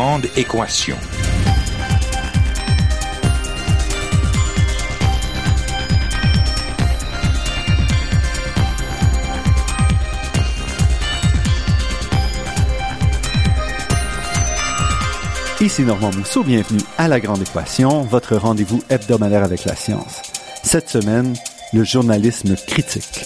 Grande 0.00 0.26
équation. 0.36 0.96
Ici 15.60 15.82
Normand 15.82 16.12
Mousseau, 16.12 16.44
bienvenue 16.44 16.78
à 16.96 17.08
La 17.08 17.18
Grande 17.18 17.42
Équation, 17.42 18.02
votre 18.02 18.36
rendez-vous 18.36 18.80
hebdomadaire 18.88 19.42
avec 19.42 19.64
la 19.64 19.74
science. 19.74 20.22
Cette 20.62 20.88
semaine, 20.88 21.34
le 21.72 21.82
journalisme 21.82 22.54
critique. 22.54 23.24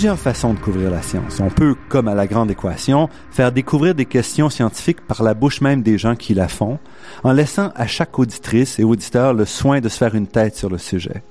Plusieurs 0.00 0.18
façons 0.18 0.54
de 0.54 0.58
couvrir 0.58 0.90
la 0.90 1.02
science. 1.02 1.40
On 1.40 1.50
peut, 1.50 1.76
comme 1.90 2.08
à 2.08 2.14
la 2.14 2.26
grande 2.26 2.50
équation, 2.50 3.10
faire 3.30 3.52
découvrir 3.52 3.94
des 3.94 4.06
questions 4.06 4.48
scientifiques 4.48 5.02
par 5.02 5.22
la 5.22 5.34
bouche 5.34 5.60
même 5.60 5.82
des 5.82 5.98
gens 5.98 6.16
qui 6.16 6.32
la 6.32 6.48
font, 6.48 6.78
en 7.22 7.32
laissant 7.32 7.70
à 7.76 7.86
chaque 7.86 8.18
auditrice 8.18 8.78
et 8.78 8.82
auditeur 8.82 9.34
le 9.34 9.44
soin 9.44 9.80
de 9.80 9.90
se 9.90 9.98
faire 9.98 10.14
une 10.14 10.26
tête 10.26 10.56
sur 10.56 10.70
le 10.70 10.78
sujet. 10.78 11.22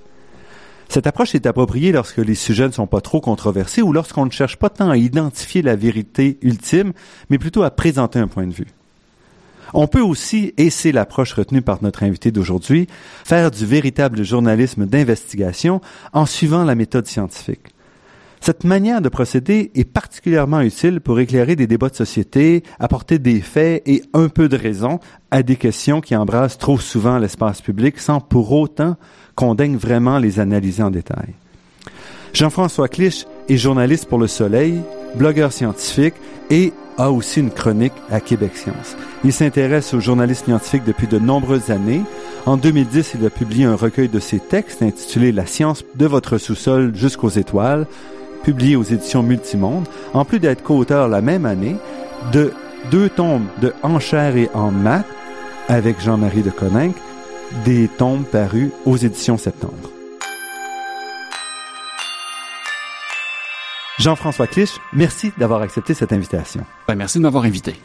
Cette 0.87 1.07
approche 1.07 1.33
est 1.33 1.47
appropriée 1.47 1.91
lorsque 1.91 2.19
les 2.19 2.35
sujets 2.35 2.67
ne 2.67 2.71
sont 2.71 2.85
pas 2.85 3.01
trop 3.01 3.21
controversés 3.21 3.81
ou 3.81 3.91
lorsqu'on 3.91 4.27
ne 4.27 4.31
cherche 4.31 4.57
pas 4.57 4.69
tant 4.69 4.91
à 4.91 4.97
identifier 4.97 5.63
la 5.63 5.75
vérité 5.75 6.37
ultime, 6.43 6.93
mais 7.31 7.39
plutôt 7.39 7.63
à 7.63 7.71
présenter 7.71 8.19
un 8.19 8.27
point 8.27 8.45
de 8.45 8.53
vue. 8.53 8.67
On 9.73 9.87
peut 9.87 10.03
aussi, 10.03 10.53
et 10.57 10.69
c'est 10.69 10.91
l'approche 10.91 11.33
retenue 11.33 11.63
par 11.63 11.81
notre 11.81 12.03
invité 12.03 12.29
d'aujourd'hui, 12.29 12.87
faire 13.25 13.49
du 13.49 13.65
véritable 13.65 14.23
journalisme 14.23 14.85
d'investigation 14.85 15.81
en 16.13 16.27
suivant 16.27 16.63
la 16.65 16.75
méthode 16.75 17.07
scientifique. 17.07 17.73
Cette 18.49 18.63
manière 18.63 18.99
de 18.99 19.09
procéder 19.09 19.69
est 19.75 19.83
particulièrement 19.83 20.61
utile 20.61 21.01
pour 21.01 21.19
éclairer 21.19 21.55
des 21.55 21.67
débats 21.67 21.89
de 21.89 21.95
société, 21.95 22.63
apporter 22.79 23.19
des 23.19 23.41
faits 23.41 23.83
et 23.85 24.01
un 24.15 24.27
peu 24.27 24.49
de 24.49 24.57
raison 24.57 24.99
à 25.29 25.43
des 25.43 25.55
questions 25.55 26.01
qui 26.01 26.15
embrassent 26.15 26.57
trop 26.57 26.79
souvent 26.79 27.19
l'espace 27.19 27.61
public 27.61 27.99
sans 27.99 28.19
pour 28.19 28.51
autant 28.51 28.95
qu'on 29.35 29.53
daigne 29.53 29.77
vraiment 29.77 30.17
les 30.17 30.39
analyser 30.39 30.81
en 30.81 30.89
détail. 30.89 31.35
Jean-François 32.33 32.87
Clich 32.87 33.27
est 33.49 33.57
journaliste 33.57 34.07
pour 34.07 34.17
Le 34.17 34.25
Soleil, 34.25 34.81
blogueur 35.13 35.53
scientifique 35.53 36.15
et 36.49 36.73
a 36.97 37.11
aussi 37.11 37.41
une 37.41 37.51
chronique 37.51 37.93
à 38.09 38.19
Québec 38.19 38.57
Science. 38.57 38.97
Il 39.23 39.31
s'intéresse 39.31 39.93
au 39.93 39.99
journalisme 39.99 40.45
scientifique 40.45 40.85
depuis 40.85 41.05
de 41.05 41.19
nombreuses 41.19 41.69
années. 41.69 42.01
En 42.47 42.57
2010, 42.57 43.11
il 43.19 43.25
a 43.27 43.29
publié 43.29 43.65
un 43.65 43.75
recueil 43.75 44.09
de 44.09 44.19
ses 44.19 44.39
textes 44.39 44.81
intitulé 44.81 45.31
La 45.31 45.45
science 45.45 45.83
de 45.93 46.07
votre 46.07 46.39
sous-sol 46.39 46.95
jusqu'aux 46.95 47.29
étoiles, 47.29 47.85
publié 48.43 48.75
aux 48.75 48.83
éditions 48.83 49.23
Multimonde, 49.23 49.87
en 50.13 50.25
plus 50.25 50.39
d'être 50.39 50.63
co-auteur 50.63 51.07
la 51.07 51.21
même 51.21 51.45
année 51.45 51.75
de 52.31 52.53
deux 52.91 53.09
tomes 53.09 53.47
de 53.61 53.73
En 53.83 53.99
chair 53.99 54.35
et 54.35 54.49
en 54.53 54.71
maths 54.71 55.05
avec 55.67 56.01
Jean-Marie 56.01 56.41
de 56.41 56.49
Coninck, 56.49 56.95
des 57.65 57.87
tomes 57.87 58.23
parus 58.23 58.71
aux 58.85 58.97
éditions 58.97 59.37
Septembre. 59.37 59.89
Jean-François 63.99 64.47
Clich, 64.47 64.79
merci 64.93 65.33
d'avoir 65.37 65.61
accepté 65.61 65.93
cette 65.93 66.13
invitation. 66.13 66.61
Ben, 66.87 66.95
merci 66.95 67.17
de 67.17 67.23
m'avoir 67.23 67.43
invité. 67.43 67.75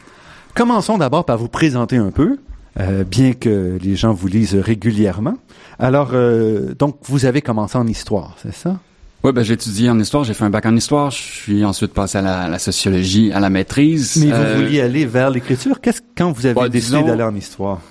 Commençons 0.53 0.97
d'abord 0.97 1.25
par 1.25 1.37
vous 1.37 1.49
présenter 1.49 1.97
un 1.97 2.11
peu, 2.11 2.37
euh, 2.79 3.03
bien 3.03 3.33
que 3.33 3.77
les 3.81 3.97
gens 3.97 4.13
vous 4.13 4.27
lisent 4.27 4.55
régulièrement. 4.55 5.35
Alors, 5.77 6.11
euh, 6.13 6.73
donc, 6.73 6.97
vous 7.03 7.25
avez 7.25 7.41
commencé 7.41 7.77
en 7.77 7.85
histoire, 7.85 8.37
c'est 8.41 8.53
ça? 8.53 8.77
Oui, 9.25 9.31
ben, 9.31 9.41
j'ai 9.41 9.55
étudié 9.55 9.89
en 9.89 9.99
histoire, 9.99 10.23
j'ai 10.23 10.35
fait 10.35 10.43
un 10.43 10.51
bac 10.51 10.67
en 10.67 10.75
histoire, 10.75 11.09
je 11.09 11.17
suis 11.17 11.65
ensuite 11.65 11.93
passé 11.93 12.19
à 12.19 12.47
la, 12.47 12.59
sociologie, 12.59 13.31
à 13.31 13.39
la 13.39 13.49
maîtrise. 13.49 14.23
Mais 14.23 14.31
vous 14.31 14.61
vouliez 14.61 14.81
aller 14.81 15.07
vers 15.07 15.31
l'écriture? 15.31 15.81
Qu'est-ce 15.81 16.01
quand 16.15 16.31
vous 16.31 16.45
avez 16.45 16.53
bah, 16.53 16.69
décidé 16.69 16.97
disons- 16.97 17.07
d'aller 17.07 17.23
en 17.23 17.35
histoire? 17.35 17.81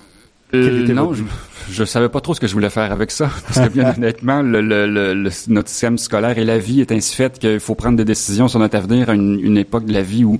Euh, 0.53 0.87
non, 0.93 1.13
je, 1.13 1.23
je 1.69 1.83
savais 1.83 2.07
pas 2.07 2.21
trop 2.21 2.33
ce 2.35 2.39
que 2.39 2.47
je 2.47 2.53
voulais 2.53 2.69
faire 2.69 2.89
avec 2.89 3.11
ça. 3.11 3.29
Parce 3.53 3.67
que 3.67 3.73
bien 3.73 3.93
honnêtement, 3.97 4.41
le, 4.43 4.61
le, 4.61 4.87
le- 4.87 5.13
le- 5.13 5.29
notre 5.49 5.67
système 5.67 5.97
scolaire 5.97 6.37
et 6.37 6.45
la 6.45 6.57
vie 6.57 6.79
est 6.79 6.93
ainsi 6.93 7.13
faite 7.13 7.37
qu'il 7.37 7.59
faut 7.59 7.75
prendre 7.75 7.97
des 7.97 8.05
décisions 8.05 8.47
sur 8.47 8.59
notre 8.59 8.77
avenir 8.77 9.09
à 9.09 9.13
une, 9.13 9.37
une 9.41 9.57
époque 9.57 9.83
de 9.83 9.91
la 9.91 10.03
vie 10.03 10.23
où, 10.23 10.39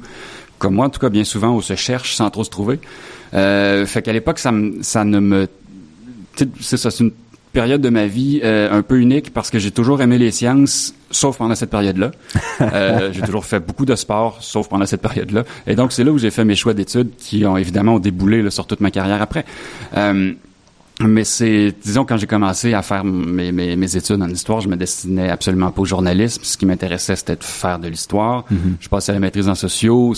comme 0.59 0.75
moi 0.75 0.85
en 0.85 0.89
tout 0.89 1.01
cas, 1.01 1.09
bien 1.09 1.25
souvent, 1.25 1.49
on 1.57 1.59
se 1.59 1.75
cherche 1.75 2.15
sans 2.15 2.29
trop 2.29 2.45
se 2.45 2.49
trouver. 2.49 2.79
Euh, 3.33 3.85
fait 3.85 4.01
qu'à 4.01 4.13
l'époque, 4.13 4.39
ça, 4.39 4.53
ne 4.53 5.19
me... 5.19 5.47
C'est 6.61 6.77
ça, 6.77 6.89
c'est 6.89 7.03
une 7.03 7.11
période 7.55 7.81
de 7.81 7.89
ma 7.89 8.05
vie 8.05 8.41
euh, 8.43 8.69
un 8.69 8.83
peu 8.83 8.99
unique 8.99 9.33
parce 9.33 9.49
que 9.49 9.59
j'ai 9.59 9.71
toujours 9.71 10.01
aimé 10.01 10.17
les 10.17 10.29
sciences, 10.29 10.93
sauf 11.09 11.37
pendant 11.37 11.55
cette 11.55 11.71
période-là. 11.71 12.11
Euh, 12.61 13.11
j'ai 13.11 13.21
toujours 13.21 13.45
fait 13.45 13.59
beaucoup 13.59 13.85
de 13.85 13.95
sport, 13.95 14.37
sauf 14.41 14.69
pendant 14.69 14.85
cette 14.85 15.01
période-là. 15.01 15.43
Et 15.67 15.75
donc, 15.75 15.91
c'est 15.91 16.03
là 16.05 16.11
où 16.11 16.17
j'ai 16.17 16.31
fait 16.31 16.45
mes 16.45 16.55
choix 16.55 16.73
d'études 16.73 17.11
qui 17.17 17.45
ont 17.45 17.57
évidemment 17.57 17.99
déboulé 17.99 18.41
là, 18.41 18.49
sur 18.49 18.65
toute 18.65 18.79
ma 18.79 18.91
carrière 18.91 19.21
après. 19.21 19.45
Euh, 19.95 20.33
mais 21.01 21.23
c'est, 21.25 21.73
disons, 21.83 22.05
quand 22.05 22.17
j'ai 22.17 22.27
commencé 22.27 22.73
à 22.73 22.81
faire 22.81 23.03
mes, 23.03 23.51
mes, 23.51 23.75
mes 23.75 23.95
études 23.97 24.21
en 24.21 24.29
histoire, 24.29 24.61
je 24.61 24.69
me 24.69 24.75
destinais 24.77 25.29
absolument 25.29 25.71
pas 25.71 25.81
au 25.81 25.85
journalisme. 25.85 26.41
Ce 26.43 26.57
qui 26.57 26.65
m'intéressait, 26.65 27.15
c'était 27.15 27.35
de 27.35 27.43
faire 27.43 27.79
de 27.79 27.87
l'histoire. 27.89 28.45
Je 28.79 28.87
passais 28.89 29.11
à 29.11 29.13
la 29.13 29.19
maîtrise 29.19 29.49
en 29.49 29.55
sociaux 29.55 30.13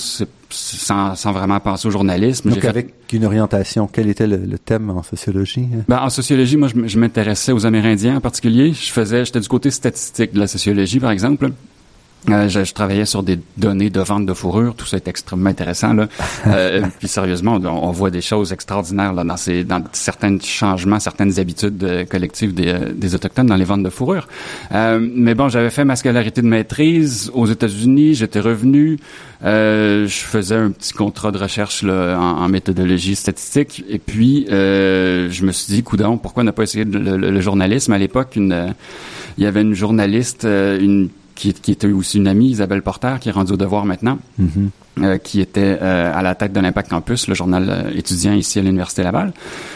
sans, 0.49 1.15
sans 1.15 1.31
vraiment 1.31 1.59
penser 1.59 1.87
au 1.87 1.91
journalisme. 1.91 2.49
Donc, 2.51 2.59
fait- 2.61 2.67
avec 2.67 2.93
une 3.11 3.25
orientation, 3.25 3.89
quel 3.91 4.07
était 4.07 4.27
le, 4.27 4.37
le 4.37 4.57
thème 4.59 4.89
en 4.91 5.03
sociologie? 5.03 5.67
hein? 5.73 5.83
ben, 5.87 5.99
en 5.99 6.09
sociologie, 6.09 6.57
moi, 6.57 6.67
je, 6.67 6.87
je 6.87 6.99
m'intéressais 6.99 7.51
aux 7.51 7.65
Amérindiens 7.65 8.17
en 8.17 8.21
particulier. 8.21 8.73
Je 8.73 8.91
faisais, 8.91 9.25
j'étais 9.25 9.39
du 9.39 9.47
côté 9.47 9.71
statistique 9.71 10.33
de 10.33 10.39
la 10.39 10.47
sociologie, 10.47 10.99
par 10.99 11.11
exemple. 11.11 11.49
Euh, 12.29 12.49
je, 12.49 12.65
je 12.65 12.73
travaillais 12.73 13.05
sur 13.05 13.23
des 13.23 13.39
données 13.57 13.89
de 13.89 14.01
vente 14.01 14.25
de 14.25 14.33
fourrure, 14.33 14.75
tout 14.75 14.85
ça 14.85 14.97
est 14.97 15.07
extrêmement 15.07 15.49
intéressant 15.49 15.93
là. 15.93 16.07
Euh, 16.47 16.81
puis 16.99 17.07
sérieusement, 17.07 17.55
on, 17.61 17.65
on 17.65 17.91
voit 17.91 18.09
des 18.09 18.21
choses 18.21 18.53
extraordinaires 18.53 19.11
là 19.13 19.23
dans 19.23 19.37
ces, 19.37 19.63
dans 19.63 19.83
certains 19.91 20.37
changements, 20.39 20.99
certaines 20.99 21.39
habitudes 21.39 21.83
euh, 21.83 22.05
collectives 22.05 22.53
des, 22.53 22.67
euh, 22.69 22.93
des 22.93 23.15
autochtones 23.15 23.47
dans 23.47 23.55
les 23.55 23.63
ventes 23.65 23.83
de 23.83 23.89
fourrure. 23.89 24.27
Euh, 24.71 24.99
mais 24.99 25.35
bon, 25.35 25.49
j'avais 25.49 25.69
fait 25.69 25.83
ma 25.83 25.95
scolarité 25.95 26.41
de 26.41 26.47
maîtrise 26.47 27.31
aux 27.33 27.47
États-Unis, 27.47 28.15
j'étais 28.15 28.39
revenu, 28.39 28.97
euh, 29.43 30.07
je 30.07 30.15
faisais 30.19 30.55
un 30.55 30.71
petit 30.71 30.93
contrat 30.93 31.31
de 31.31 31.37
recherche 31.37 31.83
là, 31.83 32.17
en, 32.17 32.43
en 32.43 32.49
méthodologie 32.49 33.15
statistique, 33.15 33.83
et 33.89 33.99
puis 33.99 34.47
euh, 34.51 35.29
je 35.29 35.43
me 35.45 35.51
suis 35.51 35.73
dit, 35.73 35.83
coudon, 35.83 36.17
pourquoi 36.17 36.43
ne 36.43 36.51
pas 36.51 36.63
essayer 36.63 36.85
le, 36.85 37.17
le- 37.17 37.31
le 37.31 37.41
journalisme? 37.41 37.91
À 37.93 37.97
l'époque 37.97 38.35
une, 38.35 38.73
Il 39.37 39.43
y 39.43 39.47
avait 39.47 39.61
une 39.61 39.73
journaliste, 39.73 40.43
une 40.45 41.09
qui, 41.37 41.53
qui 41.53 41.71
était 41.71 41.87
aussi 41.87 42.17
une 42.17 42.27
amie, 42.27 42.49
Isabelle 42.49 42.81
Porter, 42.81 43.15
qui 43.21 43.29
est 43.29 43.31
rendue 43.31 43.53
au 43.53 43.57
devoir 43.57 43.85
maintenant, 43.85 44.17
euh, 44.99 45.17
qui 45.19 45.39
était 45.41 45.77
euh, 45.81 46.11
à 46.13 46.21
la 46.23 46.33
tête 46.35 46.53
de 46.53 46.59
l'Impact 46.59 46.89
Campus, 46.89 47.27
le 47.27 47.35
journal 47.35 47.67
euh, 47.69 47.91
étudiant 47.95 48.33
ici 48.33 48.57
à 48.59 48.63
l'Université 48.63 49.03
Laval. 49.03 49.31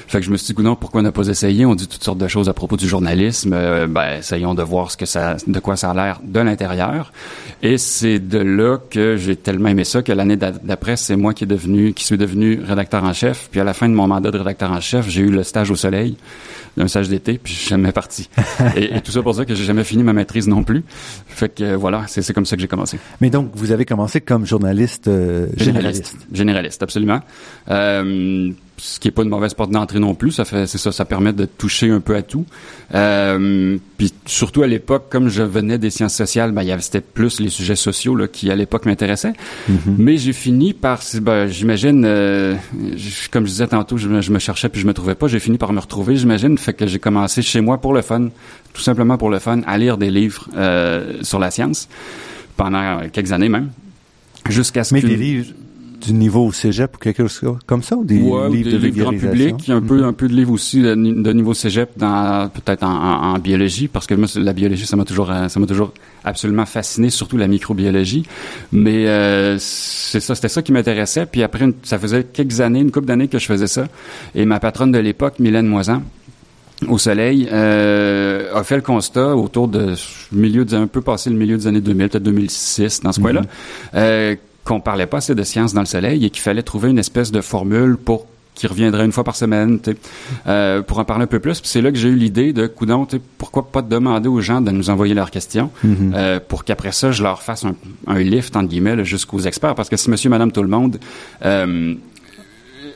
Fait 0.07 0.19
que 0.19 0.25
je 0.25 0.31
me 0.31 0.37
suis 0.37 0.53
dit, 0.53 0.61
non, 0.63 0.75
pourquoi 0.75 1.01
ne 1.03 1.11
pas 1.11 1.27
essayer? 1.27 1.65
On 1.65 1.75
dit 1.75 1.87
toutes 1.87 2.03
sortes 2.03 2.17
de 2.17 2.27
choses 2.27 2.49
à 2.49 2.53
propos 2.53 2.75
du 2.77 2.87
journalisme. 2.87 3.53
Euh, 3.53 3.85
ben, 3.87 4.17
essayons 4.19 4.55
de 4.55 4.63
voir 4.63 4.89
ce 4.91 4.97
que 4.97 5.05
ça, 5.05 5.37
de 5.45 5.59
quoi 5.59 5.75
ça 5.75 5.91
a 5.91 5.93
l'air 5.93 6.19
de 6.23 6.39
l'intérieur. 6.39 7.13
Et 7.61 7.77
c'est 7.77 8.17
de 8.19 8.39
là 8.39 8.79
que 8.89 9.15
j'ai 9.17 9.35
tellement 9.35 9.69
aimé 9.69 9.83
ça 9.83 10.01
que 10.01 10.11
l'année 10.11 10.37
d'a- 10.37 10.51
d'après, 10.51 10.97
c'est 10.97 11.15
moi 11.15 11.33
qui 11.35 11.43
est 11.43 11.47
devenu, 11.47 11.93
qui 11.93 12.03
suis 12.05 12.17
devenu 12.17 12.59
rédacteur 12.65 13.03
en 13.03 13.13
chef. 13.13 13.47
Puis 13.51 13.59
à 13.59 13.63
la 13.63 13.73
fin 13.73 13.87
de 13.87 13.93
mon 13.93 14.07
mandat 14.07 14.31
de 14.31 14.37
rédacteur 14.39 14.71
en 14.71 14.81
chef, 14.81 15.07
j'ai 15.07 15.21
eu 15.21 15.29
le 15.29 15.43
stage 15.43 15.69
au 15.69 15.75
soleil, 15.75 16.17
un 16.77 16.87
stage 16.87 17.09
d'été, 17.09 17.37
puis 17.37 17.53
je 17.53 17.59
suis 17.59 17.69
jamais 17.69 17.91
parti. 17.91 18.29
et, 18.75 18.95
et 18.95 19.01
tout 19.01 19.11
ça 19.11 19.21
pour 19.21 19.33
dire 19.33 19.45
que 19.45 19.55
j'ai 19.55 19.65
jamais 19.65 19.83
fini 19.83 20.03
ma 20.03 20.13
maîtrise 20.13 20.47
non 20.47 20.63
plus. 20.63 20.83
Fait 21.27 21.49
que 21.49 21.75
voilà, 21.75 22.05
c'est 22.07 22.33
comme 22.33 22.45
ça 22.45 22.55
que 22.55 22.61
j'ai 22.61 22.67
commencé. 22.67 22.99
Mais 23.19 23.29
donc, 23.29 23.51
vous 23.53 23.71
avez 23.71 23.85
commencé 23.85 24.21
comme 24.21 24.45
journaliste 24.45 25.07
euh, 25.07 25.47
généraliste. 25.57 26.17
Généraliste, 26.31 26.83
absolument. 26.83 27.19
Euh, 27.69 28.51
ce 28.83 28.99
qui 28.99 29.09
est 29.09 29.11
pas 29.11 29.21
une 29.21 29.29
mauvaise 29.29 29.53
porte 29.53 29.69
d'entrée 29.69 29.99
non 29.99 30.15
plus. 30.15 30.31
Ça 30.31 30.43
fait, 30.43 30.65
c'est 30.65 30.79
ça, 30.79 30.91
ça 30.91 31.05
permet 31.05 31.33
de 31.33 31.45
toucher 31.45 31.91
un 31.91 31.99
peu 31.99 32.15
à 32.15 32.23
tout. 32.23 32.45
Euh, 32.95 33.77
puis 33.97 34.11
surtout 34.25 34.63
à 34.63 34.67
l'époque, 34.67 35.05
comme 35.09 35.29
je 35.29 35.43
venais 35.43 35.77
des 35.77 35.91
sciences 35.91 36.15
sociales, 36.15 36.51
ben 36.51 36.63
il 36.63 36.69
y 36.69 36.71
avait 36.71 36.81
c'était 36.81 37.01
plus 37.01 37.39
les 37.39 37.49
sujets 37.49 37.75
sociaux 37.75 38.15
là, 38.15 38.27
qui 38.27 38.49
à 38.49 38.55
l'époque 38.55 38.85
m'intéressaient. 38.87 39.33
Mais 39.99 40.17
j'ai 40.17 40.33
fini 40.33 40.73
par, 40.73 40.99
ben, 41.21 41.45
j'imagine, 41.47 42.03
euh, 42.05 42.55
comme 43.29 43.45
je 43.45 43.51
disais 43.51 43.67
tantôt, 43.67 43.97
je, 43.97 44.09
me- 44.09 44.21
je 44.21 44.31
me 44.31 44.39
cherchais 44.39 44.67
puis 44.67 44.81
je 44.81 44.87
me 44.87 44.93
trouvais 44.93 45.15
pas. 45.15 45.27
J'ai 45.27 45.39
fini 45.39 45.57
par 45.59 45.71
me 45.73 45.79
retrouver, 45.79 46.15
j'imagine. 46.15 46.57
Fait 46.57 46.73
que 46.73 46.87
j'ai 46.87 46.99
commencé 46.99 47.43
chez 47.43 47.61
moi 47.61 47.77
pour 47.79 47.93
le 47.93 48.01
fun, 48.01 48.29
tout 48.73 48.81
simplement 48.81 49.17
pour 49.17 49.29
le 49.29 49.37
fun, 49.37 49.61
à 49.67 49.77
lire 49.77 49.97
des 49.99 50.09
livres 50.09 50.47
euh, 50.57 51.19
sur 51.21 51.37
la 51.37 51.51
science 51.51 51.87
pendant 52.57 53.01
quelques 53.13 53.31
années 53.31 53.49
même. 53.49 53.69
jusqu'à 54.49 54.83
ce 54.83 54.93
Mais 54.95 55.01
des 55.01 55.15
livres 55.15 55.53
du 56.01 56.13
niveau 56.13 56.45
au 56.45 56.51
cégep 56.51 56.95
ou 56.95 56.99
quelque 56.99 57.27
chose 57.27 57.41
comme 57.65 57.83
ça, 57.83 57.95
ou 57.95 58.03
des 58.03 58.19
Ouais, 58.19 58.49
livres 58.49 58.71
des 58.71 58.77
de 58.77 58.77
livres 58.85 58.97
grand 59.03 59.11
public, 59.11 59.69
un 59.69 59.81
peu 59.81 60.03
un 60.03 60.13
peu 60.13 60.27
de 60.27 60.33
livres 60.33 60.51
aussi 60.51 60.81
de, 60.81 60.95
ni- 60.95 61.13
de 61.21 61.33
niveau 61.33 61.53
cégep 61.53 61.89
dans 61.97 62.49
peut-être 62.49 62.83
en, 62.83 62.89
en- 62.93 63.33
en 63.35 63.39
biologie 63.39 63.87
parce 63.87 64.07
que 64.07 64.15
moi 64.15 64.27
la 64.35 64.53
biologie 64.53 64.85
ça 64.85 64.95
m'a 64.95 65.05
toujours 65.05 65.29
euh, 65.31 65.47
ça 65.47 65.59
m'a 65.59 65.65
toujours 65.67 65.93
absolument 66.23 66.65
fasciné 66.65 67.09
surtout 67.09 67.37
la 67.37 67.47
microbiologie. 67.47 68.25
Mais 68.71 69.07
euh, 69.07 69.57
c'est 69.59 70.19
ça 70.19 70.35
c'était 70.35 70.49
ça 70.49 70.61
qui 70.61 70.71
m'intéressait. 70.71 71.25
Puis 71.25 71.43
après 71.43 71.65
une- 71.65 71.73
ça 71.83 71.99
faisait 71.99 72.23
quelques 72.23 72.61
années 72.61 72.79
une 72.81 72.91
couple 72.91 73.07
d'années 73.07 73.27
que 73.27 73.39
je 73.39 73.45
faisais 73.45 73.67
ça. 73.67 73.87
Et 74.35 74.45
ma 74.45 74.59
patronne 74.59 74.91
de 74.91 74.99
l'époque 74.99 75.39
Mylène 75.39 75.67
Moisan 75.67 76.01
au 76.87 76.97
soleil 76.97 77.47
euh, 77.51 78.51
a 78.55 78.63
fait 78.63 78.75
le 78.75 78.81
constat 78.81 79.35
autour 79.35 79.67
de 79.67 79.93
milieu 80.31 80.65
de, 80.65 80.75
un 80.75 80.87
peu 80.87 81.01
passé 81.01 81.29
le 81.29 81.35
milieu 81.35 81.55
des 81.55 81.67
années 81.67 81.79
2000 81.81 82.09
peut-être 82.09 82.23
2006 82.23 83.01
dans 83.01 83.11
ce 83.11 83.19
coin-là 83.19 83.41
euh, 83.93 84.35
qu'on 84.63 84.79
parlait 84.79 85.07
pas 85.07 85.17
assez 85.17 85.35
de 85.35 85.43
science 85.43 85.73
dans 85.73 85.81
le 85.81 85.85
soleil 85.87 86.25
et 86.25 86.29
qu'il 86.29 86.41
fallait 86.41 86.63
trouver 86.63 86.89
une 86.89 86.99
espèce 86.99 87.31
de 87.31 87.41
formule 87.41 87.97
pour 87.97 88.27
qui 88.53 88.67
reviendrait 88.67 89.05
une 89.05 89.13
fois 89.13 89.23
par 89.23 89.35
semaine, 89.37 89.79
euh, 90.45 90.81
pour 90.81 90.99
en 90.99 91.05
parler 91.05 91.23
un 91.23 91.27
peu 91.27 91.39
plus. 91.39 91.61
Puis 91.61 91.69
c'est 91.69 91.81
là 91.81 91.89
que 91.89 91.97
j'ai 91.97 92.09
eu 92.09 92.15
l'idée 92.15 92.51
de, 92.53 92.67
coudon, 92.67 93.07
pourquoi 93.37 93.71
pas 93.71 93.81
demander 93.81 94.27
aux 94.27 94.41
gens 94.41 94.59
de 94.61 94.71
nous 94.71 94.89
envoyer 94.89 95.13
leurs 95.13 95.31
questions 95.31 95.71
Mhm. 95.83 96.13
euh, 96.15 96.39
pour 96.45 96.63
qu'après 96.65 96.91
ça, 96.91 97.11
je 97.11 97.23
leur 97.23 97.41
fasse 97.41 97.63
un, 97.65 97.75
un 98.07 98.19
lift, 98.19 98.55
entre 98.55 98.67
guillemets, 98.67 99.03
jusqu'aux 99.05 99.39
experts. 99.39 99.73
Parce 99.73 99.89
que 99.89 99.95
si 99.97 100.09
monsieur, 100.11 100.29
madame, 100.29 100.51
tout 100.51 100.61
le 100.61 100.67
monde 100.67 100.99
euh, 101.45 101.95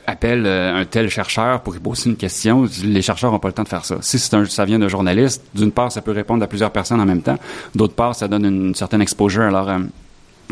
appelle 0.06 0.46
un 0.46 0.84
tel 0.84 1.08
chercheur 1.08 1.62
pour 1.62 1.72
lui 1.72 1.80
poser 1.80 2.10
une 2.10 2.16
question, 2.16 2.68
les 2.84 3.02
chercheurs 3.02 3.32
n'ont 3.32 3.40
pas 3.40 3.48
le 3.48 3.54
temps 3.54 3.64
de 3.64 3.68
faire 3.68 3.84
ça. 3.84 3.96
Si 4.02 4.18
c'est 4.18 4.34
un, 4.34 4.44
ça 4.44 4.64
vient 4.66 4.78
d'un 4.78 4.88
journaliste, 4.88 5.42
d'une 5.54 5.72
part, 5.72 5.90
ça 5.90 6.00
peut 6.02 6.12
répondre 6.12 6.44
à 6.44 6.46
plusieurs 6.46 6.70
personnes 6.70 7.00
en 7.00 7.06
même 7.06 7.22
temps. 7.22 7.38
D'autre 7.74 7.94
part, 7.94 8.14
ça 8.14 8.28
donne 8.28 8.44
une 8.44 8.74
certaine 8.74 9.00
exposure 9.02 9.42
à 9.44 9.50
leur, 9.50 9.68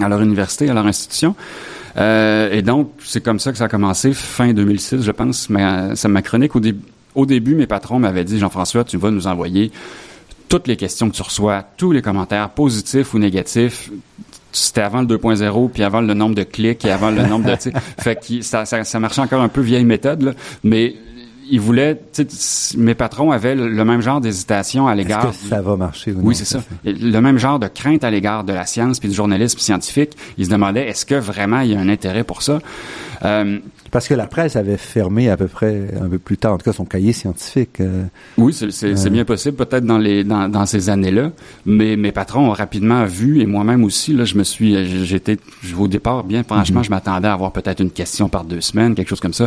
à 0.02 0.08
leur 0.08 0.20
université, 0.20 0.69
à 0.69 0.75
leur 0.75 0.87
institution. 0.87 1.35
Euh, 1.96 2.50
et 2.50 2.62
donc, 2.62 2.91
c'est 3.05 3.23
comme 3.23 3.38
ça 3.38 3.52
que 3.52 3.58
ça 3.58 3.64
a 3.64 3.69
commencé, 3.69 4.12
fin 4.12 4.52
2006, 4.52 5.02
je 5.02 5.11
pense. 5.12 5.49
Ma, 5.49 5.94
ça, 5.94 6.08
ma 6.08 6.23
chronique, 6.23 6.56
au, 6.56 6.61
dé- 6.61 6.75
au 7.14 7.26
début, 7.26 7.55
mes 7.55 7.67
patrons 7.67 7.99
m'avaient 7.99 8.25
dit, 8.25 8.38
Jean-François, 8.38 8.85
tu 8.85 8.96
vas 8.96 9.11
nous 9.11 9.26
envoyer 9.26 9.70
toutes 10.49 10.67
les 10.67 10.76
questions 10.76 11.08
que 11.08 11.14
tu 11.17 11.23
reçois, 11.23 11.64
tous 11.76 11.93
les 11.93 12.02
commentaires, 12.02 12.50
positifs 12.50 13.14
ou 13.14 13.19
négatifs. 13.19 13.91
C'était 14.52 14.82
avant 14.82 15.00
le 15.00 15.06
2.0, 15.06 15.70
puis 15.70 15.82
avant 15.82 16.00
le 16.00 16.14
nombre 16.14 16.35
de 16.35 16.44
clics 16.44 16.85
et 16.85 16.91
avant 16.91 17.11
le 17.11 17.23
nombre 17.26 17.46
de... 17.46 17.56
fait 17.99 18.17
que 18.17 18.43
ça, 18.43 18.64
ça, 18.64 18.85
ça 18.85 19.00
marchait 19.00 19.20
encore 19.20 19.41
un 19.43 19.49
peu 19.49 19.61
vieille 19.61 19.85
méthode, 19.85 20.23
là, 20.23 20.32
mais 20.62 20.94
ils 21.50 21.61
voulaient... 21.61 22.00
Mes 22.76 22.94
patrons 22.94 23.31
avaient 23.31 23.55
le, 23.55 23.69
le 23.69 23.85
même 23.85 24.00
genre 24.00 24.20
d'hésitation 24.20 24.87
à 24.87 24.94
l'égard... 24.94 25.26
Est-ce 25.29 25.43
que 25.44 25.49
ça 25.49 25.61
va 25.62 25.76
marcher 25.76 26.12
ou 26.12 26.17
non? 26.19 26.23
Oui, 26.25 26.35
c'est 26.35 26.44
ça. 26.44 26.62
Le 26.85 27.20
même 27.20 27.38
genre 27.38 27.58
de 27.58 27.67
crainte 27.69 28.05
à 28.05 28.11
l'égard 28.11 28.44
de 28.44 28.52
la 28.52 28.67
science 28.67 28.99
puis 29.00 29.08
du 29.08 29.14
journalisme 29.14 29.58
scientifique. 29.58 30.12
Ils 30.38 30.46
se 30.46 30.50
demandaient 30.50 30.88
est-ce 30.88 31.05
que 31.06 31.14
vraiment 31.14 31.61
il 31.61 31.70
y 31.73 31.75
a 31.75 31.81
un 31.81 31.88
intérêt 31.88 32.25
pour 32.25 32.43
ça? 32.43 32.61
Euh, 33.25 33.58
Parce 33.91 34.08
que 34.08 34.14
la 34.14 34.26
presse 34.26 34.56
avait 34.56 34.76
fermé 34.76 35.31
à 35.31 35.37
peu 35.37 35.46
près 35.46 35.88
un 36.02 36.08
peu 36.08 36.19
plus 36.19 36.37
tard, 36.37 36.55
en 36.55 36.58
tout 36.58 36.64
cas 36.64 36.73
son 36.73 36.85
cahier 36.85 37.12
scientifique. 37.12 37.81
euh, 37.81 38.05
oui, 38.37 38.52
c'est 38.52 38.85
Euh. 38.85 39.11
bien 39.11 39.25
possible, 39.25 39.56
peut-être 39.56 39.85
dans 39.87 39.99
les 39.99 40.25
dans, 40.25 40.49
dans 40.49 40.67
ces 40.67 40.91
années-là. 40.91 41.31
Mais 41.64 41.96
mes 41.96 42.11
patrons 42.12 42.49
ont 42.50 42.52
rapidement 42.52 43.05
vu 43.06 43.41
et 43.41 43.46
moi-même 43.46 43.85
aussi. 43.85 44.12
Là, 44.12 44.25
je 44.25 44.35
me 44.37 44.43
suis, 44.44 45.05
j'étais 45.06 45.38
au 45.79 45.88
départ 45.88 46.25
bien 46.25 46.43
franchement, 46.43 46.82
je 46.82 46.91
m'attendais 46.91 47.29
à 47.29 47.32
avoir 47.32 47.52
peut-être 47.52 47.81
une 47.81 47.91
question 47.93 48.29
par 48.29 48.44
deux 48.44 48.61
semaines, 48.61 48.94
quelque 48.94 49.08
chose 49.08 49.20
comme 49.20 49.32
ça. 49.32 49.46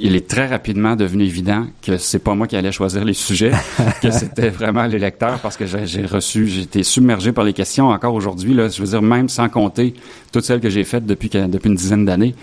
Il 0.00 0.16
est 0.16 0.28
très 0.28 0.46
rapidement 0.46 0.96
devenu 0.96 1.24
évident 1.24 1.66
que 1.82 1.96
c'est 1.98 2.18
pas 2.18 2.34
moi 2.34 2.46
qui 2.46 2.56
allais 2.56 2.72
choisir 2.72 3.04
les 3.04 3.14
sujets, 3.14 3.52
que 4.02 4.10
c'était 4.10 4.50
vraiment 4.50 4.86
les 4.86 4.98
lecteurs 4.98 5.38
parce 5.40 5.56
que 5.56 5.64
j'ai 5.66 6.06
reçu, 6.06 6.46
j'ai 6.46 6.62
été 6.62 6.82
submergé 6.82 7.32
par 7.32 7.44
les 7.44 7.52
questions 7.52 7.88
encore 7.88 8.14
aujourd'hui. 8.14 8.54
Là, 8.54 8.68
je 8.68 8.80
veux 8.82 8.88
dire 8.88 9.02
même 9.02 9.28
sans 9.28 9.48
compter 9.48 9.94
toutes 10.32 10.44
celles 10.44 10.60
que 10.60 10.70
j'ai 10.70 10.84
faites 10.84 11.06
depuis 11.06 11.28
depuis 11.28 11.68
une 11.68 11.76
dizaine 11.76 12.04
d'années. 12.04 12.34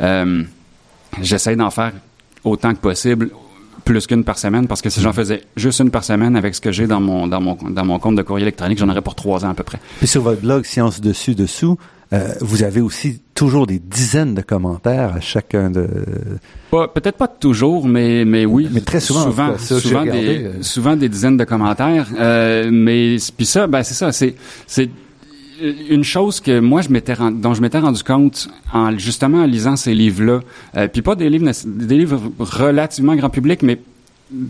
Euh, 0.00 0.42
J'essaie 1.22 1.56
d'en 1.56 1.70
faire 1.70 1.92
autant 2.44 2.72
que 2.74 2.78
possible, 2.78 3.30
plus 3.84 4.06
qu'une 4.06 4.24
par 4.24 4.38
semaine, 4.38 4.66
parce 4.68 4.82
que 4.82 4.90
si 4.90 5.00
j'en 5.00 5.12
faisais 5.12 5.42
juste 5.56 5.80
une 5.80 5.90
par 5.90 6.04
semaine 6.04 6.36
avec 6.36 6.54
ce 6.54 6.60
que 6.60 6.72
j'ai 6.72 6.86
dans 6.86 7.00
mon, 7.00 7.26
dans 7.26 7.40
mon, 7.40 7.54
dans 7.54 7.84
mon 7.84 7.98
compte 7.98 8.16
de 8.16 8.22
courrier 8.22 8.44
électronique, 8.44 8.78
j'en 8.78 8.88
aurais 8.88 9.02
pour 9.02 9.14
trois 9.14 9.44
ans 9.44 9.50
à 9.50 9.54
peu 9.54 9.64
près. 9.64 9.78
Puis 9.98 10.06
sur 10.06 10.22
votre 10.22 10.40
blog 10.40 10.64
Science 10.64 11.00
dessus 11.00 11.34
dessous, 11.34 11.78
euh, 12.12 12.32
vous 12.40 12.62
avez 12.62 12.80
aussi 12.80 13.20
toujours 13.34 13.66
des 13.66 13.78
dizaines 13.78 14.34
de 14.34 14.40
commentaires 14.40 15.14
à 15.14 15.20
chacun 15.20 15.70
de. 15.70 15.86
Pas- 16.70 16.88
Peut-être 16.88 17.16
pas 17.18 17.28
toujours, 17.28 17.86
mais, 17.86 18.24
mais 18.24 18.46
oui. 18.46 18.68
Mais 18.70 18.80
très 18.80 19.00
souvent, 19.00 19.20
en 19.20 19.30
Souvent, 19.30 19.52
cas, 19.52 19.58
ça, 19.58 19.80
souvent, 19.80 20.04
des, 20.04 20.44
euh. 20.44 20.62
souvent 20.62 20.96
des 20.96 21.08
dizaines 21.08 21.36
de 21.36 21.44
commentaires. 21.44 22.06
Euh, 22.18 22.70
mais 22.72 23.16
puis 23.36 23.46
ça, 23.46 23.66
ben 23.66 23.82
c'est 23.82 23.94
ça. 23.94 24.12
C'est 24.12 24.34
c'est 24.66 24.88
une 25.90 26.04
chose 26.04 26.40
que 26.40 26.60
moi 26.60 26.82
je 26.82 26.88
m'étais 26.88 27.14
dont 27.32 27.52
je 27.52 27.60
m'étais 27.60 27.80
rendu 27.80 28.02
compte 28.04 28.48
en 28.72 28.96
justement 28.96 29.38
en 29.42 29.46
lisant 29.46 29.76
ces 29.76 29.92
livres-là. 29.94 30.40
Euh, 30.76 30.88
puis 30.88 31.02
pas 31.02 31.14
des 31.16 31.28
livres 31.28 31.50
des 31.66 31.98
livres 31.98 32.20
relativement 32.38 33.14
grand 33.16 33.30
public, 33.30 33.62
mais 33.62 33.80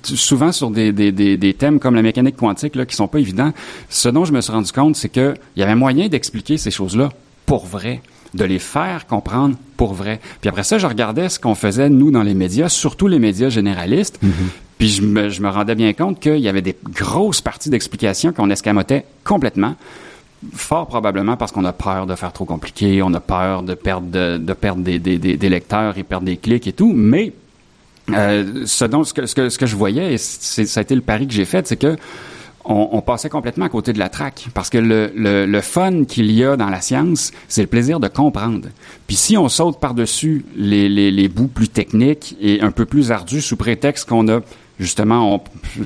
souvent 0.03 0.53
sur 0.53 0.71
des, 0.71 0.93
des, 0.93 1.13
des, 1.13 1.37
des 1.37 1.55
thèmes 1.55 1.79
comme 1.79 1.95
la 1.95 2.03
mécanique 2.03 2.37
quantique 2.37 2.75
là, 2.77 2.85
qui 2.85 2.95
sont 2.97 3.09
pas 3.09 3.21
évidents. 3.21 3.53
Ce 3.89 4.09
dont 4.09 4.25
je 4.25 4.33
me 4.33 4.41
suis 4.41 4.53
rendu 4.53 4.71
compte, 4.73 4.97
c'est 4.97 5.09
que 5.09 5.35
il 5.57 5.61
y 5.61 5.63
avait 5.63 5.77
moyen 5.77 6.09
d'expliquer 6.09 6.57
ces 6.59 6.71
choses-là 6.71 7.11
pour 7.49 7.65
vrai 7.65 8.03
de 8.35 8.45
les 8.45 8.59
faire 8.59 9.07
comprendre 9.07 9.57
pour 9.79 9.95
vrai. 9.95 10.21
Puis 10.43 10.51
après 10.51 10.65
ça, 10.65 10.77
je 10.77 10.87
regardais 10.87 11.31
ce 11.31 11.41
qu'on 11.41 11.55
faisait, 11.55 11.89
nous, 11.89 12.11
dans 12.11 12.23
les 12.23 12.35
médias, 12.35 12.69
surtout 12.69 13.09
les 13.09 13.19
médias 13.19 13.49
généralistes, 13.49 14.21
puis 14.77 14.91
je 14.91 15.01
me, 15.01 15.31
je 15.31 15.41
me 15.41 15.49
rendais 15.49 15.75
bien 15.75 15.95
compte 15.95 16.21
qu'il 16.21 16.37
y 16.41 16.49
avait 16.49 16.61
des 16.61 16.77
grosses 16.93 17.41
parties 17.41 17.71
d'explications 17.71 18.33
qu'on 18.35 18.51
escamotait 18.51 19.07
complètement, 19.25 19.77
fort 20.53 20.89
probablement 20.89 21.39
parce 21.39 21.51
qu'on 21.51 21.65
a 21.65 21.73
peur 21.73 22.07
de 22.07 22.15
faire 22.17 22.35
trop 22.35 22.45
compliqué, 22.45 23.01
on 23.03 23.15
a 23.15 23.21
peur 23.21 23.63
de 23.63 23.73
perdre, 23.73 24.09
de, 24.09 24.37
de 24.37 24.53
perdre 24.53 24.83
des, 24.83 24.99
des, 24.99 25.17
des, 25.17 25.39
des 25.39 25.49
lecteurs 25.49 25.97
et 25.97 26.03
perdre 26.03 26.27
des 26.27 26.37
clics 26.37 26.67
et 26.67 26.75
tout, 26.75 26.93
mais 26.95 27.33
euh, 28.11 28.67
ce, 28.67 28.85
dont, 28.85 29.05
ce, 29.05 29.15
que, 29.15 29.25
ce, 29.25 29.35
que, 29.35 29.49
ce 29.49 29.57
que 29.57 29.67
je 29.67 29.75
voyais, 29.75 30.13
et 30.13 30.19
c'est, 30.19 30.67
ça 30.67 30.81
a 30.81 30.83
été 30.83 30.95
le 30.95 31.01
pari 31.01 31.27
que 31.27 31.33
j'ai 31.33 31.47
fait, 31.47 31.67
c'est 31.67 31.79
que 31.79 31.97
on, 32.69 32.91
on 32.93 33.01
passait 33.01 33.29
complètement 33.29 33.65
à 33.65 33.69
côté 33.69 33.93
de 33.93 33.99
la 33.99 34.09
traque. 34.09 34.49
Parce 34.55 34.71
que 34.71 34.79
le, 34.79 35.11
le, 35.17 35.47
le 35.47 35.61
fun 35.61 36.05
qu'il 36.05 36.31
y 36.31 36.45
a 36.45 36.57
dans 36.57 36.71
la 36.71 36.81
science, 36.81 37.33
c'est 37.49 37.63
le 37.63 37.67
plaisir 37.67 37.99
de 37.99 38.09
comprendre. 38.09 38.69
Puis 39.07 39.17
si 39.17 39.37
on 39.37 39.49
saute 39.49 39.81
par-dessus 39.81 40.45
les, 40.57 40.89
les, 40.89 41.11
les 41.11 41.29
bouts 41.29 41.49
plus 41.49 41.69
techniques 41.69 42.37
et 42.41 42.61
un 42.61 42.71
peu 42.71 42.85
plus 42.85 43.11
ardus 43.11 43.41
sous 43.41 43.57
prétexte 43.57 44.09
qu'on 44.09 44.29
a 44.29 44.41
justement, 44.79 45.35
on, 45.35 45.41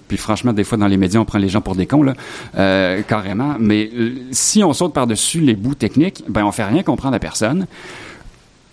puis 0.07 0.19
franchement, 0.19 0.53
des 0.53 0.65
fois 0.65 0.77
dans 0.77 0.87
les 0.87 0.99
médias, 0.99 1.19
on 1.19 1.25
prend 1.25 1.39
les 1.39 1.49
gens 1.49 1.63
pour 1.63 1.75
des 1.75 1.87
cons, 1.87 2.03
là, 2.03 2.13
euh, 2.59 3.01
carrément. 3.03 3.57
Mais 3.59 3.89
euh, 3.95 4.17
si 4.33 4.63
on 4.63 4.75
saute 4.75 4.93
par-dessus 4.93 5.41
les 5.41 5.55
bouts 5.55 5.75
techniques, 5.75 6.23
ben 6.29 6.45
on 6.45 6.53
fait 6.53 6.65
rien 6.65 6.83
comprendre 6.83 7.15
à 7.15 7.19
personne. 7.19 7.67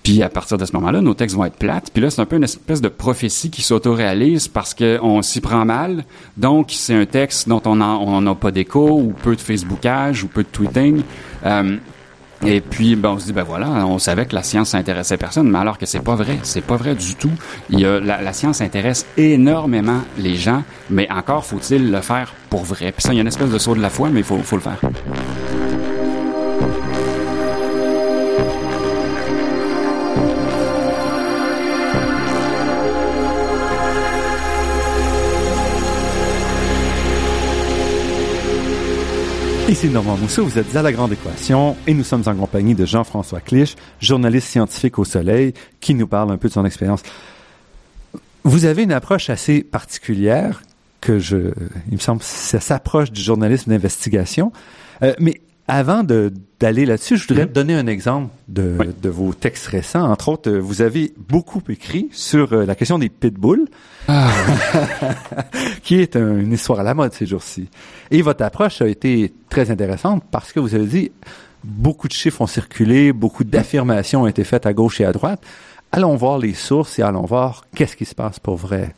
Puis 0.10 0.24
à 0.24 0.30
partir 0.30 0.58
de 0.58 0.66
ce 0.66 0.74
moment-là, 0.74 1.02
nos 1.02 1.14
textes 1.14 1.36
vont 1.36 1.46
être 1.46 1.58
plates. 1.58 1.92
Puis 1.94 2.02
là, 2.02 2.10
c'est 2.10 2.20
un 2.20 2.26
peu 2.26 2.38
une 2.38 2.44
espèce 2.44 2.82
de 2.82 2.88
prophétie 2.88 3.52
qui 3.52 3.62
s'autoréalise 3.62 4.48
parce 4.48 4.74
qu'on 4.74 5.22
s'y 5.22 5.40
prend 5.40 5.66
mal. 5.66 6.04
Donc, 6.36 6.72
c'est 6.72 6.96
un 6.96 7.06
texte 7.06 7.48
dont 7.48 7.62
on 7.66 8.22
n'a 8.22 8.34
pas 8.34 8.50
d'écho 8.50 9.00
ou 9.00 9.14
peu 9.22 9.36
de 9.36 9.42
Facebookage 9.42 10.24
ou 10.24 10.28
peu 10.28 10.42
de 10.42 10.48
tweeting. 10.48 11.04
Euh, 11.46 11.78
et 12.44 12.60
puis, 12.60 12.96
ben, 12.96 13.10
on 13.10 13.20
se 13.20 13.26
dit, 13.26 13.34
ben 13.34 13.44
voilà, 13.44 13.70
on 13.86 14.00
savait 14.00 14.26
que 14.26 14.34
la 14.34 14.42
science 14.42 14.70
s'intéressait 14.70 15.18
personne, 15.18 15.48
mais 15.48 15.60
alors 15.60 15.78
que 15.78 15.86
c'est 15.86 16.00
pas 16.00 16.16
vrai, 16.16 16.40
c'est 16.42 16.66
pas 16.66 16.78
vrai 16.78 16.96
du 16.96 17.14
tout. 17.14 17.30
Il 17.70 17.80
y 17.80 17.86
a, 17.86 18.00
la, 18.00 18.34
science 18.34 18.62
intéresse 18.62 19.06
énormément 19.16 20.02
les 20.18 20.38
gens, 20.38 20.64
mais 20.90 21.08
encore 21.12 21.46
faut-il 21.46 21.92
le 21.92 22.02
faire 22.02 22.34
pour 22.50 22.64
vrai. 22.64 22.92
Puis 22.94 23.04
ça, 23.04 23.14
il 23.14 23.18
y 23.18 23.20
a 23.20 23.22
une 23.22 23.28
espèce 23.28 23.52
de 23.52 23.60
saut 23.60 23.76
de 23.76 23.82
la 23.82 23.92
foi, 23.92 24.10
mais 24.10 24.22
il 24.22 24.26
faut 24.26 24.56
le 24.56 24.62
faire. 24.62 24.80
Ici 39.70 39.88
Normand 39.88 40.18
Mousseau, 40.18 40.46
vous 40.46 40.58
êtes 40.58 40.76
à 40.76 40.82
La 40.82 40.92
Grande 40.92 41.14
Équation 41.14 41.78
et 41.86 41.94
nous 41.94 42.04
sommes 42.04 42.24
en 42.26 42.34
compagnie 42.34 42.74
de 42.74 42.88
Jean-François 42.88 43.40
Clich, 43.40 43.76
journaliste 44.02 44.48
scientifique 44.48 44.98
au 44.98 45.06
Soleil, 45.06 45.54
qui 45.80 45.94
nous 45.94 46.08
parle 46.08 46.32
un 46.32 46.38
peu 46.38 46.48
de 46.48 46.54
son 46.54 46.66
expérience. 46.66 47.04
Vous 48.44 48.66
avez 48.66 48.82
une 48.82 48.92
approche 48.92 49.30
assez 49.30 49.62
particulière 49.62 50.64
que 51.02 51.20
je, 51.20 51.54
il 51.88 51.94
me 51.94 52.00
semble, 52.00 52.24
ça 52.24 52.60
s'approche 52.60 53.12
du 53.12 53.22
journalisme 53.22 53.70
d'investigation. 53.70 54.52
Euh, 55.04 55.14
mais 55.20 55.40
avant 55.68 56.02
de, 56.02 56.34
d'aller 56.60 56.86
là-dessus, 56.86 57.18
je 57.18 57.28
voudrais 57.28 57.46
Mhm. 57.46 57.52
donner 57.54 57.74
un 57.76 57.88
exemple 57.88 58.30
de, 58.48 58.76
Oui. 58.80 58.88
de 59.02 59.10
vos 59.10 59.34
textes 59.34 59.68
récents. 59.68 60.04
Entre 60.12 60.28
autres, 60.30 60.50
euh, 60.52 60.60
vous 60.60 60.82
avez 60.82 61.14
beaucoup 61.30 61.62
écrit 61.70 62.10
sur 62.12 62.52
euh, 62.54 62.66
la 62.66 62.76
question 62.76 63.00
des 63.00 63.08
pitbulls, 63.10 63.68
qui 65.84 65.96
est 65.96 66.16
un- 66.16 66.38
une 66.40 66.54
histoire 66.54 66.80
à 66.80 66.84
la 66.84 66.94
mode 66.94 67.14
ces 67.14 67.26
jours-ci. 67.26 67.68
Et 68.12 68.22
votre 68.22 68.44
approche 68.44 68.82
a 68.82 68.88
été 68.88 69.32
très 69.50 69.72
intéressante 69.72 70.24
parce 70.32 70.52
que 70.52 70.60
vous 70.60 70.76
avez 70.76 70.86
dit 70.86 71.12
beaucoup 71.64 72.08
de 72.08 72.14
chiffres 72.14 72.42
ont 72.42 72.48
circulé, 72.48 73.12
beaucoup 73.14 73.44
d'affirmations 73.44 74.24
ont 74.24 74.28
été 74.28 74.44
faites 74.44 74.66
à 74.66 74.74
gauche 74.74 75.02
et 75.02 75.06
à 75.06 75.12
droite. 75.12 75.42
Allons 75.92 76.16
voir 76.16 76.38
les 76.38 76.54
sources 76.54 77.00
et 77.00 77.02
allons 77.02 77.26
voir 77.26 77.66
qu'est-ce 77.76 77.96
qui 77.96 78.06
se 78.06 78.16
passe 78.16 78.40
pour 78.40 78.56
vrai. 78.58 78.94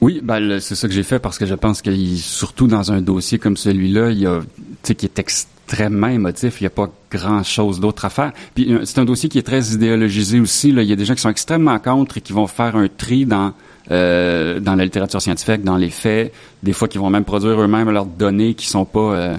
Oui, 0.00 0.20
ben, 0.22 0.58
c'est 0.60 0.74
ça 0.74 0.88
que 0.88 0.94
j'ai 0.94 1.02
fait 1.04 1.18
parce 1.18 1.38
que 1.38 1.46
je 1.46 1.54
pense 1.54 1.80
que 1.82 1.94
surtout 2.16 2.66
dans 2.66 2.90
un 2.92 3.00
dossier 3.00 3.38
comme 3.38 3.56
celui-là, 3.56 4.10
il 4.10 4.18
y 4.18 4.26
a, 4.26 4.40
qui 4.82 5.06
est 5.06 5.18
extrêmement 5.18 5.48
extrêmement 5.72 6.08
émotif. 6.08 6.60
Il 6.60 6.64
n'y 6.64 6.68
a 6.68 6.70
pas 6.70 6.90
grand-chose 7.10 7.80
d'autre 7.80 8.04
à 8.04 8.10
faire. 8.10 8.32
Puis 8.54 8.74
c'est 8.84 8.98
un 8.98 9.04
dossier 9.04 9.28
qui 9.28 9.38
est 9.38 9.42
très 9.42 9.72
idéologisé 9.72 10.38
aussi. 10.40 10.70
Là. 10.72 10.82
Il 10.82 10.88
y 10.88 10.92
a 10.92 10.96
des 10.96 11.04
gens 11.04 11.14
qui 11.14 11.22
sont 11.22 11.30
extrêmement 11.30 11.78
contre 11.78 12.18
et 12.18 12.20
qui 12.20 12.32
vont 12.32 12.46
faire 12.46 12.76
un 12.76 12.88
tri 12.88 13.24
dans 13.24 13.52
euh, 13.90 14.60
dans 14.60 14.76
la 14.76 14.84
littérature 14.84 15.20
scientifique, 15.20 15.64
dans 15.64 15.76
les 15.76 15.90
faits, 15.90 16.32
des 16.62 16.72
fois 16.72 16.86
qui 16.86 16.98
vont 16.98 17.10
même 17.10 17.24
produire 17.24 17.60
eux-mêmes 17.60 17.90
leurs 17.90 18.06
données 18.06 18.54
qui 18.54 18.68
sont 18.68 18.84
pas 18.84 19.00
euh, 19.00 19.36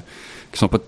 qui 0.52 0.60
sont 0.60 0.68
pas 0.68 0.80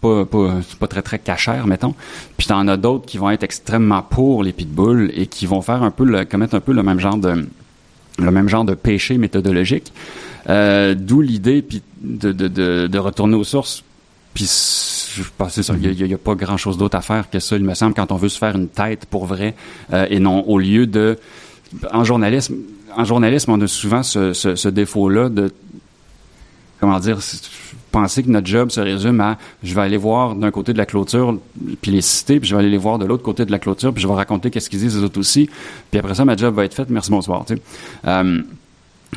pas, 0.00 0.24
pas, 0.24 0.56
pas, 0.80 0.86
très 0.88 1.00
très 1.00 1.18
cachères, 1.20 1.66
mettons. 1.68 1.94
Puis 2.36 2.48
t'en 2.48 2.66
as 2.66 2.76
d'autres 2.76 3.06
qui 3.06 3.18
vont 3.18 3.30
être 3.30 3.44
extrêmement 3.44 4.02
pour 4.02 4.42
les 4.42 4.52
pitbulls 4.52 5.12
et 5.14 5.26
qui 5.26 5.46
vont 5.46 5.62
faire 5.62 5.84
un 5.84 5.92
peu 5.92 6.04
le, 6.04 6.24
commettre 6.24 6.56
un 6.56 6.60
peu 6.60 6.72
le 6.72 6.82
même 6.82 6.98
genre 6.98 7.16
de 7.16 7.46
le 8.18 8.30
même 8.30 8.48
genre 8.48 8.64
de 8.64 8.74
péché 8.74 9.16
méthodologique. 9.16 9.92
Euh, 10.50 10.94
D'où 10.94 11.20
l'idée 11.20 11.64
de, 12.02 12.32
de, 12.32 12.48
de, 12.48 12.88
de, 12.88 12.98
retourner 12.98 13.36
aux 13.36 13.44
sources. 13.44 13.84
Puis 14.34 14.44
je 14.44 15.22
pense 15.36 15.60
ça, 15.60 15.74
il 15.80 16.06
n'y 16.06 16.12
a, 16.12 16.16
a, 16.16 16.18
pas 16.18 16.34
grand 16.34 16.56
chose 16.56 16.78
d'autre 16.78 16.96
à 16.96 17.02
faire 17.02 17.28
que 17.28 17.38
ça, 17.38 17.56
il 17.56 17.64
me 17.64 17.74
semble, 17.74 17.94
quand 17.94 18.12
on 18.12 18.16
veut 18.16 18.28
se 18.28 18.38
faire 18.38 18.56
une 18.56 18.68
tête 18.68 19.06
pour 19.06 19.26
vrai, 19.26 19.54
euh, 19.92 20.06
et 20.10 20.18
non 20.18 20.44
au 20.48 20.58
lieu 20.58 20.86
de 20.86 21.18
en 21.92 22.04
journalisme, 22.04 22.56
en 22.96 23.04
journalisme, 23.04 23.50
on 23.50 23.60
a 23.60 23.66
souvent 23.66 24.02
ce, 24.02 24.32
ce, 24.32 24.54
ce 24.56 24.68
défaut-là 24.68 25.28
de 25.28 25.52
comment 26.80 26.98
dire 26.98 27.18
penser 27.90 28.22
que 28.22 28.30
notre 28.30 28.46
job 28.46 28.70
se 28.70 28.80
résume 28.80 29.20
à 29.20 29.38
je 29.62 29.74
vais 29.74 29.82
aller 29.82 29.96
voir 29.96 30.34
d'un 30.34 30.50
côté 30.50 30.72
de 30.72 30.78
la 30.78 30.86
clôture 30.86 31.38
puis 31.80 31.90
les 31.90 32.00
citer 32.00 32.40
puis 32.40 32.48
je 32.48 32.54
vais 32.56 32.60
aller 32.60 32.70
les 32.70 32.78
voir 32.78 32.98
de 32.98 33.04
l'autre 33.04 33.22
côté 33.22 33.44
de 33.44 33.52
la 33.52 33.58
clôture 33.58 33.92
puis 33.92 34.02
je 34.02 34.08
vais 34.08 34.14
raconter 34.14 34.50
qu'est-ce 34.50 34.68
qu'ils 34.68 34.80
disent 34.80 34.96
les 34.96 35.04
autres 35.04 35.20
aussi 35.20 35.48
puis 35.90 36.00
après 36.00 36.14
ça 36.14 36.24
ma 36.24 36.36
job 36.36 36.54
va 36.54 36.64
être 36.64 36.74
faite 36.74 36.90
merci 36.90 37.10
bonsoir 37.10 37.44
tu 37.44 37.54
sais. 37.54 37.62
Euh, 38.06 38.42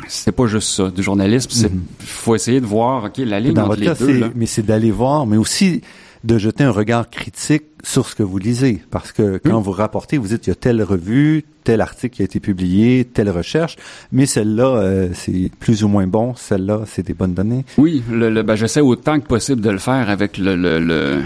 c'est 0.08 0.32
pas 0.32 0.46
juste 0.46 0.68
ça 0.68 0.90
du 0.90 1.02
journalisme 1.02 1.50
c'est 1.52 1.68
mm-hmm. 1.72 1.80
faut 2.04 2.34
essayer 2.34 2.60
de 2.60 2.66
voir 2.66 3.04
ok 3.04 3.18
la 3.18 3.40
ligne 3.40 3.54
Dans 3.54 3.62
entre 3.62 3.70
votre 3.70 3.80
les 3.80 3.86
cas, 3.86 3.94
deux 3.94 4.18
là. 4.20 4.30
mais 4.34 4.46
c'est 4.46 4.62
d'aller 4.64 4.90
voir 4.90 5.26
mais 5.26 5.36
aussi 5.36 5.80
de 6.24 6.38
jeter 6.38 6.64
un 6.64 6.70
regard 6.72 7.08
critique 7.08 7.62
sur 7.84 8.08
ce 8.08 8.16
que 8.16 8.24
vous 8.24 8.38
lisez. 8.38 8.82
Parce 8.90 9.12
que 9.12 9.38
quand 9.44 9.58
Oui. 9.58 9.62
vous 9.62 9.70
rapportez, 9.70 10.18
vous 10.18 10.26
dites, 10.26 10.48
il 10.48 10.50
y 10.50 10.52
a 10.52 10.56
telle 10.56 10.82
revue, 10.82 11.44
tel 11.62 11.80
article 11.80 12.16
qui 12.16 12.22
a 12.22 12.24
été 12.24 12.40
publié, 12.40 13.04
telle 13.04 13.30
recherche, 13.30 13.76
mais 14.10 14.26
celle-là, 14.26 14.64
euh, 14.66 15.08
c'est 15.14 15.52
plus 15.60 15.84
ou 15.84 15.88
moins 15.88 16.08
bon, 16.08 16.34
celle-là, 16.34 16.80
c'est 16.86 17.06
des 17.06 17.14
bonnes 17.14 17.34
données. 17.34 17.64
Oui, 17.78 18.02
le, 18.10 18.28
le, 18.30 18.42
ben, 18.42 18.56
j'essaie 18.56 18.80
autant 18.80 19.20
que 19.20 19.26
possible 19.26 19.60
de 19.60 19.70
le 19.70 19.78
faire 19.78 20.10
avec 20.10 20.36
le, 20.38 20.56
le, 20.56 20.80
le 20.80 21.22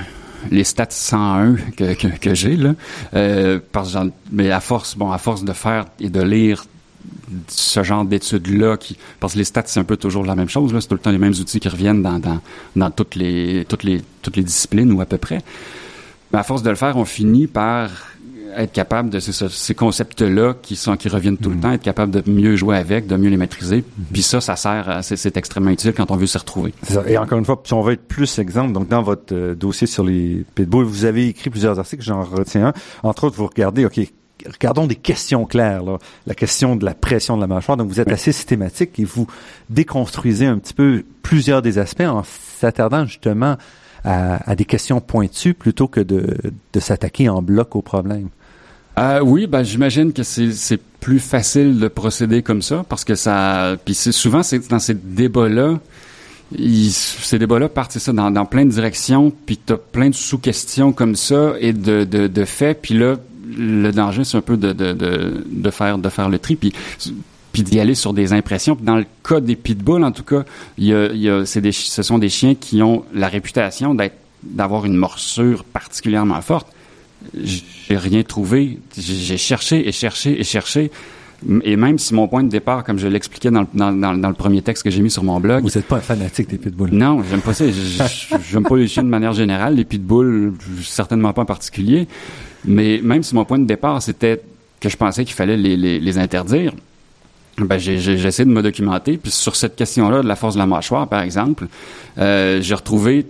les 0.51 0.65
stats 0.65 0.87
101 0.91 1.55
que, 1.79 1.95
que, 1.95 2.09
que 2.19 2.35
j'ai 2.35 2.57
là, 2.57 2.75
euh, 3.15 3.59
parce 3.73 3.89
que 3.89 3.93
j'en- 3.95 4.11
mais 4.33 4.51
à 4.51 4.61
force, 4.61 4.99
bon, 4.99 5.11
à 5.13 5.19
force 5.19 5.45
de 5.45 5.53
faire 5.55 5.87
et 5.99 6.11
de 6.11 6.21
lire 6.21 6.65
ce 7.49 7.83
genre 7.83 8.05
d'études-là, 8.05 8.77
qui, 8.77 8.97
parce 9.21 9.35
que 9.35 9.39
les 9.39 9.45
stats, 9.45 9.63
c'est 9.67 9.81
un 9.81 9.85
peu 9.85 9.97
toujours 9.97 10.25
la 10.25 10.35
même 10.35 10.49
chose, 10.49 10.73
là, 10.73 10.81
c'est 10.81 10.89
tout 10.89 10.95
le 10.95 11.01
temps 11.01 11.11
les 11.11 11.19
mêmes 11.19 11.33
outils 11.33 11.61
qui 11.61 11.69
reviennent 11.69 12.03
dans, 12.03 12.19
dans, 12.19 12.41
dans 12.77 12.91
toutes, 12.91 13.15
les, 13.15 13.65
toutes, 13.69 13.85
les, 13.85 14.03
toutes 14.23 14.37
les 14.37 14.43
disciplines 14.43 14.93
ou 14.93 15.01
à 15.01 15.07
peu 15.07 15.19
près. 15.19 15.41
Mais 16.33 16.39
à 16.39 16.43
force 16.43 16.63
de 16.63 16.71
le 16.71 16.77
faire, 16.77 16.97
on 16.97 17.05
finit 17.05 17.47
par 17.47 17.91
être 18.57 18.73
capable 18.73 19.11
de 19.11 19.21
ces, 19.21 19.33
ces 19.49 19.75
concepts-là 19.75 20.55
qui 20.61 20.77
sont 20.77 20.97
qui 20.97 21.09
reviennent 21.09 21.37
tout 21.37 21.51
le 21.51 21.59
temps, 21.59 21.73
être 21.73 21.83
capable 21.83 22.13
de 22.13 22.29
mieux 22.31 22.57
jouer 22.57 22.77
avec, 22.77 23.07
de 23.07 23.17
mieux 23.17 23.31
les 23.31 23.37
maîtriser. 23.37 23.85
Puis 24.13 24.23
ça, 24.23 24.41
ça 24.41 24.57
sert, 24.57 25.01
c'est, 25.03 25.37
extrêmement 25.37 25.71
utile 25.71 25.93
quand 25.93 26.11
on 26.11 26.17
veut 26.17 26.27
s'y 26.27 26.39
retrouver. 26.39 26.75
C'est 26.83 26.95
ça. 26.95 27.05
Et 27.07 27.17
encore 27.17 27.39
une 27.39 27.45
fois, 27.45 27.61
si 27.65 27.73
on 27.73 27.83
veut 27.83 27.95
être 27.95 28.07
plus 28.07 28.39
exemple, 28.39 28.73
donc 28.73 28.89
dans 28.89 29.03
votre 29.03 29.33
euh, 29.35 29.55
dossier 29.55 29.87
sur 29.87 30.05
les 30.05 30.45
pitbulls, 30.55 30.85
vous 30.85 31.05
avez 31.05 31.29
écrit 31.29 31.51
plusieurs 31.51 31.79
articles, 31.79 32.03
j'en 32.03 32.23
retiens 32.23 32.69
un. 32.69 32.73
Entre 33.03 33.25
autres, 33.25 33.37
vous 33.37 33.47
regardez, 33.47 33.85
OK, 33.85 34.01
regardons 34.47 34.87
des 34.87 34.97
questions 34.97 35.45
claires, 35.45 35.83
là. 35.83 35.99
La 36.27 36.35
question 36.35 36.77
de 36.77 36.85
la 36.85 36.95
pression 36.95 37.37
de 37.37 37.41
la 37.41 37.47
mâchoire. 37.47 37.77
Donc, 37.77 37.89
vous 37.89 38.01
êtes 38.01 38.13
assez 38.13 38.33
systématique 38.33 38.99
et 38.99 39.05
vous 39.05 39.27
déconstruisez 39.69 40.47
un 40.47 40.59
petit 40.59 40.75
peu 40.75 41.05
plusieurs 41.23 41.63
des 41.63 41.79
aspects 41.79 42.03
en 42.03 42.23
s'attardant 42.25 43.07
justement 43.07 43.57
à, 44.05 44.51
à 44.51 44.55
des 44.55 44.65
questions 44.65 45.01
pointues 45.01 45.55
plutôt 45.55 45.89
que 45.89 46.01
de, 46.01 46.37
de 46.73 46.81
s'attaquer 46.81 47.29
en 47.29 47.43
bloc 47.43 47.77
au 47.77 47.83
problème. 47.83 48.29
Euh, 48.99 49.21
oui, 49.21 49.47
ben 49.47 49.63
j'imagine 49.63 50.13
que 50.13 50.23
c'est, 50.23 50.81
plus 51.01 51.19
facile 51.19 51.79
de 51.79 51.89
procéder 51.89 52.43
comme 52.43 52.61
ça 52.61 52.85
parce 52.87 53.05
que 53.05 53.15
ça. 53.15 53.77
Puis 53.87 53.95
c'est 53.95 54.13
souvent 54.13 54.43
c'est 54.43 54.69
dans 54.69 54.79
ces 54.79 54.93
débats-là. 54.93 55.79
ces 56.53 57.39
débats-là 57.39 57.71
partent 57.71 57.97
ça 57.97 58.13
dans, 58.13 58.31
dans 58.31 58.45
plein 58.45 58.67
de 58.67 58.71
directions, 58.71 59.33
puis 59.47 59.57
t'as 59.57 59.79
plein 59.79 60.11
de 60.11 60.15
sous-questions 60.15 60.93
comme 60.93 61.17
ça 61.17 61.55
et 61.59 61.73
de, 61.73 62.05
de, 62.05 62.27
de 62.27 62.45
faits, 62.45 62.83
puis 62.83 62.93
là 62.93 63.17
le 63.57 63.91
danger 63.93 64.25
c'est 64.25 64.37
un 64.37 64.41
peu 64.43 64.57
de, 64.57 64.73
de, 64.73 64.93
de, 64.93 65.45
de 65.51 65.71
faire 65.71 65.99
de 65.99 66.09
faire 66.09 66.29
le 66.29 66.39
tri, 66.39 66.57
puis 66.57 66.73
puis 67.53 67.63
d'y 67.65 67.81
aller 67.81 67.97
sur 67.97 68.13
des 68.13 68.33
impressions. 68.33 68.77
Puis 68.77 68.85
dans 68.85 68.95
le 68.97 69.05
cas 69.29 69.41
des 69.41 69.57
pitbulls, 69.57 70.05
en 70.05 70.13
tout 70.13 70.23
cas, 70.23 70.45
il 70.79 70.85
y 70.85 70.95
a, 70.95 71.07
il 71.07 71.21
y 71.21 71.29
a, 71.29 71.45
c'est 71.45 71.61
des, 71.61 71.73
ce 71.73 72.03
sont 72.05 72.19
des 72.19 72.29
chiens 72.29 72.55
qui 72.55 72.81
ont 72.81 73.05
la 73.13 73.27
réputation 73.27 73.93
d'être 73.95 74.15
d'avoir 74.45 74.85
une 74.87 74.95
morsure 74.95 75.65
particulièrement 75.65 76.41
forte. 76.43 76.69
J'ai 77.35 77.97
rien 77.97 78.23
trouvé. 78.23 78.79
J'ai 78.97 79.37
cherché 79.37 79.87
et 79.89 79.93
cherché 79.93 80.41
et 80.41 80.45
cherché. 80.45 80.91
Et 81.65 81.75
même 81.77 81.99
si 81.99 82.15
mon 82.15 82.29
point 82.29 82.43
de 82.45 82.49
départ, 82.51 82.85
comme 82.85 82.99
je 82.99 83.09
l'expliquais 83.09 83.51
dans, 83.51 83.63
le- 83.63 83.67
dans, 83.75 83.93
dans, 83.93 84.15
dans 84.15 84.29
le 84.29 84.35
premier 84.35 84.63
texte 84.63 84.83
que 84.85 84.91
j'ai 84.91 85.01
mis 85.03 85.11
sur 85.11 85.25
mon 85.25 85.41
blog, 85.41 85.63
Vous 85.63 85.71
n'êtes 85.75 85.87
pas 85.87 85.97
un 85.97 86.01
fanatique 86.01 86.49
des 86.51 86.59
pitbulls. 86.59 86.91
non, 86.93 87.23
j'aime 87.29 87.41
pas 87.41 87.53
ça. 87.55 87.65
J'aime 88.51 88.63
pas 88.63 88.77
les 88.77 88.87
chiens 88.89 89.03
de 89.03 89.09
manière 89.09 89.33
générale. 89.33 89.75
Les 89.75 89.85
pitbulls, 89.85 90.53
certainement 90.83 91.33
pas 91.33 91.43
en 91.43 91.47
particulier. 91.47 92.07
Mais 92.65 93.01
même 93.03 93.23
si 93.23 93.35
mon 93.35 93.45
point 93.45 93.59
de 93.59 93.65
départ, 93.67 94.03
c'était 94.03 94.41
que 94.81 94.89
je 94.89 94.97
pensais 94.97 95.25
qu'il 95.25 95.35
fallait 95.35 95.57
les, 95.57 95.77
les, 95.77 96.01
les 96.01 96.19
interdire, 96.19 96.73
ben 97.59 97.79
j'ai 97.79 97.95
essayé 98.13 98.45
de 98.47 98.51
me 98.51 98.63
documenter. 98.63 99.19
Puis 99.19 99.31
sur 99.31 99.57
cette 99.57 99.77
question-là 99.77 100.23
de 100.23 100.29
la 100.29 100.37
force 100.37 100.55
de 100.55 100.59
la 100.61 100.67
mâchoire, 100.67 101.07
par 101.09 101.23
exemple, 101.23 101.67
euh, 102.19 102.61
j'ai 102.63 102.75
retrouvé 102.75 103.27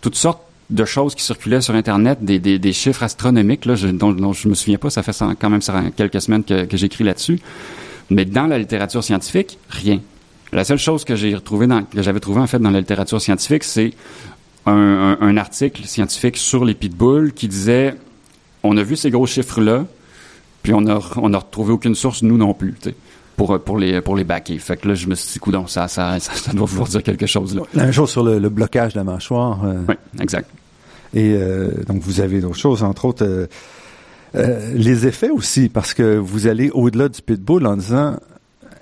toutes 0.00 0.14
sortes 0.16 0.42
de 0.70 0.84
choses 0.84 1.14
qui 1.14 1.22
circulaient 1.22 1.60
sur 1.60 1.74
Internet, 1.74 2.18
des, 2.22 2.38
des, 2.38 2.58
des 2.58 2.72
chiffres 2.72 3.02
astronomiques 3.02 3.66
là, 3.66 3.76
je, 3.76 3.86
dont, 3.88 4.12
dont 4.12 4.32
je 4.32 4.48
me 4.48 4.54
souviens 4.54 4.78
pas. 4.78 4.90
Ça 4.90 5.02
fait 5.02 5.16
quand 5.38 5.50
même 5.50 5.60
quelques 5.96 6.20
semaines 6.20 6.42
que, 6.44 6.64
que 6.64 6.76
j'écris 6.76 7.04
là-dessus. 7.04 7.38
Mais 8.10 8.24
dans 8.24 8.46
la 8.46 8.58
littérature 8.58 9.04
scientifique, 9.04 9.58
rien. 9.68 10.00
La 10.52 10.64
seule 10.64 10.78
chose 10.78 11.04
que 11.04 11.14
j'ai 11.16 11.34
retrouvé 11.34 11.66
dans, 11.66 11.82
que 11.82 12.02
j'avais 12.02 12.20
trouvé 12.20 12.40
en 12.40 12.46
fait 12.46 12.58
dans 12.58 12.70
la 12.70 12.80
littérature 12.80 13.20
scientifique, 13.20 13.64
c'est 13.64 13.92
un- 14.64 15.18
un 15.20 15.36
article 15.36 15.84
scientifique 15.84 16.36
sur 16.36 16.64
les 16.64 16.74
pitbulls 16.74 17.32
qui 17.32 17.46
disait 17.48 17.94
on 18.66 18.76
a 18.76 18.82
vu 18.82 18.96
ces 18.96 19.10
gros 19.10 19.26
chiffres-là, 19.26 19.84
puis 20.62 20.72
on 20.74 20.86
a, 20.86 21.00
on 21.16 21.32
a 21.34 21.38
retrouvé 21.38 21.72
aucune 21.72 21.94
source, 21.94 22.22
nous 22.22 22.36
non 22.36 22.54
plus, 22.54 22.74
tu 22.80 22.90
sais, 22.90 22.96
pour, 23.36 23.58
pour, 23.60 23.78
les, 23.78 24.00
pour 24.00 24.16
les. 24.16 24.24
Fait 24.58 24.76
que 24.76 24.88
là, 24.88 24.94
je 24.94 25.06
me 25.06 25.14
suis 25.14 25.34
dit, 25.34 25.38
coudonc, 25.38 25.66
ça, 25.66 25.88
ça, 25.88 26.18
ça, 26.20 26.32
ça 26.34 26.52
doit 26.52 26.66
vouloir 26.66 26.88
dire 26.88 27.02
quelque 27.02 27.26
chose, 27.26 27.54
là. 27.54 27.62
La 27.74 27.84
même 27.84 27.92
chose 27.92 28.10
sur 28.10 28.22
le, 28.22 28.38
le 28.38 28.48
blocage 28.48 28.94
de 28.94 28.98
la 28.98 29.04
mâchoire. 29.04 29.64
euh, 29.64 29.82
Oui, 29.88 29.94
exact. 30.20 30.50
Et 31.14 31.32
euh, 31.34 31.70
donc, 31.86 32.02
vous 32.02 32.20
avez 32.20 32.40
d'autres 32.40 32.56
choses, 32.58 32.82
entre 32.82 33.04
autres 33.06 33.24
euh, 33.24 33.46
euh, 34.34 34.72
les 34.74 35.06
effets 35.06 35.30
aussi, 35.30 35.68
parce 35.68 35.94
que 35.94 36.16
vous 36.16 36.46
allez 36.46 36.70
au-delà 36.70 37.08
du 37.08 37.22
pitbull 37.22 37.66
en 37.66 37.76
disant, 37.76 38.16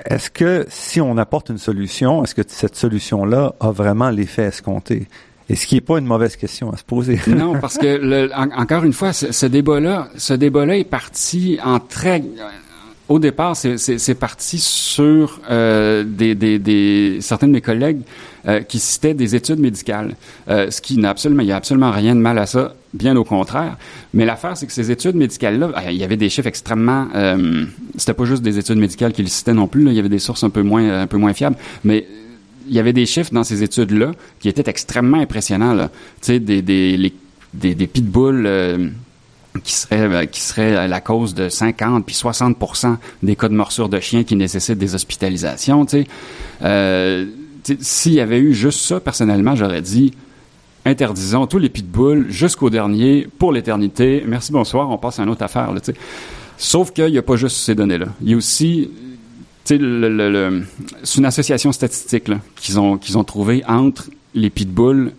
est-ce 0.07 0.31
que 0.31 0.67
si 0.69 1.01
on 1.01 1.17
apporte 1.19 1.51
une 1.51 1.59
solution, 1.59 2.25
est-ce 2.25 2.35
que 2.35 2.43
cette 2.47 2.77
solution-là 2.77 3.55
a 3.61 3.71
vraiment 3.71 4.11
l'effet 4.11 4.45
escompté? 4.45 5.07
Et 5.51 5.57
ce 5.57 5.67
qui 5.67 5.75
n'est 5.75 5.81
pas 5.83 5.99
une 5.99 6.07
mauvaise 6.07 6.37
question 6.37 6.73
à 6.73 6.77
se 6.77 6.85
poser. 6.85 7.19
Non, 7.27 7.59
parce 7.61 7.77
que 7.79 7.87
le, 7.87 8.31
en- 8.35 8.51
encore 8.63 8.85
une 8.85 8.93
fois, 8.95 9.13
ce, 9.13 9.31
ce 9.33 9.47
débat-là, 9.47 10.09
ce 10.17 10.33
débat-là 10.35 10.79
est 10.79 10.85
parti 10.85 11.59
en 11.63 11.79
très. 11.81 12.23
Au 13.07 13.19
départ, 13.19 13.55
c'est- 13.55 14.15
parti 14.15 14.59
sur 14.59 15.39
euh, 15.51 16.05
des, 16.07 16.35
des, 16.35 16.59
des 16.59 17.19
certains 17.21 17.47
de 17.49 17.53
mes 17.53 17.61
collègues 17.61 18.01
euh, 18.49 18.61
qui 18.61 18.79
citaient 18.79 19.13
des 19.13 19.35
études 19.35 19.59
médicales, 19.59 20.17
euh, 20.49 20.71
ce 20.71 20.81
qui 20.81 20.97
n'a 20.97 21.11
absolument, 21.11 21.43
il 21.43 21.49
y 21.49 21.53
a 21.53 21.57
absolument 21.57 21.91
rien 21.91 22.15
de 22.15 22.21
mal 22.21 22.39
à 22.39 22.47
ça, 22.47 22.75
bien 22.95 23.15
au 23.17 23.25
contraire. 23.25 23.77
Mais 24.15 24.25
l'affaire, 24.25 24.57
c'est 24.57 24.67
que 24.67 24.73
ces 24.73 24.91
études 24.91 25.17
médicales-là, 25.17 25.67
euh, 25.77 25.91
il 25.91 25.97
y 25.99 26.05
avait 26.05 26.17
des 26.17 26.31
chiffres 26.31 26.49
extrêmement. 26.49 27.09
Euh, 27.15 27.67
C'était 27.99 28.15
pas 28.15 28.25
juste 28.25 28.43
des 28.43 28.57
études 28.59 28.79
médicales 28.79 29.13
qu'ils 29.13 29.29
citaient 29.29 29.53
non 29.53 29.67
plus. 29.69 29.85
Là, 29.85 29.91
il 29.91 29.97
y 29.97 30.01
avait 30.01 30.09
des 30.09 30.19
sources 30.19 30.43
un 30.45 30.51
peu 30.51 30.63
moins, 30.63 31.03
un 31.03 31.07
peu 31.07 31.19
moins 31.19 31.35
fiables, 31.35 31.57
mais 31.85 32.07
il 32.67 32.75
y 32.75 32.79
avait 32.79 32.93
des 32.93 33.07
chiffres 33.07 33.33
dans 33.33 33.45
ces 33.45 33.63
études-là 33.63 34.13
qui 34.41 34.49
étaient 34.49 34.69
extrêmement 34.69 35.19
impressionnants. 35.19 35.77
Tu 35.77 35.89
sais, 36.21 36.41
des, 36.41 36.63
des, 36.63 37.13
des, 37.53 37.75
des 37.75 37.87
pitbulls 37.87 38.47
euh, 38.47 38.89
qui 39.63 39.73
seraient, 39.73 40.01
euh, 40.01 40.27
qui 40.27 40.41
seraient 40.41 40.89
la 40.89 41.01
cause 41.01 41.35
de 41.35 41.49
50 41.49 42.05
puis 42.05 42.15
60 42.15 42.57
des 43.23 43.37
cas 43.37 43.49
de 43.49 43.55
morsure 43.55 43.89
de 43.89 44.01
chiens 44.01 44.25
qui 44.25 44.37
nécessitent 44.37 44.79
des 44.79 44.95
hospitalisations. 44.95 45.87
Tu 45.87 46.03
sais. 46.03 46.07
Euh, 46.63 47.27
S'il 47.81 48.15
y 48.15 48.21
avait 48.21 48.39
eu 48.39 48.55
juste 48.55 48.81
ça, 48.81 49.01
personnellement, 49.01 49.55
j'aurais 49.55 49.83
dit 49.83 50.13
interdisons 50.85 51.47
tous 51.47 51.59
les 51.59 51.71
pitbulls 51.71 52.27
jusqu'au 52.31 52.69
dernier 52.69 53.27
pour 53.39 53.53
l'éternité. 53.53 54.23
Merci, 54.27 54.53
bonsoir, 54.53 54.91
on 54.91 54.99
passe 54.99 55.19
à 55.19 55.23
une 55.23 55.31
autre 55.31 55.43
affaire. 55.43 55.73
Là. 55.73 55.81
Sauf 56.59 56.93
qu'il 56.93 57.11
n'y 57.11 57.19
a 57.19 57.23
pas 57.23 57.37
juste 57.37 57.57
ces 57.57 57.75
données-là. 57.75 58.07
Il 58.23 58.31
y 58.31 58.35
a 58.35 58.37
aussi 58.37 58.91
c'est 59.65 59.77
une 59.77 61.25
association 61.25 61.73
statistique 61.73 62.29
là, 62.29 62.39
qu'ils 62.57 62.79
ont 62.79 62.99
qu'ils 62.99 63.17
ont 63.17 63.25
trouvé 63.25 63.63
entre 63.67 64.11
les 64.35 64.51
pitbulls 64.51 65.13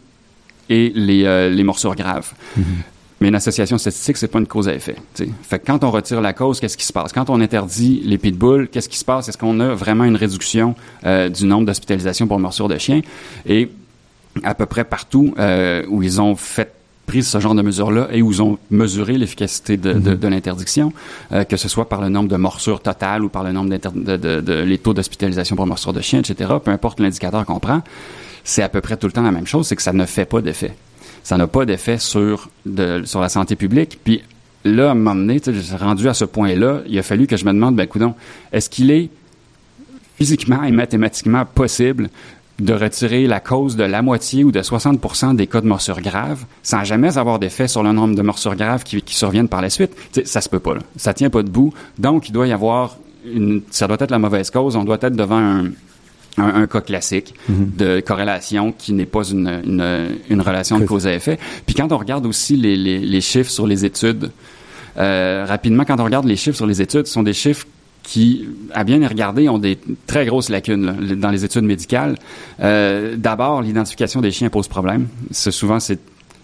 et 0.70 0.92
les, 0.96 1.26
euh, 1.26 1.50
les 1.50 1.64
morsures 1.64 1.96
graves. 1.96 2.34
Mais 3.22 3.30
une 3.30 3.36
association 3.36 3.78
statistique, 3.78 4.18
c'est 4.18 4.28
pas 4.28 4.40
une 4.40 4.48
cause 4.48 4.68
à 4.68 4.76
effet. 4.76 4.96
tu 5.16 5.26
sais. 5.26 5.30
Fait 5.44 5.60
que 5.60 5.66
quand 5.66 5.84
on 5.84 5.92
retire 5.92 6.22
la 6.22 6.34
cause, 6.34 6.60
qu'est-ce 6.60 6.78
qui 6.78 6.86
se 6.86 6.92
passe? 6.92 7.14
Quand 7.14 7.30
on 7.30 7.40
interdit 7.40 8.02
les 8.04 8.18
pitbulls, 8.18 8.68
qu'est-ce 8.68 8.90
qui 8.90 8.98
se 8.98 9.06
passe? 9.06 9.30
Est-ce 9.30 9.38
qu'on 9.38 9.60
a 9.62 9.74
vraiment 9.74 10.04
une 10.04 10.18
réduction 10.18 10.76
euh, 11.06 11.30
du 11.30 11.46
nombre 11.46 11.66
d'hospitalisations 11.66 12.28
pour 12.28 12.40
morsures 12.40 12.68
de 12.68 12.78
chiens? 12.78 13.02
Et 13.46 13.72
à 14.44 14.54
peu 14.54 14.66
près 14.66 14.84
partout 14.84 15.34
où 15.88 16.04
ils 16.04 16.20
ont 16.20 16.36
fait 16.36 16.75
prise 17.06 17.28
ce 17.28 17.40
genre 17.40 17.56
de 17.56 17.62
mesures-là 17.62 18.10
et 18.12 18.22
où 18.22 18.32
ils 18.32 18.42
ont 18.42 18.58
mesuré 18.72 19.18
l'efficacité 19.18 19.78
de, 19.78 19.94
de, 19.94 20.16
de 20.16 20.28
l'interdiction, 20.28 20.92
euh, 21.32 21.44
que 21.44 21.58
ce 21.58 21.68
soit 21.68 21.88
par 21.88 22.02
le 22.02 22.10
nombre 22.10 22.30
de 22.30 22.36
morsures 22.36 22.82
totales 22.82 23.24
ou 23.24 23.30
par 23.30 23.44
le 23.44 23.52
nombre 23.52 23.70
de, 23.70 24.18
de, 24.18 24.64
les 24.64 24.78
taux 24.78 24.94
d'hospitalisation 24.94 25.56
pour 25.56 25.68
morsures 25.68 25.94
de 25.94 26.02
chien, 26.02 26.20
etc., 26.20 26.54
peu 26.64 26.72
importe 26.72 27.00
l'indicateur 27.00 27.46
qu'on 27.46 27.60
prend, 27.60 27.82
c'est 28.44 28.62
à 28.62 28.70
peu 28.70 28.82
près 28.82 28.98
tout 28.98 29.08
le 29.08 29.14
temps 29.14 29.24
la 29.24 29.32
même 29.32 29.48
chose, 29.48 29.68
c'est 29.68 29.76
que 29.76 29.82
ça 29.82 29.94
ne 29.94 30.06
fait 30.06 30.26
pas 30.26 30.42
d'effet. 30.42 30.76
Ça 31.24 31.38
n'a 31.38 31.48
pas 31.48 31.66
d'effet 31.66 31.98
sur, 31.98 32.50
sur 33.06 33.20
la 33.20 33.30
santé 33.30 33.56
publique. 33.56 34.00
Puis 34.04 34.22
là, 34.64 34.90
à 34.90 34.92
un 34.92 34.96
moment 34.96 35.16
donné, 35.16 35.42
rendu 35.80 36.08
à 36.08 36.14
ce 36.14 36.26
point-là, 36.26 36.82
il 36.88 36.98
a 37.00 37.04
fallu 37.04 37.26
que 37.26 37.38
je 37.38 37.46
me 37.46 37.54
demande, 37.54 37.76
ben, 37.76 37.88
coudon, 37.88 38.14
est-ce 38.52 38.70
qu'il 38.70 38.92
est 38.92 39.10
physiquement 40.18 40.64
et 40.64 40.72
mathématiquement 40.72 41.46
possible 41.46 42.10
de 42.60 42.74
retirer 42.74 43.28
la 43.28 43.40
cause 43.40 43.76
de 43.76 43.84
la 43.84 44.02
moitié 44.02 44.44
ou 44.44 44.52
de 44.52 44.62
60% 44.62 45.36
des 45.36 45.48
cas 45.48 45.62
de 45.62 45.68
morsures 45.68 46.02
graves 46.02 46.46
sans 46.64 46.84
jamais 46.84 47.18
avoir 47.18 47.40
d'effet 47.40 47.68
sur 47.68 47.84
le 47.84 47.92
nombre 47.92 48.16
de 48.16 48.22
morsures 48.22 48.56
graves 48.56 48.84
qui, 48.84 49.02
qui 49.02 49.16
surviennent 49.16 49.50
par 49.50 49.62
la 49.62 49.70
suite. 49.70 49.92
T'sais, 50.12 50.26
ça 50.26 50.42
se 50.42 50.50
peut 50.50 50.60
pas. 50.60 50.76
Là. 50.76 50.82
Ça 50.96 51.14
tient 51.14 51.30
pas 51.30 51.44
debout. 51.44 51.74
Donc, 51.98 52.30
il 52.30 52.32
doit 52.32 52.48
y 52.48 52.54
avoir 52.54 52.98
une, 53.26 53.62
ça 53.72 53.88
doit 53.88 53.98
être 54.00 54.12
la 54.12 54.20
mauvaise 54.20 54.52
cause. 54.52 54.76
On 54.76 54.86
doit 54.86 55.00
être 55.02 55.16
devant 55.16 55.38
un, 55.38 55.66
un, 56.38 56.62
un 56.62 56.68
cas 56.68 56.82
classique 56.82 57.34
mm-hmm. 57.52 57.76
de 57.76 58.00
corrélation 58.00 58.72
qui 58.72 58.94
n'est 58.94 59.06
pas 59.06 59.24
une, 59.24 59.62
une, 59.66 60.18
une 60.30 60.42
relation 60.42 60.80
de 60.80 60.86
cause 60.86 61.08
à 61.08 61.14
effet. 61.14 61.38
Puis 61.66 61.76
quand 61.76 61.92
on 61.92 61.98
regarde 61.98 62.26
aussi 62.26 62.56
les, 62.56 62.78
les, 62.78 63.00
les 63.00 63.22
chiffres 63.22 63.52
sur 63.52 63.68
les 63.68 63.84
études, 63.84 64.32
euh, 64.98 65.46
rapidement, 65.48 65.84
quand 65.84 66.00
on 66.00 66.06
regarde 66.06 66.26
les 66.26 66.38
chiffres 66.38 66.56
sur 66.56 66.68
les 66.68 66.82
études, 66.82 67.08
ce 67.08 67.14
sont 67.14 67.24
des 67.24 67.34
chiffres 67.34 67.68
qui, 68.06 68.48
à 68.74 68.84
bien 68.84 69.02
y 69.02 69.08
regarder, 69.08 69.50
ont 69.50 69.58
des 69.58 69.78
très 70.08 70.26
grosses 70.26 70.50
lacunes 70.50 70.86
là, 70.86 71.16
dans 71.16 71.32
les 71.32 71.44
études 71.44 71.64
médicales. 71.64 72.16
Euh, 72.62 73.16
D'abord, 73.18 73.62
l'identification 73.62 74.22
des 74.22 74.32
chiens 74.32 74.50
pose 74.50 74.68
problème. 74.68 75.08
C'est 75.32 75.52
souvent 75.52 75.80
c'est 75.80 76.00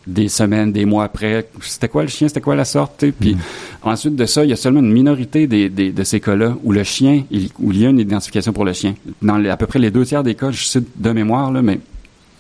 des 0.08 0.28
semaines, 0.28 0.72
des 0.72 0.86
mois 0.86 1.04
après. 1.04 1.48
C'était 1.62 1.88
quoi 1.88 2.02
le 2.02 2.10
chien, 2.10 2.28
c'était 2.28 2.42
quoi 2.42 2.56
la 2.56 2.66
sorte. 2.66 3.06
Puis 3.20 3.36
mm. 3.36 3.40
ensuite 3.84 4.16
de 4.16 4.26
ça, 4.26 4.44
il 4.44 4.50
y 4.50 4.54
a 4.54 4.56
seulement 4.56 4.80
une 4.80 4.92
minorité 4.92 5.48
des, 5.48 5.70
des, 5.70 5.92
de 5.92 6.04
ces 6.04 6.20
cas-là 6.20 6.56
où 6.64 6.72
le 6.72 6.84
chien, 6.84 7.24
il, 7.30 7.50
où 7.60 7.72
il 7.72 7.80
y 7.80 7.86
a 7.86 7.90
une 7.90 8.00
identification 8.00 8.54
pour 8.54 8.66
le 8.66 8.74
chien. 8.74 8.96
Dans 9.22 9.38
les, 9.38 9.50
à 9.50 9.58
peu 9.58 9.68
près 9.68 9.80
les 9.80 9.92
deux 9.92 10.06
tiers 10.06 10.24
des 10.24 10.36
cas, 10.36 10.52
je 10.52 10.64
cite 10.64 10.88
de 10.98 11.12
mémoire 11.12 11.52
là, 11.52 11.62
mais 11.62 11.80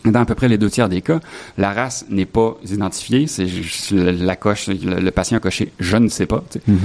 dans 0.06 0.22
à 0.22 0.26
peu 0.26 0.36
près 0.36 0.48
les 0.48 0.58
deux 0.58 0.70
tiers 0.70 0.90
des 0.90 1.02
cas, 1.02 1.20
la 1.58 1.74
race 1.74 2.06
n'est 2.10 2.26
pas 2.26 2.58
identifiée. 2.70 3.28
C'est 3.28 3.48
la 3.92 4.36
coche, 4.36 4.68
le, 4.68 5.10
patient 5.12 5.38
a 5.38 5.40
coché, 5.40 5.72
je 5.80 5.98
ne 5.98 6.08
sais 6.08 6.26
pas. 6.26 6.44
Mm-hmm. 6.68 6.76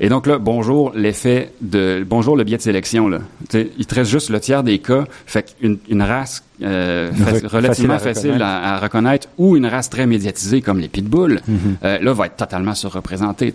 Et 0.00 0.08
donc 0.08 0.26
là, 0.26 0.38
bonjour 0.38 0.92
l'effet 0.94 1.52
de, 1.60 2.04
bonjour 2.08 2.36
le 2.36 2.44
biais 2.44 2.56
de 2.56 2.62
sélection 2.62 3.08
là. 3.08 3.20
il 3.52 3.86
te 3.86 3.94
reste 3.94 4.10
juste 4.10 4.30
le 4.30 4.40
tiers 4.40 4.62
des 4.62 4.78
cas. 4.78 5.04
Fait 5.26 5.54
qu'une 5.58 5.78
une 5.88 6.02
race 6.02 6.42
euh, 6.62 7.10
relativement 7.44 7.98
facile, 7.98 8.42
à, 8.42 8.78
reconnaître. 8.78 9.28
ou 9.38 9.56
une 9.56 9.66
race 9.66 9.90
très 9.90 10.06
médiatisée 10.06 10.60
comme 10.60 10.80
les 10.80 10.88
pitbulls, 10.88 11.42
mm-hmm. 11.48 11.84
euh, 11.84 11.98
là 12.00 12.12
va 12.12 12.26
être 12.26 12.36
totalement 12.36 12.74
surreprésentée. 12.74 13.52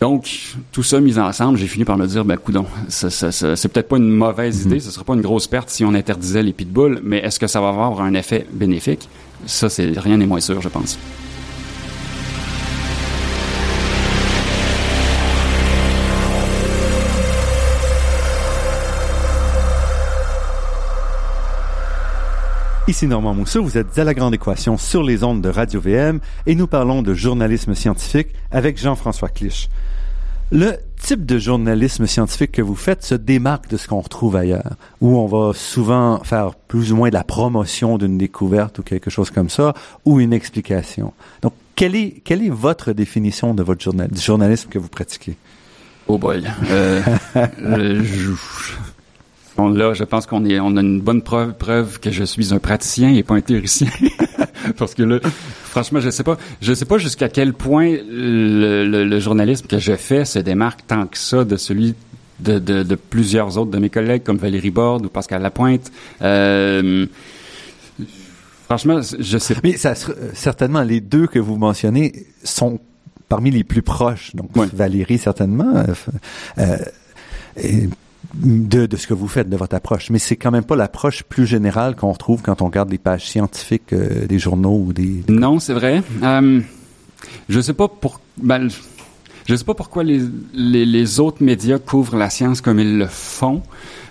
Donc, 0.00 0.56
tout 0.72 0.82
ça 0.82 1.00
mis 1.00 1.18
ensemble, 1.18 1.56
j'ai 1.56 1.66
fini 1.66 1.84
par 1.84 1.96
me 1.96 2.06
dire, 2.06 2.24
ben, 2.24 2.36
coudon, 2.36 2.66
c'est 2.88 3.68
peut-être 3.72 3.88
pas 3.88 3.96
une 3.96 4.10
mauvaise 4.10 4.62
idée, 4.62 4.80
ce 4.80 4.90
serait 4.90 5.04
pas 5.04 5.14
une 5.14 5.22
grosse 5.22 5.46
perte 5.46 5.70
si 5.70 5.84
on 5.84 5.94
interdisait 5.94 6.42
les 6.42 6.52
pitbulls, 6.52 7.00
mais 7.02 7.18
est-ce 7.18 7.38
que 7.38 7.46
ça 7.46 7.60
va 7.60 7.68
avoir 7.68 8.00
un 8.02 8.14
effet 8.14 8.46
bénéfique? 8.52 9.08
Ça, 9.46 9.68
c'est 9.68 9.98
rien 9.98 10.16
n'est 10.16 10.26
moins 10.26 10.40
sûr, 10.40 10.60
je 10.60 10.68
pense. 10.68 10.98
Ici 22.86 23.06
Normand 23.06 23.32
Mousseau, 23.32 23.62
vous 23.62 23.78
êtes 23.78 23.98
à 23.98 24.04
la 24.04 24.12
grande 24.12 24.34
équation 24.34 24.76
sur 24.76 25.02
les 25.02 25.24
ondes 25.24 25.40
de 25.40 25.48
Radio 25.48 25.80
VM 25.80 26.20
et 26.44 26.54
nous 26.54 26.66
parlons 26.66 27.00
de 27.00 27.14
journalisme 27.14 27.74
scientifique 27.74 28.28
avec 28.50 28.78
Jean-François 28.78 29.30
Clich. 29.30 29.70
Le 30.52 30.74
type 31.00 31.24
de 31.24 31.38
journalisme 31.38 32.06
scientifique 32.06 32.52
que 32.52 32.60
vous 32.60 32.74
faites 32.74 33.02
se 33.02 33.14
démarque 33.14 33.68
de 33.70 33.78
ce 33.78 33.88
qu'on 33.88 34.02
retrouve 34.02 34.36
ailleurs, 34.36 34.74
où 35.00 35.16
on 35.16 35.26
va 35.26 35.54
souvent 35.54 36.22
faire 36.24 36.54
plus 36.54 36.92
ou 36.92 36.96
moins 36.96 37.08
de 37.08 37.14
la 37.14 37.24
promotion 37.24 37.96
d'une 37.96 38.18
découverte 38.18 38.80
ou 38.80 38.82
quelque 38.82 39.08
chose 39.08 39.30
comme 39.30 39.48
ça, 39.48 39.72
ou 40.04 40.20
une 40.20 40.34
explication. 40.34 41.14
Donc, 41.40 41.54
quelle 41.76 41.96
est, 41.96 42.20
quelle 42.22 42.42
est 42.42 42.50
votre 42.50 42.92
définition 42.92 43.54
de 43.54 43.62
votre 43.62 43.82
journal, 43.82 44.10
du 44.10 44.20
journalisme 44.20 44.68
que 44.68 44.78
vous 44.78 44.88
pratiquez? 44.88 45.38
Oh 46.06 46.18
boy. 46.18 46.44
Euh, 46.70 47.00
je, 48.02 48.32
là, 49.58 49.94
je 49.94 50.04
pense 50.04 50.26
qu'on 50.26 50.44
est, 50.44 50.58
on 50.60 50.76
a 50.76 50.80
une 50.80 51.00
bonne 51.00 51.22
preuve, 51.22 51.54
preuve 51.54 52.00
que 52.00 52.10
je 52.10 52.24
suis 52.24 52.52
un 52.52 52.58
praticien 52.58 53.14
et 53.14 53.22
pas 53.22 53.34
un 53.34 53.40
théoricien. 53.40 53.88
Parce 54.78 54.94
que 54.94 55.02
là, 55.02 55.18
franchement, 55.22 56.00
je 56.00 56.10
sais 56.10 56.24
pas, 56.24 56.36
je 56.60 56.72
sais 56.72 56.84
pas 56.84 56.98
jusqu'à 56.98 57.28
quel 57.28 57.52
point 57.52 57.90
le, 57.90 58.86
le, 58.86 59.04
le, 59.04 59.20
journalisme 59.20 59.66
que 59.66 59.78
je 59.78 59.94
fais 59.94 60.24
se 60.24 60.38
démarque 60.38 60.86
tant 60.86 61.06
que 61.06 61.18
ça 61.18 61.44
de 61.44 61.56
celui 61.56 61.94
de, 62.40 62.58
de, 62.58 62.82
de 62.82 62.94
plusieurs 62.94 63.58
autres 63.58 63.70
de 63.70 63.78
mes 63.78 63.90
collègues 63.90 64.22
comme 64.22 64.38
Valérie 64.38 64.70
Borde 64.70 65.06
ou 65.06 65.08
Pascal 65.08 65.42
Lapointe. 65.42 65.92
Euh, 66.22 67.06
franchement, 68.64 69.00
je 69.18 69.38
sais. 69.38 69.54
Mais 69.62 69.76
ça, 69.76 69.94
certainement, 70.32 70.82
les 70.82 71.00
deux 71.00 71.26
que 71.26 71.38
vous 71.38 71.56
mentionnez 71.56 72.26
sont 72.42 72.80
parmi 73.28 73.50
les 73.50 73.64
plus 73.64 73.82
proches. 73.82 74.34
Donc, 74.34 74.50
Valérie, 74.72 75.18
certainement. 75.18 75.74
Euh, 75.76 75.94
euh, 76.58 76.76
et 77.56 77.88
de, 78.34 78.86
de, 78.86 78.96
ce 78.96 79.06
que 79.06 79.14
vous 79.14 79.28
faites, 79.28 79.48
de 79.48 79.56
votre 79.56 79.76
approche. 79.76 80.10
Mais 80.10 80.18
c'est 80.18 80.36
quand 80.36 80.50
même 80.50 80.64
pas 80.64 80.76
l'approche 80.76 81.22
plus 81.22 81.46
générale 81.46 81.96
qu'on 81.96 82.12
retrouve 82.12 82.42
quand 82.42 82.62
on 82.62 82.66
regarde 82.66 82.90
les 82.90 82.98
pages 82.98 83.26
scientifiques 83.28 83.92
euh, 83.92 84.26
des 84.26 84.38
journaux 84.38 84.82
ou 84.86 84.92
des... 84.92 85.24
Non, 85.28 85.58
c'est 85.60 85.74
vrai. 85.74 86.02
Euh, 86.22 86.60
je 87.48 87.60
sais 87.60 87.74
pas 87.74 87.88
pour... 87.88 88.20
Ben, 88.36 88.68
je 89.46 89.54
sais 89.54 89.64
pas 89.64 89.74
pourquoi 89.74 90.04
les, 90.04 90.20
les, 90.54 91.20
autres 91.20 91.42
médias 91.42 91.78
couvrent 91.78 92.16
la 92.16 92.30
science 92.30 92.60
comme 92.60 92.80
ils 92.80 92.96
le 92.96 93.06
font. 93.06 93.62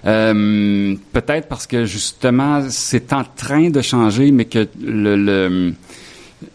Euh, 0.06 0.96
Peut-être 1.12 1.48
parce 1.48 1.66
que 1.66 1.86
justement 1.86 2.62
c'est 2.70 3.14
en 3.14 3.24
train 3.24 3.70
de 3.70 3.82
changer, 3.82 4.32
mais 4.32 4.46
que 4.46 4.68
le, 4.82 5.16
le 5.16 5.74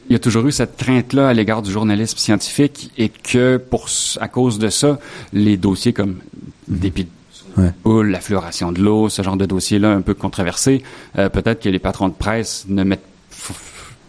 il 0.08 0.12
y 0.12 0.16
a 0.16 0.18
toujours 0.18 0.46
eu 0.46 0.52
cette 0.52 0.76
crainte-là 0.76 1.28
à 1.28 1.34
l'égard 1.34 1.62
du 1.62 1.70
journalisme 1.70 2.18
scientifique 2.18 2.92
et 2.98 3.08
que 3.08 3.56
pour 3.56 3.88
à 4.20 4.28
cause 4.28 4.58
de 4.58 4.68
ça, 4.68 4.98
les 5.32 5.56
dossiers 5.56 5.92
comme 5.92 6.18
des, 6.68 6.92
ou 7.84 8.02
la 8.02 8.20
fluoration 8.20 8.72
de 8.72 8.80
l'eau, 8.80 9.08
ce 9.08 9.22
genre 9.22 9.36
de 9.36 9.46
dossier-là 9.46 9.90
un 9.92 10.00
peu 10.00 10.14
controversé, 10.14 10.82
euh, 11.18 11.28
peut-être 11.28 11.62
que 11.62 11.68
les 11.68 11.78
patrons 11.78 12.08
de 12.08 12.14
presse 12.14 12.66
ne 12.68 12.84
mettent 12.84 13.04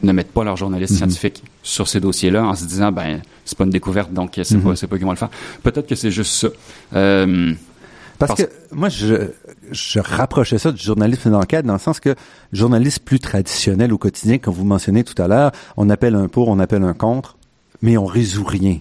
ne 0.02 0.14
mettent 0.14 0.32
pas 0.32 0.46
leurs 0.46 0.56
journalistes 0.56 0.94
mm-hmm. 0.94 0.98
scientifiques 0.98 1.44
sur 1.62 1.90
ces 1.90 2.00
dossiers-là 2.00 2.46
en 2.46 2.56
se 2.56 2.64
disant 2.64 2.92
ben 2.92 3.20
c'est 3.44 3.58
pas 3.58 3.66
une 3.66 3.70
découverte 3.70 4.14
donc 4.14 4.32
c'est 4.36 4.50
mm-hmm. 4.50 4.62
pas 4.62 4.76
c'est 4.76 4.88
pas 4.88 4.96
qu'ils 4.96 5.06
vont 5.06 5.12
le 5.12 5.18
faire. 5.18 5.30
Peut-être 5.62 5.88
que 5.88 5.96
c'est 5.96 6.12
juste 6.12 6.34
ça. 6.34 6.48
Euh, 6.96 7.54
parce, 8.20 8.36
que 8.36 8.50
moi, 8.74 8.90
je, 8.90 9.30
je 9.72 10.00
rapprochais 10.00 10.58
ça 10.58 10.74
du 10.74 10.84
journalisme 10.84 11.32
d'enquête 11.32 11.66
dans 11.66 11.74
le 11.74 11.80
sens 11.80 12.02
que 12.02 12.16
journaliste 12.52 13.00
plus 13.00 13.20
traditionnel 13.20 13.94
au 13.94 13.98
quotidien, 13.98 14.40
comme 14.40 14.54
vous 14.54 14.66
mentionnez 14.66 15.06
tout 15.06 15.20
à 15.22 15.30
l'heure, 15.30 15.52
on 15.78 15.90
appelle 15.90 16.16
un 16.16 16.28
pour, 16.28 16.50
on 16.50 16.60
appelle 16.60 16.84
un 16.84 16.94
contre, 16.94 17.38
mais 17.82 17.96
on 17.98 18.06
résout 18.06 18.44
rien. 18.44 18.80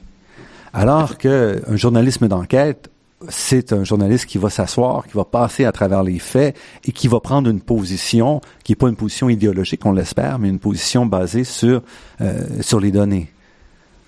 Alors 0.73 1.19
que 1.19 1.63
un 1.69 1.77
journalisme 1.77 2.27
d'enquête, 2.27 2.91
c'est 3.29 3.73
un 3.73 3.85
journaliste 3.85 4.27
qui 4.27 4.39
va 4.39 4.51
s'asseoir, 4.51 5.07
qui 5.07 5.15
va 5.15 5.25
passer 5.25 5.65
à 5.65 5.73
travers 5.73 6.03
les 6.03 6.19
faits 6.19 6.57
et 6.85 6.93
qui 6.93 7.09
va 7.09 7.21
prendre 7.21 7.51
une 7.51 7.61
position 7.61 8.41
qui 8.63 8.73
n'est 8.73 8.77
pas 8.77 8.89
une 8.89 8.97
position 8.97 9.29
idéologique, 9.29 9.85
on 9.85 9.93
l'espère, 9.93 10.39
mais 10.39 10.49
une 10.49 10.61
position 10.61 11.07
basée 11.07 11.45
sur 11.45 11.83
euh, 12.21 12.45
sur 12.61 12.81
les 12.81 12.93
données. 12.93 13.29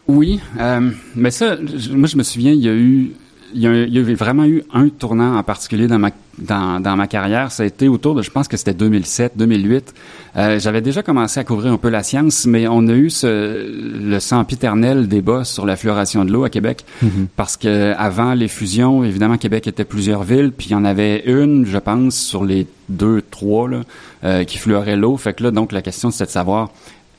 Oui, 0.06 0.40
euh, 0.58 0.90
mais 1.14 1.30
ça, 1.30 1.56
moi 1.90 2.08
je 2.08 2.16
me 2.16 2.22
souviens, 2.22 2.52
il 2.52 2.60
y 2.60 2.68
a 2.68 2.74
eu 2.74 3.12
il 3.54 3.60
y, 3.60 3.66
a, 3.66 3.84
il 3.84 3.92
y 3.94 3.98
avait 3.98 4.14
vraiment 4.14 4.44
eu 4.44 4.62
un 4.72 4.88
tournant 4.88 5.36
en 5.36 5.42
particulier 5.42 5.86
dans 5.86 5.98
ma 5.98 6.10
dans, 6.38 6.80
dans 6.80 6.96
ma 6.96 7.06
carrière. 7.06 7.52
Ça 7.52 7.62
a 7.62 7.66
été 7.66 7.88
autour 7.88 8.14
de, 8.14 8.22
je 8.22 8.30
pense 8.30 8.48
que 8.48 8.56
c'était 8.56 8.74
2007, 8.74 9.32
2008. 9.36 9.94
Euh, 10.36 10.58
J'avais 10.58 10.80
déjà 10.80 11.02
commencé 11.02 11.38
à 11.38 11.44
couvrir 11.44 11.72
un 11.72 11.76
peu 11.76 11.88
la 11.88 12.02
science, 12.02 12.46
mais 12.46 12.66
on 12.66 12.86
a 12.88 12.92
eu 12.92 13.10
ce, 13.10 14.00
le 14.00 14.20
sempiternel 14.20 15.08
débat 15.08 15.44
sur 15.44 15.66
la 15.66 15.76
fluoration 15.76 16.24
de 16.24 16.32
l'eau 16.32 16.44
à 16.44 16.50
Québec, 16.50 16.84
mm-hmm. 17.04 17.26
parce 17.36 17.56
que 17.56 17.92
avant 17.96 18.34
les 18.34 18.48
fusions, 18.48 19.04
évidemment, 19.04 19.36
Québec 19.36 19.66
était 19.66 19.84
plusieurs 19.84 20.22
villes, 20.22 20.52
puis 20.56 20.68
il 20.68 20.72
y 20.72 20.76
en 20.76 20.84
avait 20.84 21.22
une, 21.26 21.66
je 21.66 21.78
pense, 21.78 22.16
sur 22.16 22.44
les 22.44 22.66
deux, 22.88 23.22
trois 23.22 23.68
là, 23.68 23.80
euh, 24.24 24.44
qui 24.44 24.58
fluorait 24.58 24.96
l'eau. 24.96 25.16
Fait 25.16 25.34
que 25.34 25.42
là, 25.42 25.50
donc 25.50 25.72
la 25.72 25.82
question 25.82 26.10
c'était 26.10 26.26
de 26.26 26.30
savoir 26.30 26.70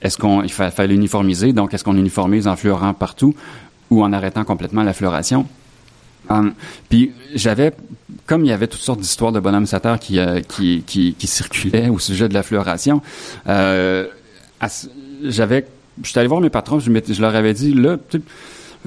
est-ce 0.02 0.18
qu'on 0.18 0.42
il 0.42 0.50
fallait 0.50 0.96
uniformiser, 0.96 1.54
donc 1.54 1.74
est-ce 1.74 1.84
qu'on 1.84 1.96
uniformise 1.96 2.48
en 2.48 2.56
fluorant 2.56 2.94
partout 2.94 3.36
ou 3.92 4.04
en 4.04 4.14
arrêtant 4.14 4.44
complètement 4.44 4.84
la 4.84 4.94
fluoration? 4.94 5.46
Puis 6.90 7.12
j'avais, 7.34 7.74
comme 8.26 8.46
il 8.46 8.50
y 8.50 8.52
avait 8.52 8.68
toutes 8.68 8.82
sortes 8.82 9.00
d'histoires 9.00 9.32
de 9.32 9.40
bonhommes 9.40 9.66
sateurs 9.66 10.00
qui, 10.00 10.20
euh, 10.20 10.42
qui, 10.42 10.84
qui, 10.86 11.28
circulaient 11.28 11.90
au 11.90 12.00
sujet 12.00 12.30
de 12.30 12.34
la 12.34 12.44
fluoration, 12.44 13.02
euh, 13.48 14.08
j'avais, 15.24 15.66
j'étais 16.04 16.20
allé 16.20 16.28
voir 16.28 16.42
mes 16.42 16.50
patrons, 16.50 16.80
je, 16.80 16.92
je 16.92 17.22
leur 17.22 17.36
avais 17.36 17.54
dit, 17.54 17.74
là, 17.74 17.98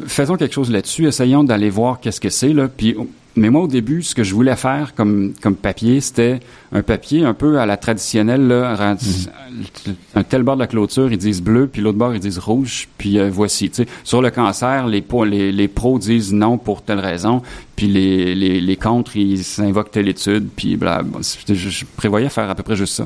faisons 0.07 0.37
quelque 0.37 0.55
chose 0.55 0.71
là-dessus, 0.71 1.07
essayons 1.07 1.45
d'aller 1.45 1.71
voir 1.71 2.01
qu'est-ce 2.01 2.21
que 2.21 2.31
c'est, 2.31 2.53
là, 2.53 2.69
puis 2.69 2.97
mais 3.37 3.51
moi, 3.51 3.63
au 3.63 3.67
début, 3.67 4.03
ce 4.03 4.15
que 4.15 4.23
je 4.23 4.33
voulais 4.33 4.55
faire 4.55 4.95
comme, 4.95 5.33
comme 5.43 5.57
papier, 5.57 6.01
c'était 6.01 6.39
un 6.71 6.83
papier 6.83 7.25
un 7.25 7.35
peu 7.35 7.59
à 7.59 7.67
la 7.67 7.77
traditionnelle. 7.77 8.47
Là, 8.47 8.95
mhm. 8.95 9.95
Un 10.15 10.23
tel 10.23 10.45
bord 10.45 10.55
de 10.55 10.61
la 10.61 10.67
clôture, 10.69 11.11
ils 11.11 11.19
disent 11.19 11.43
bleu, 11.43 11.67
puis 11.67 11.83
l'autre 11.83 11.99
bord, 11.99 12.15
ils 12.15 12.21
disent 12.21 12.39
rouge, 12.39 12.89
puis 12.97 13.19
euh, 13.19 13.31
voici. 13.33 13.71
sais, 13.73 13.87
Sur 14.05 14.23
le 14.23 14.31
cancer, 14.31 14.87
les, 14.87 15.05
les, 15.27 15.53
les 15.53 15.69
pros 15.69 15.99
disent 15.99 16.33
non 16.33 16.59
pour 16.59 16.83
telle 16.83 17.01
raison, 17.01 17.43
puis 17.75 17.89
les, 17.89 18.37
les, 18.37 18.61
les 18.61 18.77
contre, 18.77 19.17
ils 19.17 19.43
invoquent 19.59 19.91
telle 19.91 20.09
étude, 20.09 20.49
puis 20.55 20.77
bla, 20.77 21.03
je, 21.49 21.55
je 21.55 21.85
prévoyais 21.97 22.29
faire 22.29 22.49
à 22.49 22.55
peu 22.55 22.63
près 22.63 22.77
juste 22.77 22.95
ça. 22.95 23.05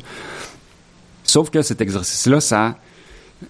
Sauf 1.25 1.49
que 1.49 1.63
cet 1.63 1.81
exercice-là, 1.81 2.41
ça 2.41 2.77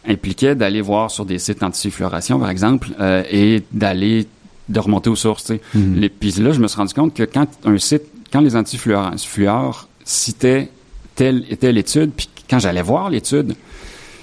impliquait 0.06 0.54
d'aller 0.54 0.80
voir 0.80 1.10
sur 1.10 1.24
des 1.24 1.38
sites 1.38 1.62
anti-fluoration, 1.62 2.38
par 2.38 2.50
exemple, 2.50 2.88
euh, 3.00 3.22
et 3.30 3.62
d'aller 3.72 4.26
de 4.68 4.80
remonter 4.80 5.10
aux 5.10 5.16
sources. 5.16 5.44
Tu 5.44 5.54
sais. 5.54 5.60
Mhm. 5.74 6.08
puis 6.20 6.30
là, 6.32 6.52
je 6.52 6.60
me 6.60 6.68
suis 6.68 6.76
rendu 6.76 6.94
compte 6.94 7.14
que 7.14 7.22
quand 7.22 7.46
un 7.64 7.78
site, 7.78 8.02
quand 8.32 8.40
les 8.40 8.56
antifluors 8.56 9.88
citaient 10.04 10.68
telle 11.14 11.44
et 11.50 11.56
telle 11.56 11.78
étude, 11.78 12.12
puis 12.16 12.28
quand 12.48 12.58
j'allais 12.58 12.82
voir 12.82 13.10
l'étude, 13.10 13.54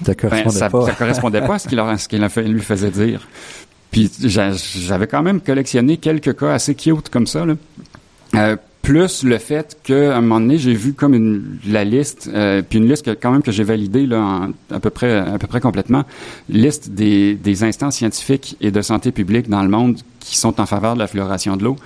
ça 0.04 0.14
correspondait 0.14 0.60
ben, 0.60 0.70
pas. 0.70 0.86
ça 0.86 0.92
correspondait 0.92 1.40
pas 1.40 1.54
à 1.54 1.58
ce 1.58 2.08
qu'il 2.08 2.52
lui 2.52 2.60
faisait 2.60 2.90
dire. 2.90 3.26
Puis 3.90 4.10
j'avais 4.20 5.06
quand 5.06 5.22
même 5.22 5.40
collectionné 5.40 5.96
quelques 5.96 6.36
cas 6.36 6.52
assez 6.52 6.74
cute 6.74 7.08
comme 7.08 7.26
ça. 7.26 7.46
Là. 7.46 7.54
Euh, 8.34 8.56
plus 8.86 9.24
le 9.24 9.38
fait 9.38 9.76
qu'à 9.82 10.16
un 10.16 10.20
moment 10.20 10.38
donné, 10.38 10.58
j'ai 10.58 10.72
vu 10.72 10.92
comme 10.92 11.12
une, 11.12 11.58
la 11.66 11.82
liste, 11.82 12.30
euh, 12.32 12.62
puis 12.62 12.78
une 12.78 12.88
liste 12.88 13.04
que, 13.04 13.10
quand 13.10 13.32
même 13.32 13.42
que 13.42 13.50
j'ai 13.50 13.64
validée 13.64 14.06
là, 14.06 14.48
à 14.70 14.78
peu 14.78 14.90
près 14.90 15.12
à 15.12 15.38
peu 15.38 15.48
près 15.48 15.60
complètement, 15.60 16.04
liste 16.48 16.90
des, 16.90 17.34
des 17.34 17.64
instances 17.64 17.96
scientifiques 17.96 18.56
et 18.60 18.70
de 18.70 18.80
santé 18.82 19.10
publique 19.10 19.48
dans 19.48 19.64
le 19.64 19.68
monde 19.68 19.96
qui 20.20 20.38
sont 20.38 20.60
en 20.60 20.66
faveur 20.66 20.94
de 20.94 21.00
la 21.00 21.08
fluoration 21.08 21.56
de 21.56 21.64
l'eau. 21.64 21.76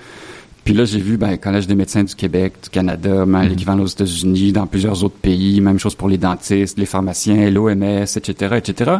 Puis 0.63 0.75
là, 0.75 0.85
j'ai 0.85 0.99
vu 0.99 1.17
ben, 1.17 1.37
Collège 1.37 1.65
des 1.65 1.73
médecins 1.73 2.03
du 2.03 2.13
Québec, 2.13 2.53
du 2.61 2.69
Canada, 2.69 3.25
ben, 3.25 3.25
mm-hmm. 3.25 3.49
l'équivalent 3.49 3.81
aux 3.81 3.87
États-Unis, 3.87 4.51
dans 4.51 4.67
plusieurs 4.67 5.03
autres 5.03 5.17
pays, 5.17 5.59
même 5.59 5.79
chose 5.79 5.95
pour 5.95 6.07
les 6.07 6.19
dentistes, 6.19 6.77
les 6.77 6.85
pharmaciens, 6.85 7.49
l'OMS, 7.49 8.03
etc., 8.15 8.57
etc. 8.57 8.91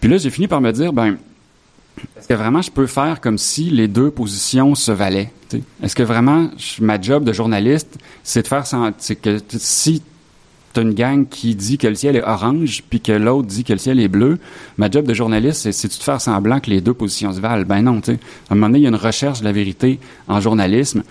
Puis 0.00 0.08
là, 0.08 0.16
j'ai 0.16 0.30
fini 0.30 0.48
par 0.48 0.62
me 0.62 0.72
dire, 0.72 0.94
ben, 0.94 1.18
est-ce 2.18 2.28
que 2.28 2.34
vraiment 2.34 2.62
je 2.62 2.70
peux 2.70 2.86
faire 2.86 3.20
comme 3.20 3.38
si 3.38 3.64
les 3.64 3.88
deux 3.88 4.10
positions 4.10 4.74
se 4.74 4.92
valaient? 4.92 5.32
Est-ce 5.82 5.96
que 5.96 6.02
vraiment 6.02 6.50
ma 6.80 7.00
job 7.00 7.24
de 7.24 7.32
journaliste, 7.32 7.98
c'est 8.22 8.42
de 8.42 8.48
faire 8.48 8.64
c'est 8.98 9.16
que 9.16 9.38
si 9.56 10.02
tu 10.74 10.80
as 10.80 10.82
une 10.82 10.92
gang 10.92 11.26
qui 11.26 11.54
dit 11.54 11.78
que 11.78 11.86
le 11.86 11.94
ciel 11.94 12.16
est 12.16 12.22
orange 12.22 12.82
puis 12.88 13.00
que 13.00 13.12
l'autre 13.12 13.48
dit 13.48 13.64
que 13.64 13.72
le 13.72 13.78
ciel 13.78 13.98
est 13.98 14.08
bleu, 14.08 14.38
ma 14.76 14.90
job 14.90 15.06
de 15.06 15.14
journaliste, 15.14 15.70
c'est 15.70 15.88
de 15.88 15.92
faire 15.92 16.20
semblant 16.20 16.60
que 16.60 16.70
les 16.70 16.80
deux 16.80 16.94
positions 16.94 17.32
se 17.32 17.40
valent? 17.40 17.64
Ben 17.64 17.82
non, 17.82 18.00
tu. 18.00 18.10
À 18.10 18.14
un 18.50 18.54
moment 18.54 18.66
donné, 18.66 18.80
il 18.80 18.82
y 18.82 18.86
a 18.86 18.90
une 18.90 18.96
recherche 18.96 19.40
de 19.40 19.44
la 19.44 19.52
vérité 19.52 19.98
en 20.26 20.40
journalisme 20.40 21.02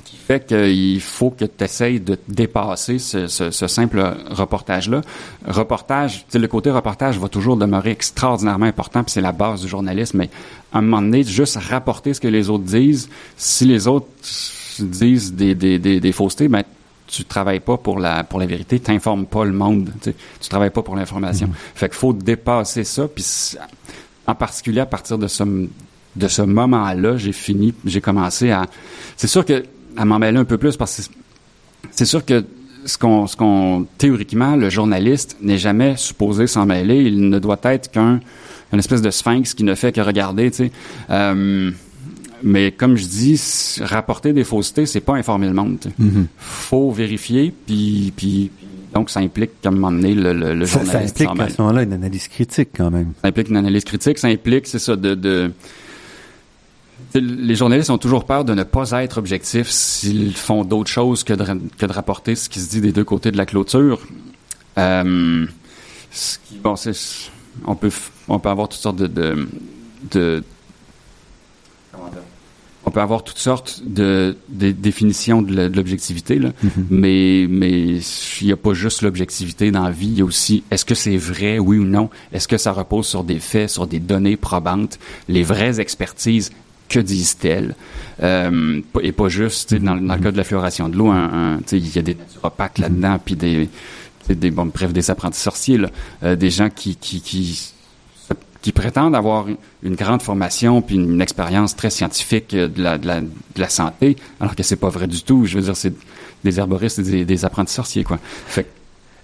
qui 0.00 0.16
fait 0.16 0.46
qu'il 0.46 1.00
faut 1.00 1.30
que 1.30 1.44
tu 1.44 1.64
essayes 1.64 2.00
de 2.00 2.18
dépasser 2.28 2.98
ce, 2.98 3.28
simple 3.50 4.16
reportage-là. 4.30 5.02
Reportage, 5.46 6.26
le 6.32 6.46
côté 6.46 6.70
reportage 6.70 7.18
va 7.18 7.28
toujours 7.28 7.56
demeurer 7.56 7.90
extraordinairement 7.90 8.66
important, 8.66 9.02
puis 9.02 9.12
c'est 9.12 9.20
la 9.20 9.32
base 9.32 9.62
du 9.62 9.68
journalisme, 9.68 10.18
mais 10.18 10.30
à 10.72 10.78
un 10.78 10.82
moment 10.82 11.02
donné, 11.02 11.22
juste 11.22 11.56
rapporter 11.56 12.14
ce 12.14 12.20
que 12.20 12.28
les 12.28 12.50
autres 12.50 12.64
disent, 12.64 13.08
si 13.36 13.64
les 13.64 13.86
autres 13.86 14.06
disent 14.78 15.34
des, 15.34 15.54
des, 15.54 15.78
des, 15.78 16.00
des 16.00 16.12
faussetés, 16.12 16.48
ben 16.48 16.62
tu 17.06 17.24
travailles 17.24 17.60
pas 17.60 17.76
pour 17.76 17.98
la 17.98 18.24
pour 18.24 18.40
la 18.40 18.46
vérité, 18.46 18.80
t'informes 18.80 19.26
pas 19.26 19.44
le 19.44 19.52
monde, 19.52 19.90
tu, 20.02 20.10
sais, 20.10 20.16
tu 20.40 20.48
travailles 20.48 20.70
pas 20.70 20.82
pour 20.82 20.96
l'information. 20.96 21.48
Mm-hmm. 21.48 21.74
Fait 21.74 21.88
qu'il 21.88 21.98
faut 21.98 22.12
dépasser 22.14 22.82
ça, 22.82 23.06
puis 23.06 23.24
en 24.26 24.34
particulier 24.34 24.80
à 24.80 24.86
partir 24.86 25.18
de 25.18 25.26
ce 25.26 25.44
de 26.16 26.28
ce 26.28 26.42
moment-là, 26.42 27.16
j'ai 27.16 27.32
fini, 27.32 27.74
j'ai 27.84 28.00
commencé 28.00 28.50
à. 28.50 28.66
C'est 29.16 29.26
sûr 29.26 29.44
que 29.44 29.64
à 29.96 30.04
m'en 30.04 30.18
mêler 30.18 30.38
un 30.38 30.44
peu 30.44 30.58
plus 30.58 30.76
parce 30.76 30.96
que 30.96 31.02
c'est 31.90 32.04
sûr 32.04 32.24
que 32.24 32.44
ce 32.84 32.98
qu'on, 32.98 33.26
ce 33.26 33.36
qu'on, 33.36 33.86
théoriquement, 33.98 34.56
le 34.56 34.68
journaliste 34.70 35.36
n'est 35.40 35.58
jamais 35.58 35.96
supposé 35.96 36.46
s'en 36.46 36.66
mêler. 36.66 37.02
Il 37.02 37.28
ne 37.28 37.38
doit 37.38 37.60
être 37.62 37.90
qu'un, 37.90 38.20
une 38.72 38.78
espèce 38.78 39.02
de 39.02 39.10
sphinx 39.10 39.54
qui 39.54 39.64
ne 39.64 39.74
fait 39.74 39.92
que 39.92 40.00
regarder, 40.00 40.50
tu 40.50 40.56
sais. 40.56 40.72
Euh, 41.10 41.70
mais 42.42 42.72
comme 42.72 42.96
je 42.96 43.06
dis, 43.06 43.40
rapporter 43.80 44.34
des 44.34 44.44
faussetés, 44.44 44.84
c'est 44.84 45.00
pas 45.00 45.14
informer 45.14 45.46
le 45.46 45.54
monde. 45.54 45.78
Mm-hmm. 45.98 46.26
Faut 46.36 46.90
vérifier, 46.90 47.54
puis, 47.66 48.12
puis 48.14 48.50
donc 48.92 49.08
ça 49.08 49.20
implique 49.20 49.60
qu'à 49.62 49.70
un 49.70 49.72
moment 49.72 49.90
donné, 49.90 50.14
le, 50.14 50.32
le, 50.34 50.66
ça, 50.66 50.78
journaliste. 50.78 51.18
Ça 51.18 51.24
implique 51.24 51.40
à 51.40 51.48
ce 51.48 51.62
moment-là 51.62 51.82
une 51.84 51.94
analyse 51.94 52.28
critique 52.28 52.68
quand 52.76 52.90
même. 52.90 53.12
Ça 53.22 53.28
implique 53.28 53.48
une 53.48 53.56
analyse 53.56 53.84
critique, 53.84 54.18
ça 54.18 54.28
implique, 54.28 54.66
c'est 54.66 54.78
ça, 54.78 54.94
de, 54.94 55.14
de 55.14 55.50
les 57.14 57.54
journalistes 57.54 57.90
ont 57.90 57.98
toujours 57.98 58.24
peur 58.24 58.44
de 58.44 58.54
ne 58.54 58.64
pas 58.64 58.90
être 59.02 59.18
objectifs 59.18 59.68
s'ils 59.68 60.34
font 60.36 60.64
d'autres 60.64 60.90
choses 60.90 61.22
que 61.24 61.32
de, 61.32 61.44
que 61.78 61.86
de 61.86 61.92
rapporter 61.92 62.34
ce 62.34 62.48
qui 62.48 62.60
se 62.60 62.68
dit 62.68 62.80
des 62.80 62.92
deux 62.92 63.04
côtés 63.04 63.30
de 63.30 63.36
la 63.36 63.46
clôture. 63.46 64.00
Euh, 64.78 65.46
bon, 66.62 66.74
on 67.66 67.74
peut, 67.76 67.90
on 68.28 68.38
peut 68.38 68.48
avoir 68.48 68.68
toutes 68.68 68.80
sortes 68.80 68.96
de, 68.96 69.06
de, 69.06 69.48
de 70.10 70.42
on 72.86 72.90
peut 72.90 73.00
avoir 73.00 73.24
toutes 73.24 73.38
sortes 73.38 73.82
de, 73.86 74.36
de 74.48 74.72
définitions 74.72 75.40
de 75.40 75.74
l'objectivité, 75.74 76.38
là, 76.38 76.50
mm-hmm. 76.50 76.84
mais 76.90 77.46
mais 77.48 77.96
il 78.40 78.46
n'y 78.46 78.52
a 78.52 78.56
pas 78.56 78.74
juste 78.74 79.02
l'objectivité 79.02 79.70
dans 79.70 79.84
la 79.84 79.90
vie, 79.90 80.08
il 80.08 80.18
y 80.18 80.20
a 80.20 80.24
aussi 80.24 80.64
est-ce 80.70 80.84
que 80.84 80.94
c'est 80.94 81.16
vrai, 81.16 81.58
oui 81.58 81.78
ou 81.78 81.84
non, 81.84 82.10
est-ce 82.32 82.46
que 82.46 82.58
ça 82.58 82.72
repose 82.72 83.06
sur 83.06 83.24
des 83.24 83.38
faits, 83.38 83.70
sur 83.70 83.86
des 83.86 84.00
données 84.00 84.36
probantes, 84.36 84.98
les 85.28 85.44
vraies 85.44 85.80
expertises 85.80 86.50
que 86.88 87.00
disent-elles? 87.00 87.74
Euh, 88.22 88.80
et 89.02 89.12
pas 89.12 89.28
juste, 89.28 89.74
dans, 89.74 89.96
dans, 89.96 90.14
le 90.14 90.20
cas 90.20 90.30
de 90.30 90.36
la 90.36 90.44
fluoration 90.44 90.88
de 90.88 90.96
l'eau, 90.96 91.12
il 91.72 91.94
y 91.94 91.98
a 91.98 92.02
des 92.02 92.14
naturopathes 92.14 92.78
là-dedans, 92.78 93.18
puis 93.24 93.34
des, 93.36 93.68
des, 94.28 94.50
bon, 94.50 94.66
bref, 94.66 94.92
des 94.92 95.10
apprentis 95.10 95.40
sorciers, 95.40 95.78
là, 95.78 95.88
euh, 96.22 96.36
des 96.36 96.50
gens 96.50 96.70
qui, 96.70 96.96
qui, 96.96 97.20
qui, 97.20 97.72
qui 98.62 98.72
prétendent 98.72 99.14
avoir 99.14 99.46
une 99.82 99.94
grande 99.94 100.22
formation 100.22 100.80
puis 100.80 100.94
une, 100.96 101.20
expérience 101.20 101.76
très 101.76 101.90
scientifique 101.90 102.54
de 102.54 102.82
la, 102.82 102.98
de 102.98 103.06
la, 103.06 103.20
de 103.20 103.28
la 103.56 103.68
santé, 103.68 104.16
alors 104.40 104.54
que 104.54 104.62
c'est 104.62 104.76
pas 104.76 104.88
vrai 104.88 105.06
du 105.06 105.22
tout. 105.22 105.44
Je 105.44 105.56
veux 105.58 105.64
dire, 105.64 105.76
c'est 105.76 105.94
des 106.44 106.58
herboristes 106.58 107.00
et 107.00 107.02
des, 107.02 107.24
des 107.24 107.44
apprentis 107.44 107.74
sorciers, 107.74 108.04
quoi. 108.04 108.18
Fait 108.46 108.66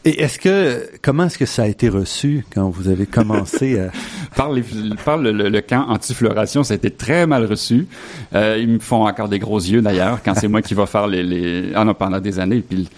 et 0.03 0.23
est-ce 0.23 0.39
que 0.39 0.89
comment 1.03 1.25
est-ce 1.25 1.37
que 1.37 1.45
ça 1.45 1.65
a 1.65 1.67
été 1.67 1.91
reçu 1.91 2.47
quand 2.55 2.71
vous 2.71 2.89
avez 2.89 3.05
commencé 3.05 3.79
à 3.79 3.91
par, 4.35 4.51
le, 4.51 5.61
camp 5.61 5.87
anti-fluoration, 5.89 6.63
ça 6.65 6.73
a 6.73 6.77
été 6.77 6.91
très 6.91 7.27
mal 7.27 7.45
reçu. 7.45 7.87
Euh, 8.35 8.57
ils 8.59 8.69
me 8.69 8.79
font 8.79 9.07
encore 9.07 9.29
des 9.29 9.39
gros 9.39 9.59
yeux 9.59 9.83
d'ailleurs 9.83 10.21
quand 10.25 10.35
c'est 10.35 10.49
moi 10.49 10.63
qui 10.63 10.73
va 10.73 10.87
faire 10.87 11.07
les, 11.07 11.73
ah 11.75 11.85
non 11.85 11.93
pendant 11.93 12.19
des 12.19 12.39
années 12.39 12.65
puis 12.67 12.89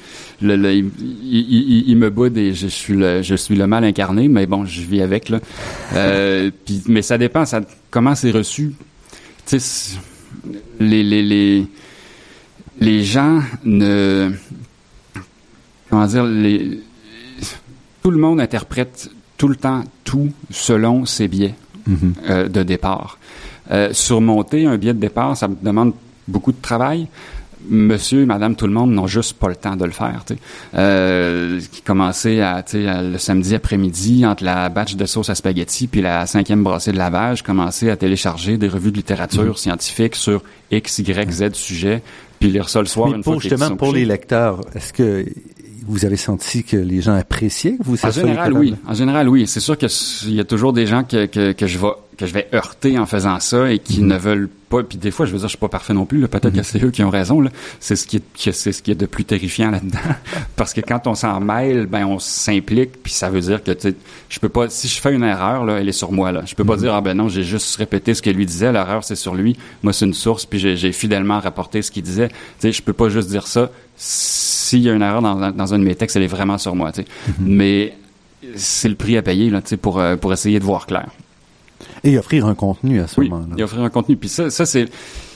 le, 0.41 0.55
le 0.55 0.73
il, 0.75 0.91
il, 1.25 1.89
il, 1.89 1.97
me 1.97 2.09
boude 2.09 2.37
et 2.37 2.55
je 2.55 2.69
suis 2.69 2.95
le 2.95 3.23
je 3.23 3.35
suis 3.35 3.57
le 3.57 3.67
mal 3.67 3.83
incarné 3.83 4.29
mais 4.29 4.47
bon 4.47 4.65
je 4.65 4.83
vis 4.83 5.03
avec 5.03 5.29
là. 5.29 5.41
Euh, 5.95 6.53
puis 6.65 6.85
mais 6.87 7.03
ça 7.03 7.19
dépend 7.19 7.45
ça 7.47 7.63
comment 7.91 8.15
c'est 8.15 8.31
reçu? 8.31 8.75
Tu 9.47 9.59
sais 9.59 9.99
les 10.79 11.03
les 11.03 11.23
les 11.23 11.67
les 12.81 13.03
gens 13.03 13.41
ne 13.65 14.31
comment 15.91 16.07
dire 16.07 16.25
les 16.25 16.81
tout 18.03 18.11
le 18.11 18.19
monde 18.19 18.41
interprète 18.41 19.11
tout 19.37 19.49
le 19.49 19.57
temps 19.57 19.83
tout 20.05 20.31
selon 20.51 21.07
ses 21.07 21.29
biais 21.29 21.55
mhm. 21.87 22.15
euh, 22.29 22.49
de 22.49 22.63
départ. 22.63 23.19
Euh, 23.71 23.93
surmonter 23.93 24.67
un 24.67 24.77
biais 24.77 24.95
de 24.95 25.01
départ, 25.01 25.37
ça 25.37 25.49
me 25.49 25.57
demande 25.63 25.95
beaucoup 26.29 26.53
de 26.53 26.61
travail. 26.61 27.07
Monsieur, 27.69 28.27
Madame, 28.27 28.57
tout 28.57 28.67
le 28.67 28.73
monde 28.73 28.91
n'ont 28.91 29.07
juste 29.07 29.35
pas 29.35 29.49
le 29.49 29.55
temps 29.55 29.77
de 29.77 29.85
le 29.85 29.93
faire. 29.93 30.25
Euh, 30.75 31.61
qui 31.71 31.81
commençait 31.83 32.41
à, 32.41 32.65
le 32.73 33.19
samedi 33.19 33.55
après-midi 33.55 34.27
entre 34.27 34.43
la 34.43 34.69
batch 34.69 34.97
de 34.97 35.07
sauce 35.07 35.31
à 35.31 35.37
spaghetti 35.37 35.87
puis 35.87 36.03
la 36.03 36.27
cinquième 36.27 36.65
brassée 36.65 36.91
de 36.91 36.99
lavage, 36.99 37.43
commencer 37.43 37.89
à 37.89 37.97
télécharger 37.97 38.57
des 38.59 38.69
revues 38.69 38.91
de 38.91 38.97
littérature 38.97 39.45
mhm. 39.45 39.57
scientifique 39.57 40.17
sur 40.17 40.43
X, 40.73 40.99
Y, 40.99 41.31
Z 41.31 41.53
sujets, 41.53 42.03
puis 42.41 42.51
lire 42.51 42.69
ça 42.69 42.81
le 42.81 42.87
soir 42.87 43.15
une 43.15 43.23
pour, 43.23 43.35
fois 43.35 43.43
justement 43.43 43.77
pour 43.77 43.93
les 43.93 44.05
lecteurs, 44.05 44.61
est-ce 44.75 44.93
que 44.93 45.25
vous 45.87 46.05
avez 46.05 46.17
senti 46.17 46.65
que 46.65 46.77
les 46.77 47.01
gens 47.01 47.15
appréciaient 47.15 47.77
que 47.77 47.83
vous 47.85 47.97
En 48.05 48.11
général, 48.11 48.53
oui. 48.53 48.75
En 48.87 48.95
général, 48.95 49.29
oui. 49.29 49.47
C'est 49.47 49.61
sûr 49.61 49.77
qu'il 49.77 50.35
y 50.35 50.41
a 50.41 50.45
toujours 50.45 50.73
des 50.73 50.87
gens 50.87 51.05
que, 51.05 51.27
que, 51.27 51.53
que 51.53 51.67
je 51.67 51.79
vais 51.79 51.89
que 52.23 52.29
je 52.29 52.35
vais 52.35 52.49
heurter 52.55 52.99
en 52.99 53.07
faisant 53.07 53.41
ça 53.41 53.73
et 53.73 53.81
qui 53.81 54.01
mhm. 54.01 54.07
ne 54.07 54.17
veulent 54.17 54.49
pas. 54.69 54.85
Puis 54.85 54.97
des 54.97 55.11
fois, 55.11 55.27
je 55.27 55.33
veux 55.33 55.39
dire, 55.39 55.49
je 55.49 55.53
suis 55.53 55.59
pas 55.59 55.69
parfait 55.69 55.93
non 55.93 56.07
plus. 56.07 56.27
Peut-être 56.29 56.51
que 56.51 56.59
mhm. 56.59 56.63
c'est 56.63 56.85
eux 56.85 56.91
qui 56.91 57.03
ont 57.03 57.11
raison. 57.11 57.43
C'est 57.81 57.97
ce 57.97 58.07
qui 58.07 58.19
est, 58.19 58.53
c'est 58.53 58.73
ce 58.73 58.81
qui 58.81 58.93
est 58.93 58.97
de 58.97 59.07
plus 59.07 59.25
terrifiant 59.25 59.73
là-dedans. 59.73 59.99
Parce 60.57 60.73
que 60.73 60.81
quand 60.81 61.07
on 61.09 61.17
s'en 61.17 61.41
mêle, 61.41 61.87
ben 61.87 62.07
on 62.07 62.21
s'implique. 62.21 63.03
Puis 63.03 63.13
ça 63.13 63.29
veut 63.29 63.41
dire 63.41 63.63
que 63.63 63.73
je 64.29 64.39
peux 64.39 64.49
pas. 64.49 64.69
Si 64.69 64.87
je 64.87 65.01
fais 65.01 65.13
une 65.13 65.25
erreur, 65.25 65.65
là, 65.65 65.81
elle 65.81 65.89
est 65.89 65.93
sur 65.93 66.13
moi. 66.13 66.31
Là, 66.31 66.43
je 66.47 66.55
peux 66.55 66.65
pas 66.65 66.77
mhm. 66.77 66.83
dire 66.83 66.95
ah 66.95 67.01
ben 67.01 67.15
non, 67.15 67.29
j'ai 67.29 67.43
juste 67.43 67.75
répété 67.77 68.15
ce 68.15 68.23
que 68.23 68.31
lui 68.31 68.47
disait. 68.47 68.71
L'erreur 68.71 69.03
c'est 69.03 69.17
sur 69.17 69.35
lui. 69.35 69.57
Moi 69.83 69.93
c'est 69.93 70.07
une 70.07 70.15
source. 70.15 70.47
Puis 70.47 70.61
j'ai 70.61 70.93
fidèlement 70.93 71.41
rapporté 71.41 71.83
ce 71.83 71.91
qu'il 71.91 72.05
disait. 72.05 72.29
Tu 72.29 72.35
sais, 72.61 72.73
je 72.73 72.83
peux 72.83 72.93
pas 72.93 73.09
juste 73.09 73.29
dire 73.29 73.49
ça. 73.49 73.71
S'il 73.97 74.81
y 74.81 74.89
a 74.89 74.93
une 74.93 75.03
erreur 75.03 75.23
dans, 75.23 75.51
dans 75.51 75.75
un 75.75 75.79
de 75.79 75.85
mes 75.85 75.95
textes, 75.97 76.17
elle 76.17 76.23
est 76.23 76.29
vraiment 76.29 76.59
sur 76.59 76.75
moi. 76.77 76.93
Tu 76.93 77.03
sais. 77.03 77.09
Mais 77.41 77.95
c'est 78.57 78.89
le 78.89 78.95
prix 78.95 79.17
à 79.17 79.23
payer 79.23 79.51
là, 79.51 79.61
tu 79.63 79.77
pour 79.77 79.99
euh, 79.99 80.17
pour 80.17 80.33
essayer 80.33 80.59
de 80.59 80.65
voir 80.65 80.87
clair. 80.87 81.09
Et 82.05 82.19
offrir 82.19 82.47
un 82.47 82.55
contenu 82.55 83.01
à 83.01 83.07
ce 83.07 83.21
moment-là. 83.21 83.55
Et 83.59 83.63
offrir 83.63 83.83
un 83.83 83.91
contenu. 83.91 84.17
Puis 84.17 84.29
ça, 84.29 84.51
ça 84.51 84.67
c'est, 84.67 84.89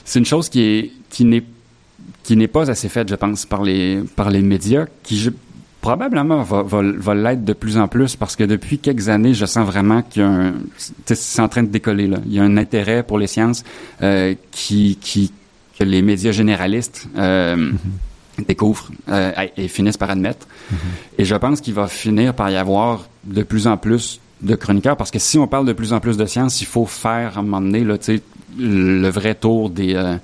c'est 0.05 0.19
une 0.19 0.25
chose 0.25 0.49
qui 0.49 0.61
est, 0.61 0.91
qui 1.09 1.25
n'est 1.25 1.43
qui 2.23 2.35
n'est 2.35 2.47
pas 2.47 2.69
assez 2.69 2.89
faite, 2.89 3.09
je 3.09 3.15
pense, 3.15 3.45
par 3.45 3.63
les 3.63 4.01
par 4.15 4.29
les 4.29 4.41
médias, 4.41 4.85
qui 5.03 5.17
je, 5.17 5.29
probablement 5.81 6.43
va, 6.43 6.63
va, 6.63 6.81
va 6.81 7.15
l'être 7.15 7.45
de 7.45 7.53
plus 7.53 7.77
en 7.77 7.87
plus 7.87 8.17
parce 8.17 8.35
que 8.35 8.43
depuis 8.43 8.79
quelques 8.79 9.07
années, 9.07 9.33
je 9.33 9.45
sens 9.45 9.65
vraiment 9.65 10.01
qu'il 10.01 10.21
y 10.21 10.25
a 10.25 10.29
un, 10.29 10.53
c'est 11.05 11.41
en 11.41 11.47
train 11.47 11.63
de 11.63 11.69
décoller 11.69 12.07
là. 12.07 12.17
Il 12.25 12.33
y 12.33 12.39
a 12.39 12.43
un 12.43 12.57
intérêt 12.57 13.03
pour 13.03 13.17
les 13.17 13.27
sciences 13.27 13.63
euh, 14.01 14.35
qui, 14.51 14.97
qui 14.99 15.31
que 15.79 15.83
les 15.85 16.01
médias 16.01 16.31
généralistes 16.31 17.07
euh, 17.15 17.55
mm-hmm. 17.55 18.45
découvrent 18.47 18.91
euh, 19.09 19.31
et 19.55 19.67
finissent 19.67 19.97
par 19.97 20.09
admettre. 20.09 20.45
Mm-hmm. 20.45 21.19
Et 21.19 21.25
je 21.25 21.35
pense 21.35 21.61
qu'il 21.61 21.75
va 21.75 21.87
finir 21.87 22.33
par 22.33 22.49
y 22.49 22.57
avoir 22.57 23.07
de 23.23 23.43
plus 23.43 23.67
en 23.67 23.77
plus 23.77 24.19
de 24.41 24.55
chroniqueurs 24.55 24.97
parce 24.97 25.11
que 25.11 25.19
si 25.19 25.37
on 25.37 25.47
parle 25.47 25.65
de 25.65 25.73
plus 25.73 25.93
en 25.93 25.99
plus 25.99 26.17
de 26.17 26.25
sciences, 26.25 26.61
il 26.61 26.67
faut 26.67 26.85
faire 26.85 27.37
à 27.37 27.39
un 27.39 27.43
moment 27.43 27.61
donné 27.61 27.83
là, 27.83 27.97
le 28.57 29.09
vrai 29.09 29.35
tour 29.35 29.69
des 29.69 29.95
euh, 29.95 30.15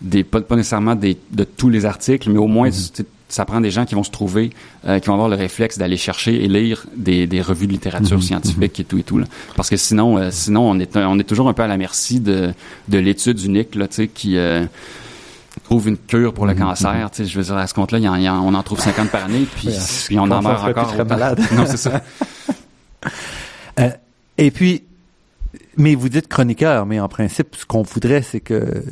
des 0.00 0.24
pas, 0.24 0.40
pas 0.40 0.56
nécessairement 0.56 0.94
des, 0.94 1.18
de 1.32 1.44
tous 1.44 1.68
les 1.68 1.84
articles, 1.84 2.30
mais 2.30 2.38
au 2.38 2.46
moins 2.46 2.68
mm-hmm 2.68 3.04
ça 3.30 3.44
prend 3.44 3.60
des 3.60 3.70
gens 3.70 3.84
qui 3.84 3.94
vont 3.94 4.04
se 4.04 4.10
trouver, 4.10 4.50
euh, 4.86 5.00
qui 5.00 5.08
vont 5.08 5.12
avoir 5.12 5.28
le 5.28 5.36
réflexe 5.36 5.76
d'aller 5.76 5.98
chercher 5.98 6.42
et 6.42 6.48
lire 6.48 6.86
des, 6.96 7.26
des 7.26 7.42
revues 7.42 7.66
de 7.66 7.72
littérature 7.72 8.16
mhm. 8.16 8.22
scientifique 8.22 8.80
et 8.80 8.84
tout 8.84 8.98
et 8.98 9.02
tout. 9.02 9.18
Là. 9.18 9.26
Parce 9.54 9.68
que 9.68 9.76
sinon, 9.76 10.16
euh, 10.16 10.30
sinon 10.30 10.70
on 10.70 10.78
est 10.78 10.96
on 10.96 11.18
est 11.18 11.24
toujours 11.24 11.48
un 11.48 11.52
peu 11.52 11.62
à 11.62 11.66
la 11.66 11.76
merci 11.76 12.20
de, 12.20 12.54
de 12.88 12.98
l'étude 12.98 13.42
unique 13.42 13.74
là, 13.74 13.86
qui 13.86 14.38
trouve 15.64 15.88
une 15.88 15.98
cure 15.98 16.32
pour 16.32 16.46
le 16.46 16.54
cancer. 16.54 17.10
Tu 17.12 17.24
sais, 17.24 17.28
je 17.28 17.38
veux 17.38 17.44
dire, 17.44 17.56
à 17.56 17.66
ce 17.66 17.74
compte-là, 17.74 17.98
y 17.98 18.08
en, 18.08 18.46
on 18.46 18.54
en 18.54 18.62
trouve 18.62 18.80
50 18.80 19.10
par 19.10 19.24
année, 19.24 19.46
puis, 19.56 19.68
puis 20.06 20.18
on 20.18 20.30
en 20.30 20.40
meurt 20.42 20.66
encore. 20.66 20.94
Malade. 21.06 21.40
non, 21.52 21.64
c'est 21.66 21.76
ça. 21.76 22.02
et 24.36 24.50
puis, 24.50 24.82
mais 25.76 25.94
vous 25.94 26.08
dites 26.08 26.28
chroniqueur, 26.28 26.86
mais 26.86 27.00
en 27.00 27.08
principe, 27.08 27.56
ce 27.56 27.64
qu'on 27.64 27.82
voudrait, 27.82 28.22
c'est 28.22 28.40
que 28.40 28.82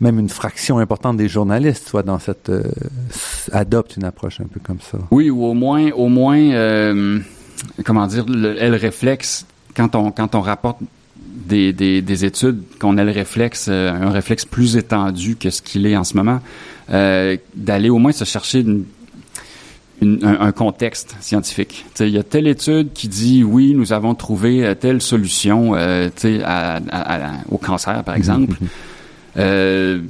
même 0.00 0.18
une 0.18 0.28
fraction 0.28 0.78
importante 0.78 1.16
des 1.16 1.28
journalistes 1.28 1.88
soit 1.88 2.02
dans 2.02 2.18
cette 2.18 2.50
euh, 2.50 2.62
adopte 3.52 3.96
une 3.96 4.04
approche 4.04 4.40
un 4.40 4.46
peu 4.46 4.60
comme 4.60 4.80
ça. 4.80 4.98
Oui, 5.10 5.30
ou 5.30 5.44
au 5.44 5.54
moins 5.54 5.90
au 5.92 6.08
moins 6.08 6.38
euh, 6.38 7.18
comment 7.84 8.06
dire 8.06 8.26
le, 8.26 8.56
elle 8.60 8.74
réflexe 8.74 9.46
quand 9.74 9.94
on 9.94 10.10
quand 10.10 10.34
on 10.34 10.42
rapporte 10.42 10.78
des, 11.16 11.72
des, 11.72 12.02
des 12.02 12.24
études 12.24 12.62
qu'on 12.78 12.98
ait 12.98 13.04
le 13.04 13.12
réflexe 13.12 13.68
euh, 13.70 13.90
un 13.90 14.10
réflexe 14.10 14.44
plus 14.44 14.76
étendu 14.76 15.36
que 15.36 15.48
ce 15.48 15.62
qu'il 15.62 15.86
est 15.86 15.96
en 15.96 16.04
ce 16.04 16.16
moment 16.16 16.40
euh, 16.90 17.36
d'aller 17.54 17.88
au 17.88 17.98
moins 17.98 18.12
se 18.12 18.24
chercher 18.24 18.60
une, 18.60 18.84
une, 20.02 20.24
un, 20.24 20.52
contexte 20.52 21.16
scientifique. 21.20 21.84
Il 22.00 22.08
y 22.08 22.18
a 22.18 22.22
telle 22.22 22.46
étude 22.46 22.92
qui 22.92 23.08
dit 23.08 23.44
oui, 23.44 23.74
nous 23.74 23.92
avons 23.92 24.14
trouvé 24.14 24.74
telle 24.78 25.00
solution 25.00 25.74
euh, 25.74 26.08
à, 26.44 26.76
à, 26.90 27.26
à, 27.26 27.32
au 27.50 27.58
cancer, 27.58 28.02
par 28.04 28.14
exemple. 28.14 28.56
Euh, 29.38 30.00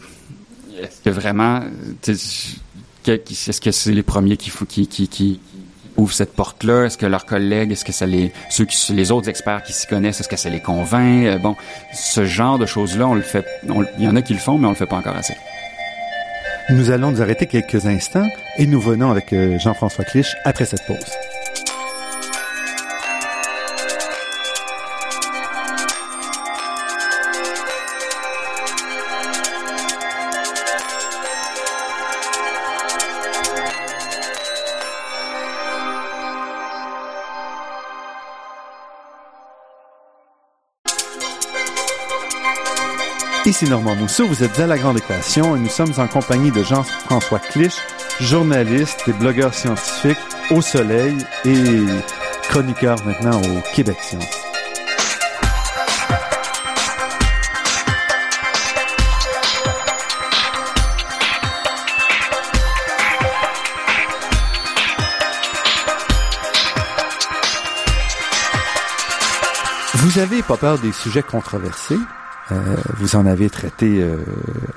est-ce 0.81 1.01
que 1.03 1.11
vraiment, 1.11 1.61
est-ce 2.07 3.61
que 3.61 3.71
c'est 3.71 3.93
les 3.93 4.03
premiers 4.03 4.37
qui, 4.37 4.53
qui, 4.69 4.87
qui, 4.87 5.09
qui 5.09 5.41
ouvrent 5.97 6.13
cette 6.13 6.35
porte-là? 6.35 6.85
Est-ce 6.85 6.99
que 6.99 7.07
leurs 7.07 7.27
collègues, 7.27 7.73
est-ce 7.73 7.85
que 7.85 7.93
ça 7.93 8.07
les, 8.07 8.33
ceux 8.51 8.65
qui, 8.65 8.93
les 8.93 9.11
autres 9.11 9.29
experts 9.29 9.63
qui 9.63 9.73
s'y 9.73 9.87
connaissent, 9.87 10.21
est-ce 10.21 10.29
que 10.29 10.37
ça 10.37 10.51
les 10.51 10.61
convainc? 10.61 11.27
Euh, 11.27 11.39
bon, 11.39 11.57
ce 11.93 12.25
genre 12.25 12.59
de 12.59 12.67
choses-là, 12.67 13.09
on 13.09 13.15
le 13.15 13.23
fait, 13.23 13.45
il 13.99 14.05
y 14.05 14.09
en 14.09 14.17
a 14.17 14.23
qui 14.23 14.35
le 14.35 14.39
font, 14.39 14.59
mais 14.59 14.67
on 14.67 14.71
le 14.71 14.77
fait 14.77 14.87
pas 14.87 14.97
encore 14.97 15.17
assez. 15.17 15.35
Nous 16.69 16.91
allons 16.91 17.13
nous 17.13 17.23
arrêter 17.23 17.47
quelques 17.47 17.87
instants 17.87 18.29
et 18.59 18.67
nous 18.67 18.81
venons 18.81 19.09
avec 19.13 19.33
euh, 19.33 19.57
Jean-François 19.59 20.05
Clich 20.05 20.35
après 20.45 20.65
cette 20.65 20.85
pause. 20.85 21.36
Ici 43.47 43.67
Normand 43.67 43.95
Mousseau, 43.95 44.27
vous 44.27 44.43
êtes 44.43 44.59
à 44.59 44.67
La 44.67 44.77
Grande 44.77 44.99
Équation 44.99 45.55
et 45.55 45.61
nous 45.61 45.69
sommes 45.69 45.93
en 45.99 46.09
compagnie 46.09 46.51
de 46.51 46.65
Jean-François 46.65 47.39
Clich, 47.39 47.77
journaliste 48.21 49.05
et 49.07 49.13
blogueur 49.13 49.55
scientifique 49.55 50.19
au 50.51 50.61
Soleil 50.61 51.17
et 51.45 51.85
chroniqueur 52.49 52.97
maintenant 53.07 53.41
au 53.41 53.61
Québec 53.73 53.99
Science. 54.01 54.25
Vous 69.95 70.19
avez 70.19 70.43
pas 70.43 70.57
peur 70.57 70.81
des 70.81 70.91
sujets 70.91 71.23
controversés? 71.23 71.99
Euh, 72.53 72.77
vous 72.99 73.17
en 73.17 73.27
avez 73.27 73.51
traité 73.51 74.01
euh, 74.01 74.19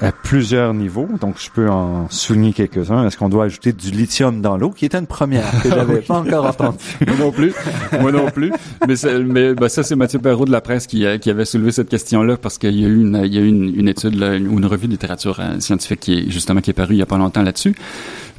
à 0.01 0.11
plusieurs 0.11 0.73
niveaux, 0.73 1.07
donc 1.21 1.35
je 1.39 1.51
peux 1.51 1.69
en 1.69 2.09
souligner 2.09 2.51
quelques-uns. 2.51 3.05
Est-ce 3.05 3.15
qu'on 3.15 3.29
doit 3.29 3.43
ajouter 3.45 3.73
du 3.73 3.91
lithium 3.91 4.41
dans 4.41 4.57
l'eau, 4.57 4.71
qui 4.71 4.85
était 4.85 4.97
une 4.97 5.05
première 5.05 5.51
que 5.61 5.69
j'avais 5.75 6.01
pas 6.01 6.17
encore 6.17 6.45
entendue. 6.47 6.77
Moi 7.07 7.15
non 7.19 7.31
plus, 7.31 7.53
moi 7.99 8.11
non 8.11 8.31
plus. 8.31 8.51
Mais, 8.87 8.95
mais 9.23 9.53
ben, 9.53 9.69
ça, 9.69 9.83
c'est 9.83 9.95
Mathieu 9.95 10.17
Perrault 10.17 10.45
de 10.45 10.51
la 10.51 10.61
presse 10.61 10.87
qui, 10.87 11.05
euh, 11.05 11.19
qui 11.19 11.29
avait 11.29 11.45
soulevé 11.45 11.71
cette 11.71 11.89
question-là 11.89 12.37
parce 12.37 12.57
qu'il 12.57 12.79
y 12.79 12.85
a 12.85 12.87
eu 12.87 13.01
une, 13.01 13.21
il 13.23 13.33
y 13.33 13.37
a 13.37 13.41
eu 13.41 13.47
une, 13.47 13.79
une 13.79 13.87
étude 13.87 14.15
là, 14.15 14.35
une, 14.35 14.51
une 14.51 14.65
revue 14.65 14.87
de 14.87 14.93
littérature 14.93 15.39
scientifique 15.59 15.99
qui 15.99 16.13
est 16.19 16.29
justement 16.31 16.61
qui 16.61 16.71
est 16.71 16.73
parue 16.73 16.95
il 16.95 16.99
y 16.99 17.03
a 17.03 17.05
pas 17.05 17.17
longtemps 17.17 17.43
là-dessus. 17.43 17.75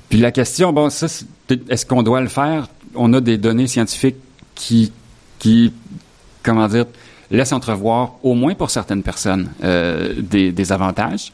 Puis 0.08 0.18
la 0.18 0.32
question, 0.32 0.72
bon, 0.72 0.90
ça, 0.90 1.06
est-ce 1.68 1.86
qu'on 1.86 2.02
doit 2.02 2.20
le 2.20 2.28
faire? 2.28 2.68
On 2.96 3.12
a 3.12 3.20
des 3.20 3.38
données 3.38 3.68
scientifiques 3.68 4.16
qui, 4.56 4.92
qui, 5.38 5.72
comment 6.42 6.66
dire 6.66 6.86
laisse 7.30 7.52
entrevoir, 7.52 8.14
au 8.22 8.34
moins 8.34 8.54
pour 8.54 8.70
certaines 8.70 9.02
personnes, 9.02 9.48
euh, 9.62 10.14
des, 10.18 10.52
des, 10.52 10.72
avantages. 10.72 11.32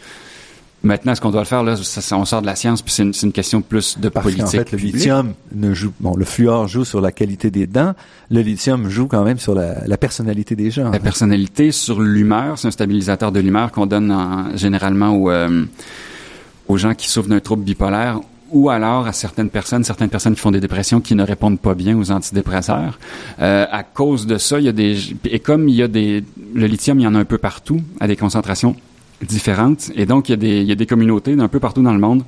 Maintenant, 0.83 1.13
est-ce 1.13 1.21
qu'on 1.21 1.31
doit 1.31 1.41
le 1.41 1.47
faire 1.47 1.63
là 1.63 1.75
ça, 1.77 2.17
On 2.17 2.25
sort 2.25 2.43
de 2.43 2.47
la 2.47 2.55
science, 2.55 2.83
puis 2.83 2.93
c'est 2.93 3.03
une, 3.03 3.13
une, 3.21 3.33
question 3.33 3.61
plus 3.63 3.99
de 3.99 4.09
Parce 4.09 4.25
politique. 4.25 4.45
En 4.45 4.51
fait, 4.51 4.73
le 4.73 4.79
lithium 4.79 5.33
ne 5.53 5.75
joue. 5.75 5.93
Bon, 6.01 6.15
le 6.15 6.25
fluor 6.25 6.69
joue 6.69 6.85
sur 6.85 7.01
la 7.01 7.13
qualité 7.13 7.51
des 7.51 7.67
dents. 7.67 7.95
Le 8.31 8.41
lithium 8.41 8.89
joue 8.89 9.07
quand 9.07 9.25
même 9.25 9.39
sur 9.39 9.55
la, 9.55 9.87
la 9.87 9.97
personnalité 9.97 10.55
des 10.55 10.71
gens. 10.71 10.91
La 10.91 11.01
personnalité, 11.01 11.73
sur 11.73 12.01
l'humeur, 12.01 12.59
c'est 12.59 12.69
un 12.69 12.73
stabilisateur 12.73 13.33
de 13.33 13.41
l'humeur 13.41 13.73
qu'on 13.73 13.87
donne 13.87 14.13
en, 14.13 14.57
généralement 14.57 15.11
aux, 15.11 15.31
euh, 15.31 15.65
aux 16.69 16.77
gens 16.77 16.95
qui 16.95 17.09
souffrent 17.09 17.31
d'un 17.31 17.41
trouble 17.41 17.65
bipolaire 17.65 18.21
ou 18.51 18.71
alors 18.71 19.07
à 19.07 19.13
certaines 19.13 19.51
personnes, 19.51 19.85
certaines 19.85 20.09
personnes 20.09 20.35
qui 20.35 20.41
font 20.41 20.51
des 20.51 20.61
dépressions 20.61 21.01
qui 21.01 21.15
ne 21.15 21.23
répondent 21.23 21.61
pas 21.61 21.75
bien 21.75 21.97
aux 21.99 22.11
antidépresseurs. 22.11 22.99
Euh, 23.41 23.67
à 23.71 23.83
cause 23.83 24.27
de 24.27 24.39
ça, 24.39 24.59
il 24.59 24.67
y 24.67 24.69
a 24.69 24.73
des 24.73 24.99
et 25.25 25.41
comme 25.41 25.69
il 25.69 25.75
y 25.75 25.83
a 25.83 25.89
des 25.89 26.25
le 26.55 26.67
lithium, 26.67 26.99
il 27.01 27.03
y 27.03 27.07
en 27.07 27.15
a 27.15 27.19
un 27.19 27.25
peu 27.25 27.39
partout 27.39 27.81
à 28.01 28.07
des 28.07 28.17
concentrations 28.17 28.77
différentes. 29.23 29.91
Et 29.95 30.07
donc 30.07 30.29
il 30.29 30.33
y 30.33 30.35
a 30.35 30.37
des 30.37 30.61
il 30.61 30.67
y 30.67 30.73
a 30.73 30.77
des 30.77 30.87
communautés 30.87 31.35
d'un 31.35 31.49
peu 31.49 31.61
partout 31.61 31.83
dans 31.83 31.93
le 31.93 32.01
monde 32.01 32.25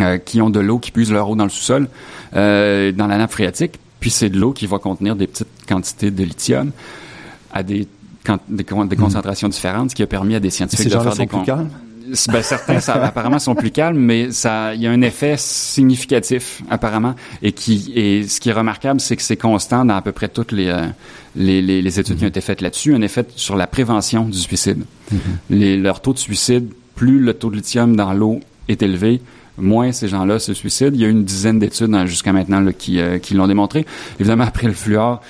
euh, 0.00 0.18
qui 0.18 0.40
ont 0.40 0.50
de 0.50 0.60
l'eau 0.60 0.78
qui 0.78 0.90
puisent 0.90 1.12
leur 1.12 1.28
eau 1.28 1.36
dans 1.36 1.44
le 1.44 1.50
sous-sol, 1.50 1.88
euh, 2.34 2.92
dans 2.92 3.06
la 3.06 3.18
nappe 3.18 3.32
phréatique, 3.32 3.78
puis 4.00 4.10
c'est 4.10 4.30
de 4.30 4.38
l'eau 4.38 4.52
qui 4.52 4.66
va 4.66 4.78
contenir 4.78 5.16
des 5.16 5.26
petites 5.26 5.48
quantités 5.68 6.10
de 6.10 6.24
lithium 6.24 6.70
à 7.52 7.62
des 7.62 7.86
des, 8.48 8.64
des, 8.64 8.96
concentrations 8.96 9.48
différentes, 9.48 9.90
ce 9.90 9.94
qui 9.96 10.02
a 10.02 10.06
permis 10.06 10.36
à 10.36 10.40
des 10.40 10.50
scientifiques 10.50 10.86
de 10.86 10.98
faire 10.98 11.16
des 11.16 11.26
ben, 12.28 12.42
certains, 12.42 12.80
ça, 12.80 12.94
apparemment, 12.94 13.38
sont 13.38 13.54
plus 13.54 13.70
calmes, 13.70 13.98
mais 13.98 14.30
ça, 14.30 14.74
il 14.74 14.82
y 14.82 14.86
a 14.86 14.90
un 14.90 15.02
effet 15.02 15.36
significatif, 15.38 16.62
apparemment, 16.70 17.14
et 17.42 17.52
qui, 17.52 17.92
et 17.94 18.26
ce 18.28 18.40
qui 18.40 18.50
est 18.50 18.52
remarquable, 18.52 19.00
c'est 19.00 19.16
que 19.16 19.22
c'est 19.22 19.36
constant 19.36 19.84
dans 19.84 19.96
à 19.96 20.02
peu 20.02 20.12
près 20.12 20.28
toutes 20.28 20.52
les, 20.52 20.68
euh, 20.68 20.86
les, 21.36 21.62
les, 21.62 21.82
les, 21.82 22.00
études 22.00 22.18
qui 22.18 22.24
ont 22.24 22.28
été 22.28 22.40
faites 22.40 22.60
là-dessus, 22.60 22.94
un 22.94 23.02
effet 23.02 23.26
sur 23.36 23.56
la 23.56 23.66
prévention 23.66 24.24
du 24.24 24.38
suicide. 24.38 24.84
Mm-hmm. 25.12 25.16
les, 25.50 25.76
leur 25.76 26.00
taux 26.00 26.12
de 26.12 26.18
suicide, 26.18 26.70
plus 26.94 27.18
le 27.18 27.34
taux 27.34 27.50
de 27.50 27.56
lithium 27.56 27.96
dans 27.96 28.12
l'eau 28.12 28.40
est 28.68 28.82
élevé, 28.82 29.20
moins 29.58 29.92
ces 29.92 30.08
gens-là 30.08 30.38
se 30.38 30.54
suicident. 30.54 30.92
Il 30.94 31.00
y 31.00 31.04
a 31.04 31.08
une 31.08 31.24
dizaine 31.24 31.58
d'études 31.58 31.94
hein, 31.94 32.06
jusqu'à 32.06 32.32
maintenant 32.32 32.60
là, 32.60 32.72
qui, 32.72 33.00
euh, 33.00 33.18
qui 33.18 33.34
l'ont 33.34 33.46
démontré. 33.46 33.86
Évidemment, 34.18 34.44
après 34.44 34.66
le 34.66 34.74
fluor, 34.74 35.20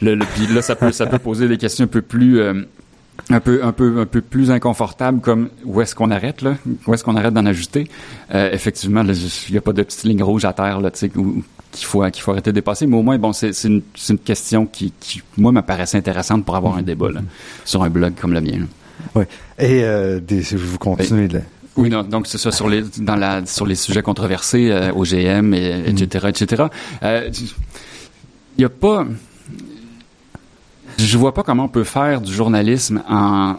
le, 0.00 0.14
le, 0.14 0.24
puis 0.34 0.46
là, 0.46 0.62
ça 0.62 0.76
peut, 0.76 0.92
ça 0.92 1.06
peut 1.06 1.18
poser 1.18 1.48
des 1.48 1.56
questions 1.56 1.84
un 1.84 1.88
peu 1.88 2.02
plus 2.02 2.38
euh, 2.40 2.62
un 3.30 3.40
peu 3.40 3.64
un 3.64 3.72
peu 3.72 4.00
un 4.00 4.06
peu 4.06 4.20
plus 4.20 4.50
inconfortable 4.50 5.20
comme 5.20 5.48
où 5.64 5.80
est-ce 5.80 5.94
qu'on 5.94 6.10
arrête 6.10 6.42
là? 6.42 6.56
Où 6.86 6.94
est-ce 6.94 7.02
qu'on 7.02 7.16
arrête 7.16 7.34
d'en 7.34 7.46
ajouter? 7.46 7.88
Euh, 8.34 8.50
effectivement 8.52 9.02
il 9.02 9.52
n'y 9.52 9.58
a 9.58 9.60
pas 9.60 9.72
de 9.72 9.82
petite 9.82 10.04
ligne 10.04 10.22
rouge 10.22 10.44
à 10.44 10.52
terre 10.52 10.80
là 10.80 10.90
tu 10.90 10.98
sais 10.98 11.08
qu'il 11.08 11.84
faut 11.84 12.04
qu'il 12.10 12.22
faut 12.22 12.32
arrêter 12.32 12.50
de 12.50 12.54
dépasser 12.54 12.86
mais 12.86 12.96
au 12.96 13.02
moins 13.02 13.18
bon 13.18 13.32
c'est 13.32 13.52
c'est 13.52 13.68
une, 13.68 13.82
une 14.08 14.18
question 14.18 14.66
qui, 14.66 14.92
qui 15.00 15.22
moi 15.36 15.52
m'apparaissait 15.52 15.98
intéressante 15.98 16.44
pour 16.44 16.56
avoir 16.56 16.76
un 16.76 16.82
débat 16.82 17.10
là, 17.10 17.20
sur 17.64 17.82
un 17.82 17.90
blog 17.90 18.14
comme 18.20 18.32
le 18.32 18.40
mien 18.40 18.66
oui 19.14 19.24
et 19.58 19.82
euh, 19.82 20.20
des, 20.20 20.40
vous 20.40 20.78
continuez 20.78 21.28
de 21.28 21.40
oui, 21.76 21.90
non, 21.90 22.04
donc 22.04 22.26
c'est 22.26 22.38
ça 22.38 22.50
sur 22.52 22.70
les 22.70 22.82
dans 23.00 23.16
la 23.16 23.44
sur 23.44 23.66
les 23.66 23.74
sujets 23.74 24.00
controversés, 24.00 24.70
euh, 24.70 24.92
OGM, 24.94 25.52
et, 25.52 25.84
etc., 25.86 26.28
etc. 26.28 26.64
Il 27.02 28.60
n'y 28.60 28.64
a 28.64 28.70
pas 28.70 29.04
je 30.98 31.18
vois 31.18 31.34
pas 31.34 31.42
comment 31.42 31.64
on 31.64 31.68
peut 31.68 31.84
faire 31.84 32.20
du 32.20 32.32
journalisme 32.32 33.02
en, 33.08 33.56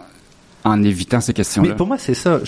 en 0.63 0.84
évitant 0.84 1.21
ces 1.21 1.34
questions-là. 1.34 1.69
Mais 1.69 1.76
pour 1.76 1.88
moi, 1.88 1.97
c'est 1.97 2.13
ça. 2.13 2.39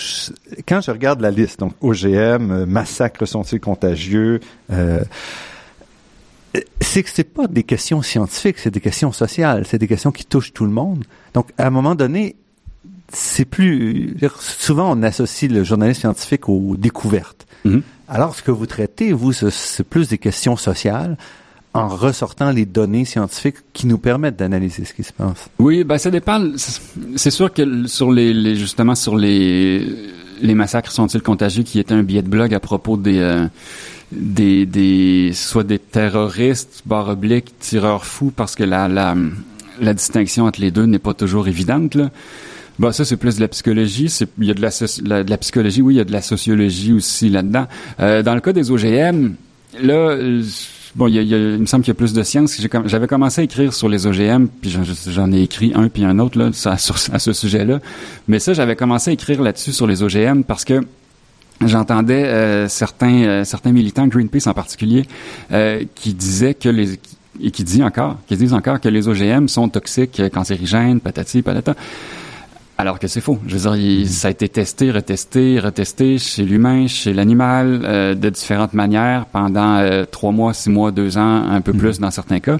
quand 0.66 0.80
je 0.80 0.90
regarde 0.90 1.20
la 1.20 1.30
liste, 1.30 1.60
donc 1.60 1.74
OGM, 1.80 2.50
euh, 2.50 2.66
massacres 2.66 3.26
sont-ils 3.26 3.60
contagieux, 3.60 4.40
euh, 4.72 5.00
c'est 6.80 7.02
que 7.02 7.10
c'est 7.10 7.24
pas 7.24 7.46
des 7.46 7.62
questions 7.62 8.02
scientifiques, 8.02 8.58
c'est 8.58 8.70
des 8.70 8.80
questions 8.80 9.12
sociales, 9.12 9.64
c'est 9.66 9.78
des 9.78 9.88
questions 9.88 10.10
qui 10.10 10.24
touchent 10.24 10.52
tout 10.52 10.64
le 10.64 10.72
monde. 10.72 11.04
Donc, 11.34 11.48
à 11.58 11.66
un 11.66 11.70
moment 11.70 11.94
donné, 11.94 12.36
c'est 13.12 13.44
plus 13.44 14.16
souvent 14.38 14.96
on 14.96 15.02
associe 15.02 15.50
le 15.50 15.64
journalisme 15.64 16.00
scientifique 16.00 16.48
aux 16.48 16.76
découvertes. 16.76 17.46
Mm-hmm. 17.64 17.82
Alors, 18.08 18.34
ce 18.34 18.42
que 18.42 18.50
vous 18.50 18.66
traitez, 18.66 19.12
vous, 19.12 19.32
c'est 19.32 19.84
plus 19.84 20.08
des 20.08 20.18
questions 20.18 20.56
sociales 20.56 21.16
en 21.72 21.88
ressortant 21.88 22.50
les 22.50 22.66
données 22.66 23.04
scientifiques 23.04 23.56
qui 23.72 23.86
nous 23.86 23.98
permettent 23.98 24.36
d'analyser 24.36 24.84
ce 24.84 24.92
qui 24.92 25.04
se 25.04 25.12
passe. 25.12 25.48
Oui, 25.58 25.84
ben 25.84 25.98
ça 25.98 26.10
dépend. 26.10 26.42
C'est 27.16 27.30
sûr 27.30 27.52
que 27.52 27.86
sur 27.86 28.10
les, 28.10 28.56
justement 28.56 28.94
sur 28.94 29.16
les 29.16 29.86
les 30.42 30.54
massacres 30.54 30.90
sont-ils 30.90 31.22
contagieux, 31.22 31.62
qui 31.62 31.78
était 31.78 31.92
un 31.92 32.02
billet 32.02 32.22
de 32.22 32.28
blog 32.28 32.54
à 32.54 32.60
propos 32.60 32.96
des 32.96 33.18
euh, 33.18 33.46
des, 34.10 34.66
des 34.66 35.32
soit 35.34 35.64
des 35.64 35.78
terroristes 35.78 36.82
barre 36.86 37.10
oblique 37.10 37.58
tireurs 37.60 38.04
fous 38.04 38.32
parce 38.34 38.56
que 38.56 38.64
la 38.64 38.88
la 38.88 39.14
la 39.80 39.94
distinction 39.94 40.46
entre 40.46 40.60
les 40.60 40.70
deux 40.70 40.86
n'est 40.86 40.98
pas 40.98 41.14
toujours 41.14 41.46
évidente 41.46 41.94
là. 41.94 42.10
Bah 42.80 42.92
ça 42.92 43.04
c'est 43.04 43.16
plus 43.18 43.36
de 43.36 43.42
la 43.42 43.48
psychologie. 43.48 44.08
C'est 44.08 44.28
il 44.38 44.46
y 44.46 44.50
a 44.50 44.54
de 44.54 44.62
la, 44.62 45.22
de 45.22 45.30
la 45.30 45.38
psychologie, 45.38 45.82
oui, 45.82 45.94
il 45.94 45.98
y 45.98 46.00
a 46.00 46.04
de 46.04 46.12
la 46.12 46.22
sociologie 46.22 46.92
aussi 46.92 47.28
là-dedans. 47.28 47.66
Euh, 48.00 48.22
dans 48.22 48.34
le 48.34 48.40
cas 48.40 48.54
des 48.54 48.70
OGM, 48.70 49.34
là, 49.82 50.16
bon, 50.94 51.06
il, 51.08 51.14
y 51.14 51.18
a, 51.18 51.22
il, 51.22 51.58
me 51.58 51.66
semble 51.66 51.84
qu'il 51.84 51.92
y 51.92 51.96
a 51.96 51.98
plus 51.98 52.12
de 52.12 52.22
science. 52.22 52.60
J'avais 52.86 53.06
commencé 53.06 53.40
à 53.40 53.44
écrire 53.44 53.72
sur 53.72 53.88
les 53.88 54.06
OGM, 54.06 54.46
puis 54.60 54.74
j'en 55.06 55.32
ai 55.32 55.42
écrit 55.42 55.72
un 55.74 55.88
puis 55.88 56.04
un 56.04 56.18
autre 56.18 56.38
là, 56.38 56.50
à 56.66 56.78
ce 57.18 57.32
sujet-là. 57.32 57.80
Mais 58.28 58.38
ça, 58.38 58.52
j'avais 58.52 58.76
commencé 58.76 59.10
à 59.10 59.14
écrire 59.14 59.42
là-dessus 59.42 59.72
sur 59.72 59.86
les 59.86 60.02
OGM 60.02 60.42
parce 60.42 60.64
que 60.64 60.80
j'entendais 61.66 62.24
euh, 62.24 62.68
certains 62.68 63.22
euh, 63.24 63.44
certains 63.44 63.72
militants 63.72 64.06
Greenpeace 64.06 64.48
en 64.48 64.54
particulier 64.54 65.04
euh, 65.52 65.84
qui 65.94 66.14
disaient 66.14 66.54
que 66.54 66.68
les 66.68 66.98
et 67.42 67.50
qui 67.50 67.64
dit 67.64 67.82
encore, 67.82 68.18
qui 68.26 68.36
disent 68.36 68.52
encore 68.52 68.80
que 68.80 68.88
les 68.88 69.08
OGM 69.08 69.48
sont 69.48 69.68
toxiques, 69.68 70.20
cancérigènes, 70.30 71.00
patati 71.00 71.40
patata. 71.40 71.74
Alors 72.80 72.98
que 72.98 73.08
c'est 73.08 73.20
faux. 73.20 73.38
Je 73.46 73.58
veux 73.58 73.76
dire, 73.76 74.08
ça 74.08 74.28
a 74.28 74.30
été 74.30 74.48
testé, 74.48 74.90
retesté, 74.90 75.60
retesté 75.60 76.16
chez 76.16 76.44
l'humain, 76.44 76.86
chez 76.86 77.12
l'animal, 77.12 77.82
euh, 77.84 78.14
de 78.14 78.30
différentes 78.30 78.72
manières 78.72 79.26
pendant 79.26 79.76
euh, 79.76 80.06
trois 80.10 80.32
mois, 80.32 80.54
six 80.54 80.70
mois, 80.70 80.90
deux 80.90 81.18
ans, 81.18 81.46
un 81.50 81.60
peu 81.60 81.74
plus 81.74 81.98
mhm. 81.98 82.06
dans 82.06 82.10
certains 82.10 82.40
cas. 82.40 82.56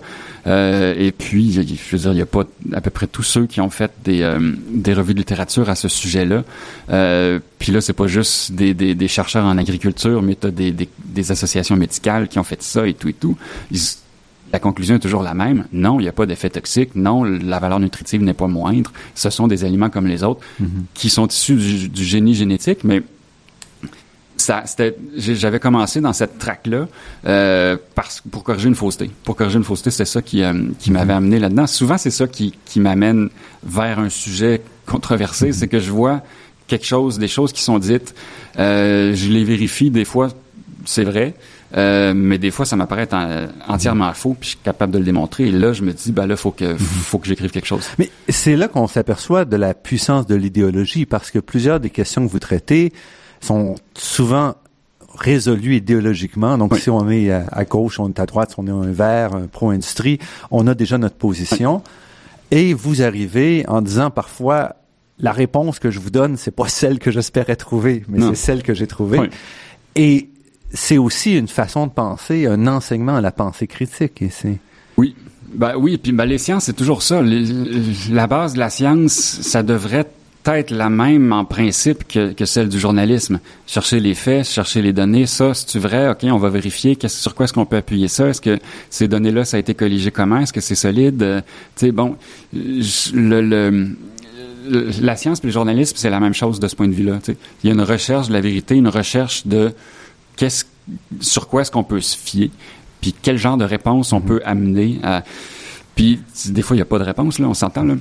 Euh, 0.47 0.95
et 0.99 1.11
puis, 1.11 1.53
je 1.53 1.61
veux 1.61 1.99
dire, 1.99 2.13
il 2.13 2.19
y 2.19 2.21
a 2.21 2.27
pas 2.27 2.45
à 2.75 2.83
peu 2.83 2.91
près 2.91 3.07
tous 3.07 3.23
ceux 3.23 3.47
qui 3.47 3.63
ont 3.63 3.71
fait 3.71 3.93
des, 4.05 4.31
des 4.71 4.93
revues 4.93 5.15
de 5.15 5.21
littérature 5.21 5.71
à 5.71 5.75
ce 5.75 5.89
sujet-là. 5.89 6.45
puis 7.59 7.73
là, 7.73 7.81
c'est 7.81 7.95
pas 7.95 8.07
juste 8.07 8.53
des, 8.53 8.75
des, 8.75 8.95
des, 8.95 9.09
chercheurs 9.09 9.47
en 9.47 9.57
agriculture, 9.57 10.21
mais 10.21 10.35
tu 10.35 10.53
des, 10.53 10.71
des, 10.71 10.89
des, 11.03 11.33
associations 11.33 11.77
médicales 11.77 12.29
qui 12.29 12.39
ont 12.39 12.45
fait 12.45 12.63
ça 12.63 12.87
et 12.87 12.93
tout 12.93 13.09
et 13.09 13.15
tout. 13.15 13.39
La 14.53 14.59
conclusion 14.59 14.97
est 14.97 15.01
toujours 15.01 15.23
la 15.23 15.35
même. 15.35 15.67
Non, 15.73 16.01
il 16.01 16.05
n'y 16.05 16.09
a 16.09 16.13
pas 16.13 16.27
d'effet 16.27 16.51
toxique. 16.51 16.95
Non, 16.95 17.25
la 17.25 17.59
valeur 17.59 17.81
nutritive 17.81 18.23
n'est 18.23 18.35
pas 18.35 18.49
moindre. 18.49 18.93
Ce 19.15 19.31
sont 19.31 19.47
des 19.47 19.65
aliments 19.65 19.91
comme 19.91 20.07
les 20.07 20.23
autres 20.23 20.41
mm-hmm. 20.61 20.67
qui 20.95 21.11
sont 21.11 21.27
issus 21.27 21.89
du, 21.89 22.05
génie 22.05 22.35
génétique, 22.35 22.83
mais 22.83 23.03
ça, 24.37 24.65
j'avais 25.17 25.61
commencé 25.61 26.01
dans 26.01 26.15
cette 26.15 26.39
traque-là 26.39 26.89
euh, 27.27 27.77
pour 28.31 28.43
corriger 28.43 28.69
une 28.69 28.75
fausseté. 28.75 29.11
Pour 29.23 29.37
corriger 29.37 29.59
une 29.59 29.65
fausseté, 29.65 29.91
c'est 29.91 30.07
ça 30.07 30.23
qui, 30.23 30.43
euh, 30.43 30.53
qui 30.79 30.91
m'avait 30.91 31.13
amené 31.13 31.39
là-dedans. 31.39 31.67
Souvent, 31.67 31.99
c'est 31.99 32.11
ça 32.11 32.27
qui, 32.27 32.55
qui 32.65 32.81
m'amène 32.81 33.29
vers 33.63 33.99
un 33.99 34.09
sujet 34.09 34.63
controversé, 34.87 35.51
mm-hmm. 35.51 35.53
c'est 35.53 35.69
que 35.69 35.79
je 35.79 35.91
vois 35.91 36.23
quelque 36.67 36.87
chose, 36.87 37.19
des 37.19 37.29
choses 37.29 37.53
qui 37.53 37.63
sont 37.63 37.79
dites, 37.79 38.15
euh, 38.59 39.15
je 39.15 39.29
les 39.29 39.45
vérifie, 39.45 39.91
des 39.91 40.05
fois, 40.05 40.29
c'est 40.87 41.05
vrai, 41.05 41.35
euh, 41.77 42.13
mais 42.15 42.39
des 42.39 42.51
fois, 42.51 42.67
ça 42.67 42.77
m'apparaît 42.77 43.09
entièrement 43.69 44.13
faux, 44.13 44.37
puis 44.39 44.51
je 44.51 44.57
suis 44.57 44.65
capable 44.65 44.93
de 44.93 44.99
le 44.99 45.05
démontrer. 45.05 45.49
Et 45.49 45.53
là, 45.53 45.73
je 45.73 45.83
me 45.83 45.93
dis, 45.93 46.13
ben 46.13 46.27
là, 46.27 46.37
faut 46.37 46.51
que, 46.51 46.73
mhm. 46.73 46.79
faut 46.79 47.19
que 47.19 47.27
j'écrive 47.27 47.51
quelque 47.51 47.67
chose. 47.67 47.89
Mais 47.99 48.11
c'est 48.29 48.57
là 48.57 48.69
qu'on 48.69 48.87
s'aperçoit 48.87 49.45
de 49.45 49.57
la 49.57 49.75
puissance 49.75 50.27
de 50.27 50.35
l'idéologie, 50.35 51.07
parce 51.07 51.31
que 51.31 51.39
plusieurs 51.39 51.81
des 51.81 51.91
questions 51.91 52.27
que 52.27 52.31
vous 52.31 52.41
traitez 52.41 52.93
sont 53.41 53.77
souvent 53.95 54.55
résolues 55.15 55.77
idéologiquement. 55.77 56.59
Donc, 56.59 56.77
si 56.77 56.91
on 56.91 57.09
est 57.11 57.31
à, 57.31 57.65
gauche, 57.65 58.01
on 58.01 58.09
est 58.09 58.21
à 58.21 58.27
droite, 58.27 58.51
si 58.53 58.57
on 58.59 58.67
est 58.67 58.89
un 58.89 58.93
vert, 58.93 59.35
un 59.35 59.47
pro-industrie, 59.47 60.19
on 60.51 60.67
a 60.67 60.75
déjà 60.75 60.99
notre 60.99 61.17
position. 61.17 61.83
Et 62.51 62.75
vous 62.75 63.03
arrivez 63.03 63.65
en 63.69 63.81
disant 63.81 64.11
parfois, 64.11 64.77
la 65.19 65.33
réponse 65.33 65.79
que 65.79 65.91
je 65.91 66.01
vous 66.01 66.11
donne, 66.11 66.37
c'est 66.37 66.51
pas 66.51 66.69
celle 66.69 66.99
que 66.99 67.11
j'espérais 67.11 67.57
trouver, 67.57 68.05
mais 68.09 68.21
c'est 68.29 68.35
celle 68.35 68.63
que 68.63 68.75
j'ai 68.75 68.87
trouvée. 68.87 69.31
Et 69.95 70.31
c'est 70.73 70.99
aussi 70.99 71.37
une 71.37 71.49
façon 71.49 71.87
de 71.87 71.93
penser, 71.93 72.47
un 72.47 72.67
enseignement 72.67 73.17
à 73.17 73.21
la 73.21 73.33
pensée 73.33 73.67
critique. 73.67 74.23
C'est 74.31 74.59
oui, 74.97 75.15
ben 75.55 75.75
oui, 75.77 75.99
puis 75.99 76.13
ben 76.13 76.27
les 76.27 76.39
sciences 76.39 76.65
c'est 76.65 76.77
toujours 76.77 77.03
ça. 77.03 77.23
la 77.23 78.27
base 78.27 78.55
de 78.55 78.59
la 78.59 78.71
science, 78.71 79.13
ça 79.13 79.63
devrait 79.63 80.07
être 80.47 80.71
la 80.71 80.89
même 80.89 81.33
en 81.33 81.45
principe 81.45 82.07
que, 82.09 82.33
que, 82.33 82.45
celle 82.45 82.69
du 82.69 82.79
journalisme. 82.79 83.41
Chercher 83.67 84.01
les 84.01 84.15
faits, 84.15 84.47
chercher 84.47 84.81
les 84.83 84.93
données, 84.93 85.27
ça, 85.27 85.53
c'est 85.55 85.79
vrai, 85.79 86.09
ok, 86.11 86.25
on 86.25 86.39
va 86.39 86.49
vérifier 86.49 86.97
sur 87.07 87.35
quoi 87.35 87.45
est-ce 87.45 87.53
qu'on 87.53 87.67
peut 87.67 87.77
appuyer 87.77 88.09
ça? 88.09 88.29
Est-ce 88.29 88.41
que 88.41 88.59
ces 88.89 89.07
données-là, 89.07 89.45
ça 89.45 89.59
a 89.59 89.61
été 89.61 89.75
colligé 89.75 90.11
comment? 90.11 90.39
Est-ce 90.39 90.53
que 90.53 90.61
c'est 90.61 90.75
solide? 90.75 91.23
Euh, 91.23 91.41
Tu 91.77 91.87
sais, 91.87 91.93
bon, 91.93 92.17
le, 92.53 93.41
le 93.43 93.89
la 95.01 95.17
science 95.17 95.41
et 95.43 95.47
le 95.47 95.53
journalisme, 95.53 95.97
c'est 95.97 96.11
la 96.11 96.21
même 96.21 96.35
chose 96.35 96.61
de 96.61 96.69
ce 96.69 96.77
point 96.77 96.89
de 96.89 96.93
vue-là. 96.93 97.19
Il 97.29 97.69
y 97.69 97.71
a 97.71 97.75
une 97.75 97.81
recherche 97.81 98.29
de 98.29 98.33
la 98.33 98.41
vérité, 98.41 98.77
une 98.77 98.89
recherche 98.89 99.47
de 99.47 99.73
qu'est-ce, 100.41 100.65
sur 101.21 101.49
quoi 101.49 101.61
est-ce 101.61 101.71
qu'on 101.71 101.85
peut 101.85 102.01
se 102.01 102.17
fier, 102.17 102.51
puis 103.03 103.15
quel 103.21 103.37
genre 103.37 103.59
de 103.59 103.65
réponse 103.65 104.15
on 104.15 104.21
mhm. 104.21 104.27
peut 104.27 104.41
amener 104.47 104.99
à. 105.03 105.23
Puis 105.95 106.19
des 106.47 106.63
fois, 106.63 106.77
il 106.77 106.79
n'y 106.79 106.83
a 106.83 106.87
pas 106.87 106.99
de 106.99 107.05
réponse, 107.05 107.39
là, 107.39 107.47
on 107.47 107.55
s'entend, 107.55 107.85
là. 107.85 107.95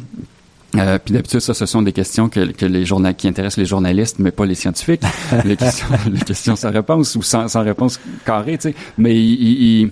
Euh, 0.76 1.00
puis 1.04 1.16
d'habitude, 1.16 1.40
ça, 1.40 1.54
ce 1.54 1.66
sont 1.66 1.82
des 1.82 1.92
questions 1.92 2.30
que, 2.30 2.52
que 2.52 2.66
les 2.66 2.86
journal 2.86 3.16
qui 3.16 3.28
intéressent 3.28 3.58
les 3.58 3.66
journalistes, 3.66 4.20
mais 4.20 4.32
pas 4.32 4.46
les 4.46 4.56
scientifiques. 4.56 5.02
les, 5.44 5.58
questions, 5.58 5.88
les 6.10 6.20
questions 6.20 6.56
sans 6.56 6.72
réponse 6.72 7.16
ou 7.16 7.24
sans, 7.24 7.48
sans 7.48 7.64
réponse 7.64 8.00
carrée, 8.24 8.58
tu 8.58 8.70
sais. 8.70 8.76
Mais 8.98 9.16
il, 9.16 9.92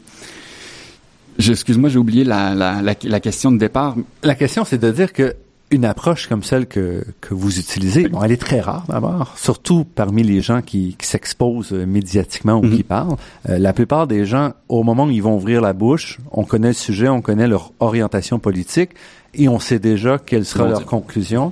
excuse-moi, 1.39 1.89
j'ai 1.89 1.97
oublié 1.97 2.23
la, 2.23 2.53
la, 2.53 2.81
la, 2.81 2.93
la, 3.01 3.19
question 3.19 3.51
de 3.51 3.57
départ. 3.57 3.95
La 4.21 4.35
question, 4.35 4.63
c'est 4.65 4.77
de 4.77 4.91
dire 4.91 5.11
que 5.13 5.35
une 5.69 5.85
approche 5.85 6.27
comme 6.27 6.43
celle 6.43 6.65
que, 6.65 7.03
que 7.19 7.33
vous 7.33 7.59
utilisez, 7.59 8.07
bon, 8.07 8.23
elle 8.23 8.31
est 8.31 8.41
très 8.41 8.61
rare 8.61 8.85
d'abord, 8.87 9.33
surtout 9.37 9.83
parmi 9.83 10.23
les 10.23 10.41
gens 10.41 10.61
qui, 10.61 10.95
qui 10.97 11.05
s'exposent 11.05 11.73
médiatiquement 11.73 12.55
ou 12.55 12.61
qui 12.61 12.77
mhm. 12.77 12.83
parlent. 12.83 13.17
Euh, 13.49 13.57
la 13.57 13.73
plupart 13.73 14.07
des 14.07 14.25
gens, 14.25 14.53
au 14.69 14.83
moment 14.83 15.05
où 15.05 15.11
ils 15.11 15.21
vont 15.21 15.35
ouvrir 15.35 15.61
la 15.61 15.73
bouche, 15.73 16.19
on 16.31 16.45
connaît 16.45 16.69
le 16.69 16.73
sujet, 16.73 17.09
on 17.09 17.21
connaît 17.21 17.47
leur 17.47 17.73
orientation 17.79 18.39
politique 18.39 18.91
et 19.33 19.49
on 19.49 19.59
sait 19.59 19.79
déjà 19.79 20.17
quelle 20.17 20.45
sera 20.45 20.67
leur 20.67 20.85
conclusion. 20.85 21.51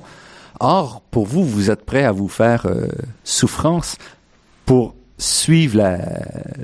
Or, 0.61 1.01
pour 1.11 1.25
vous, 1.25 1.43
vous 1.43 1.69
êtes 1.69 1.83
prêt 1.85 2.05
à 2.05 2.13
vous 2.13 2.29
faire 2.29 2.65
euh, 2.65 2.87
souffrance 3.25 3.97
pour 4.65 4.95
suivre 5.17 5.77
la, 5.77 5.97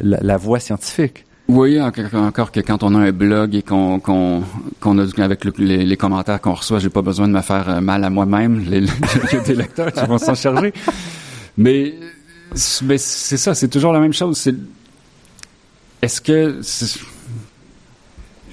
la, 0.02 0.20
la 0.22 0.38
voie 0.38 0.60
scientifique. 0.60 1.26
Oui, 1.54 1.82
encore 1.82 2.50
que 2.54 2.62
quand 2.62 2.82
on 2.82 2.96
a 2.96 3.00
un 3.00 3.12
blog 3.12 3.56
et 3.56 3.62
qu'on 3.62 4.00
qu'on 4.00 4.42
qu'on 4.80 4.98
a 4.98 5.22
avec 5.22 5.44
les, 5.58 5.84
les, 5.84 5.98
commentaires 5.98 6.40
qu'on 6.40 6.54
reçoit, 6.54 6.80
j'ai 6.80 6.90
pas 6.90 7.02
besoin 7.02 7.28
de 7.28 7.34
me 7.34 7.42
faire 7.42 7.68
euh, 7.68 7.82
mal 7.82 8.06
à 8.06 8.10
moi-même. 8.10 8.60
Les, 8.70 8.80
les 8.80 9.56
lecteurs 9.56 9.92
qui 9.92 10.06
vont 10.06 10.18
s'en 10.18 10.34
charger. 10.34 10.72
Mais 11.58 11.96
mais 12.84 12.98
c'est 12.98 13.36
ça, 13.36 13.54
c'est 13.54 13.68
toujours 13.68 13.92
la 13.92 14.00
même 14.00 14.14
chose. 14.14 14.38
C'est 14.38 14.56
est-ce 16.02 16.22
que 16.22 16.62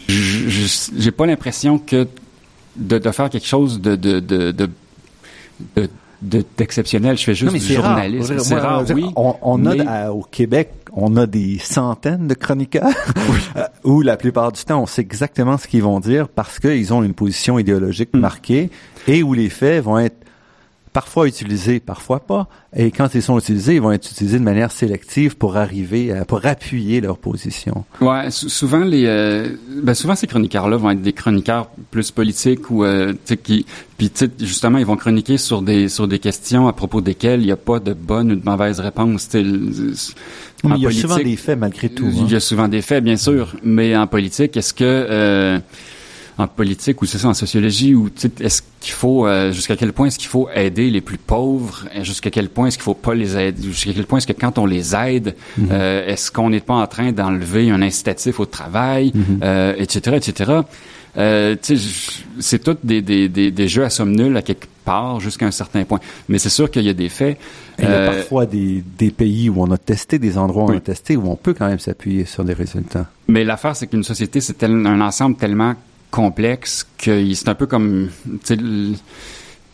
j'ai 0.08 1.12
pas 1.12 1.26
l'impression 1.26 1.78
que 1.78 2.08
de, 2.74 2.98
de, 2.98 3.10
faire 3.12 3.30
quelque 3.30 3.46
chose 3.46 3.80
de 3.80 3.94
de 3.94 4.18
de, 4.18 4.50
de 4.50 4.68
d'exceptionnel. 6.22 7.16
Je 7.16 7.24
fais 7.24 7.34
juste 7.34 7.54
du 7.54 7.74
journalisme. 7.74 8.38
C'est 8.38 8.58
rare, 8.58 8.84
oui. 8.94 9.06
On, 9.16 9.66
a 9.66 10.10
au 10.10 10.22
Québec, 10.22 10.70
on 10.92 11.16
a 11.16 11.26
des 11.26 11.58
centaines 11.58 12.26
de 12.26 12.34
chroniqueurs 12.34 12.90
euh, 13.56 13.64
où 13.84 14.02
la 14.02 14.16
plupart 14.16 14.52
du 14.52 14.62
temps, 14.64 14.82
on 14.82 14.86
sait 14.86 15.02
exactement 15.02 15.58
ce 15.58 15.68
qu'ils 15.68 15.82
vont 15.82 16.00
dire 16.00 16.28
parce 16.28 16.58
qu'ils 16.58 16.92
ont 16.92 17.02
une 17.02 17.14
position 17.14 17.58
idéologique 17.58 18.10
mm. 18.14 18.18
marquée 18.18 18.70
et 19.06 19.22
où 19.22 19.34
les 19.34 19.48
faits 19.48 19.84
vont 19.84 19.98
être 19.98 20.16
parfois 20.98 21.28
utilisés, 21.28 21.78
parfois 21.78 22.18
pas. 22.18 22.48
Et 22.76 22.90
quand 22.90 23.14
ils 23.14 23.22
sont 23.22 23.38
utilisés, 23.38 23.76
ils 23.76 23.80
vont 23.80 23.92
être 23.92 24.10
utilisés 24.10 24.40
de 24.40 24.42
manière 24.42 24.72
sélective 24.72 25.36
pour 25.36 25.56
arriver, 25.56 26.10
à, 26.10 26.24
pour 26.24 26.44
appuyer 26.44 27.00
leur 27.00 27.18
position. 27.18 27.84
Ouais, 28.00 28.32
souvent 28.32 28.80
les, 28.80 29.04
euh, 29.06 29.48
ben 29.80 29.94
souvent 29.94 30.16
ces 30.16 30.26
chroniqueurs-là 30.26 30.76
vont 30.76 30.90
être 30.90 31.00
des 31.00 31.12
chroniqueurs 31.12 31.68
plus 31.92 32.10
politiques 32.10 32.68
ou 32.72 32.82
euh, 32.82 33.12
qui, 33.44 33.64
puis 33.96 34.10
justement 34.40 34.78
ils 34.78 34.86
vont 34.86 34.96
chroniquer 34.96 35.38
sur 35.38 35.62
des 35.62 35.88
sur 35.88 36.08
des 36.08 36.18
questions 36.18 36.66
à 36.66 36.72
propos 36.72 37.00
desquelles 37.00 37.42
il 37.42 37.46
n'y 37.46 37.52
a 37.52 37.56
pas 37.56 37.78
de 37.78 37.92
bonne 37.92 38.32
ou 38.32 38.34
de 38.34 38.44
mauvaise 38.44 38.80
réponse. 38.80 39.28
Il 39.34 39.94
y 40.64 40.86
a 40.86 40.90
souvent 40.90 41.18
des 41.18 41.36
faits 41.36 41.60
malgré 41.60 41.90
tout. 41.90 42.08
Il 42.10 42.28
y 42.28 42.34
a 42.34 42.38
hein. 42.38 42.40
souvent 42.40 42.66
des 42.66 42.82
faits, 42.82 43.04
bien 43.04 43.16
sûr, 43.16 43.54
mais 43.62 43.96
en 43.96 44.08
politique, 44.08 44.56
est-ce 44.56 44.74
que 44.74 44.82
euh, 44.84 45.60
en 46.38 46.46
politique 46.46 47.02
ou 47.02 47.06
c'est 47.06 47.18
ça 47.18 47.28
en 47.28 47.34
sociologie 47.34 47.94
ou 47.94 48.08
est-ce 48.40 48.62
qu'il 48.80 48.92
faut 48.92 49.26
euh, 49.26 49.52
jusqu'à 49.52 49.76
quel 49.76 49.92
point 49.92 50.06
est-ce 50.06 50.18
qu'il 50.18 50.28
faut 50.28 50.48
aider 50.54 50.88
les 50.88 51.00
plus 51.00 51.18
pauvres 51.18 51.86
jusqu'à 52.02 52.30
quel 52.30 52.48
point 52.48 52.68
est-ce 52.68 52.78
qu'il 52.78 52.84
faut 52.84 52.94
pas 52.94 53.14
les 53.14 53.36
aider 53.36 53.62
jusqu'à 53.62 53.92
quel 53.92 54.06
point 54.06 54.18
est-ce 54.18 54.26
que 54.26 54.32
quand 54.32 54.58
on 54.58 54.66
les 54.66 54.94
aide 54.94 55.34
mm-hmm. 55.58 55.66
euh, 55.72 56.06
est-ce 56.06 56.30
qu'on 56.30 56.50
n'est 56.50 56.60
pas 56.60 56.74
en 56.74 56.86
train 56.86 57.12
d'enlever 57.12 57.70
un 57.70 57.82
incitatif 57.82 58.40
au 58.40 58.46
travail 58.46 59.12
etc 59.42 60.16
etc 60.16 60.62
euh, 61.16 61.56
c'est 62.38 62.62
tout 62.62 62.76
des, 62.84 63.02
des, 63.02 63.28
des, 63.28 63.50
des, 63.50 63.68
jeux 63.68 63.84
à 63.84 63.90
somme 63.90 64.14
nulle 64.14 64.36
à 64.36 64.42
quelque 64.42 64.68
part 64.84 65.20
jusqu'à 65.20 65.46
un 65.46 65.50
certain 65.50 65.84
point. 65.84 66.00
Mais 66.28 66.38
c'est 66.38 66.48
sûr 66.48 66.70
qu'il 66.70 66.82
y 66.82 66.88
a 66.88 66.94
des 66.94 67.08
faits. 67.08 67.38
Il 67.78 67.84
y 67.84 67.88
a 67.88 67.90
euh, 67.90 68.14
parfois 68.14 68.46
des, 68.46 68.84
des 68.98 69.10
pays 69.10 69.48
où 69.48 69.60
on 69.60 69.70
a 69.70 69.78
testé, 69.78 70.18
des 70.18 70.38
endroits 70.38 70.64
où 70.64 70.70
on 70.70 70.76
a 70.76 70.80
testé, 70.80 71.16
où 71.16 71.28
on 71.28 71.36
peut 71.36 71.54
quand 71.54 71.66
même 71.66 71.78
s'appuyer 71.78 72.24
sur 72.24 72.44
des 72.44 72.52
résultats. 72.52 73.06
Mais 73.26 73.42
l'affaire, 73.42 73.74
c'est 73.74 73.88
qu'une 73.88 74.04
société, 74.04 74.40
c'est 74.40 74.62
un 74.62 75.00
ensemble 75.00 75.36
tellement 75.36 75.74
complexe 76.10 76.86
que 76.98 77.34
c'est 77.34 77.48
un 77.48 77.54
peu 77.54 77.66
comme 77.66 78.08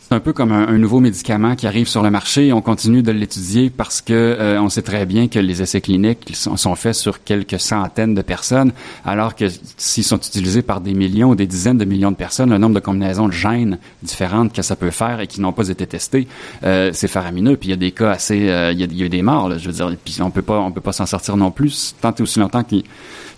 c'est 0.04 0.14
un 0.14 0.20
peu 0.20 0.34
comme 0.34 0.52
un, 0.52 0.76
nouveau 0.76 1.00
médicament 1.00 1.56
qui 1.56 1.66
arrive 1.66 1.88
sur 1.88 2.02
le 2.02 2.10
marché. 2.10 2.52
On 2.52 2.60
continue 2.60 3.02
de 3.02 3.10
l'étudier 3.10 3.70
parce 3.70 4.02
que 4.02 4.12
euh, 4.12 4.60
on 4.60 4.68
sait 4.68 4.82
très 4.82 5.06
bien 5.06 5.28
que 5.28 5.38
les 5.38 5.62
essais 5.62 5.80
cliniques 5.80 6.30
sont, 6.34 6.74
faits 6.74 6.94
sur 6.94 7.24
quelques 7.24 7.58
centaines 7.58 8.14
de 8.14 8.20
personnes, 8.20 8.72
alors 9.06 9.34
que 9.34 9.46
s'ils 9.78 10.04
sont 10.04 10.18
utilisés 10.18 10.60
par 10.60 10.82
des 10.82 10.92
millions 10.92 11.30
ou 11.30 11.34
des 11.34 11.46
dizaines 11.46 11.78
de 11.78 11.86
millions 11.86 12.10
de 12.10 12.16
personnes, 12.16 12.50
le 12.50 12.58
nombre 12.58 12.74
de 12.74 12.80
combinaisons 12.80 13.28
de 13.28 13.32
gènes 13.32 13.78
différentes 14.02 14.52
que 14.52 14.60
ça 14.60 14.76
peut 14.76 14.90
faire 14.90 15.20
et 15.20 15.26
qui 15.26 15.40
n'ont 15.40 15.52
pas 15.52 15.70
été 15.70 15.86
testées, 15.86 16.28
euh, 16.64 16.90
c'est 16.92 17.08
faramineux. 17.08 17.56
Puis 17.56 17.68
il 17.68 17.70
y 17.70 17.74
a 17.74 17.76
des 17.76 17.92
cas 17.92 18.10
assez, 18.10 18.50
euh, 18.50 18.72
il, 18.72 18.80
y 18.80 19.02
a, 19.02 19.06
a, 19.06 19.08
des 19.08 19.22
morts. 19.22 19.48
Là, 19.48 19.56
je 19.56 19.66
veux 19.66 19.74
dire, 19.74 19.90
puis 20.04 20.18
on 20.20 20.30
peut 20.30 20.42
pas, 20.42 20.60
on 20.60 20.70
peut 20.70 20.82
pas 20.82 20.92
s'en 20.92 21.06
sortir 21.06 21.38
non 21.38 21.50
plus 21.50 21.94
tant 22.02 22.14
et 22.14 22.22
aussi 22.22 22.40
longtemps 22.40 22.62
que 22.62 22.76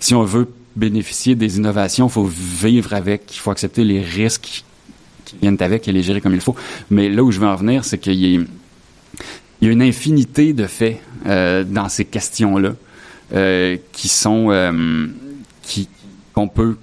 si 0.00 0.16
on 0.16 0.24
veut 0.24 0.48
bénéficier 0.76 1.34
des 1.34 1.56
innovations, 1.56 2.06
il 2.06 2.12
faut 2.12 2.24
vivre 2.24 2.92
avec, 2.94 3.34
il 3.34 3.38
faut 3.38 3.50
accepter 3.50 3.82
les 3.82 4.00
risques 4.02 4.64
qui 5.24 5.36
viennent 5.40 5.56
avec 5.60 5.88
et 5.88 5.92
les 5.92 6.02
gérer 6.02 6.20
comme 6.20 6.34
il 6.34 6.40
faut. 6.40 6.54
Mais 6.90 7.08
là 7.08 7.24
où 7.24 7.32
je 7.32 7.40
veux 7.40 7.46
en 7.46 7.56
venir, 7.56 7.84
c'est 7.84 7.98
qu'il 7.98 8.14
y, 8.14 8.36
a 8.36 9.68
une 9.68 9.82
infinité 9.82 10.52
de 10.52 10.66
faits 10.66 11.00
euh, 11.26 11.64
dans 11.64 11.88
ces 11.88 12.04
questions-là 12.04 12.74
euh, 13.34 13.76
qui 13.92 14.08
sont 14.08 14.50
euh, 14.50 15.06
qu'on 16.32 16.48
peut 16.48 16.76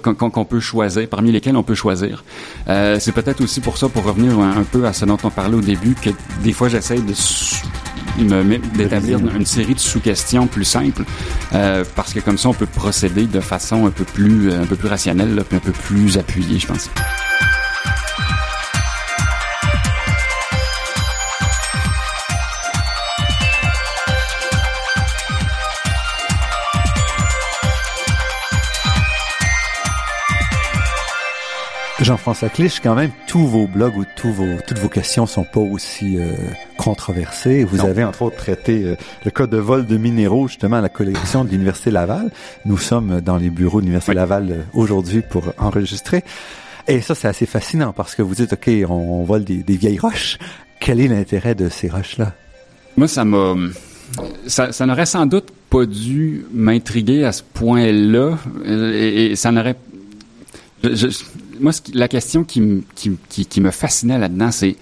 qu'on 0.00 0.44
peut 0.46 0.58
choisir, 0.58 1.06
parmi 1.06 1.30
lesquels 1.30 1.54
on 1.54 1.62
peut 1.62 1.74
choisir. 1.74 2.24
c'est 2.66 3.12
peut-être 3.12 3.42
aussi 3.42 3.60
pour 3.60 3.76
ça, 3.76 3.90
pour 3.90 4.04
revenir 4.04 4.38
un, 4.40 4.64
peu 4.64 4.86
à 4.86 4.94
ce 4.94 5.04
dont 5.04 5.18
on 5.22 5.30
parlait 5.30 5.54
au 5.54 5.60
début, 5.60 5.94
que 5.94 6.10
des 6.42 6.52
fois 6.52 6.68
j'essaie 6.68 6.98
de 6.98 7.12
d'établir 8.74 9.18
une 9.18 9.46
série 9.46 9.74
de 9.74 9.80
sous-questions 9.80 10.46
plus 10.46 10.64
simples, 10.64 11.04
euh, 11.52 11.84
parce 11.94 12.12
que 12.12 12.20
comme 12.20 12.38
ça, 12.38 12.48
on 12.48 12.54
peut 12.54 12.66
procéder 12.66 13.26
de 13.26 13.40
façon 13.40 13.86
un 13.86 13.90
peu 13.90 14.04
plus, 14.04 14.52
un 14.52 14.66
peu 14.66 14.76
plus 14.76 14.88
rationnelle, 14.88 15.38
un 15.38 15.58
peu 15.58 15.72
plus 15.72 16.18
appuyée, 16.18 16.58
je 16.58 16.66
pense. 16.66 16.90
Jean-François 32.06 32.50
Clich, 32.50 32.78
quand 32.80 32.94
même, 32.94 33.10
tous 33.26 33.48
vos 33.48 33.66
blogs 33.66 33.96
ou 33.96 34.04
tous 34.14 34.30
vos, 34.30 34.46
toutes 34.64 34.78
vos 34.78 34.88
questions 34.88 35.26
sont 35.26 35.42
pas 35.42 35.58
aussi 35.58 36.16
euh, 36.18 36.34
controversées. 36.76 37.64
Vous 37.64 37.84
avez 37.84 38.04
entre 38.04 38.22
autres 38.22 38.36
traité 38.36 38.84
euh, 38.84 38.94
le 39.24 39.32
cas 39.32 39.48
de 39.48 39.56
vol 39.56 39.86
de 39.86 39.96
minéraux 39.96 40.46
justement 40.46 40.76
à 40.76 40.80
la 40.80 40.88
collection 40.88 41.44
de 41.44 41.50
l'Université 41.50 41.90
Laval. 41.90 42.30
Nous 42.64 42.78
sommes 42.78 43.20
dans 43.20 43.38
les 43.38 43.50
bureaux 43.50 43.80
de 43.80 43.86
l'Université 43.86 44.14
Laval 44.14 44.48
euh, 44.52 44.62
aujourd'hui 44.72 45.20
pour 45.28 45.52
enregistrer. 45.58 46.22
Et 46.86 47.00
ça, 47.00 47.16
c'est 47.16 47.26
assez 47.26 47.44
fascinant 47.44 47.92
parce 47.92 48.14
que 48.14 48.22
vous 48.22 48.36
dites, 48.36 48.52
OK, 48.52 48.70
on, 48.88 49.24
vole 49.24 49.42
des, 49.42 49.64
des, 49.64 49.76
vieilles 49.76 49.98
roches. 49.98 50.38
Quel 50.78 51.00
est 51.00 51.08
l'intérêt 51.08 51.56
de 51.56 51.68
ces 51.68 51.88
roches-là? 51.88 52.34
Moi, 52.96 53.08
ça 53.08 53.24
m'a... 53.24 53.56
Ça, 54.46 54.70
ça 54.70 54.86
n'aurait 54.86 55.06
sans 55.06 55.26
doute 55.26 55.48
pas 55.70 55.84
dû 55.84 56.44
m'intriguer 56.52 57.24
à 57.24 57.32
ce 57.32 57.42
point-là 57.42 58.38
et, 58.64 59.32
et 59.32 59.34
ça 59.34 59.50
n'aurait 59.50 59.74
je, 60.84 61.08
moi, 61.60 61.72
la 61.94 62.08
question 62.08 62.44
qui, 62.44 62.60
me 62.60 63.70
fascinait 63.70 64.18
là-dedans, 64.18 64.50
c'est 64.50 64.76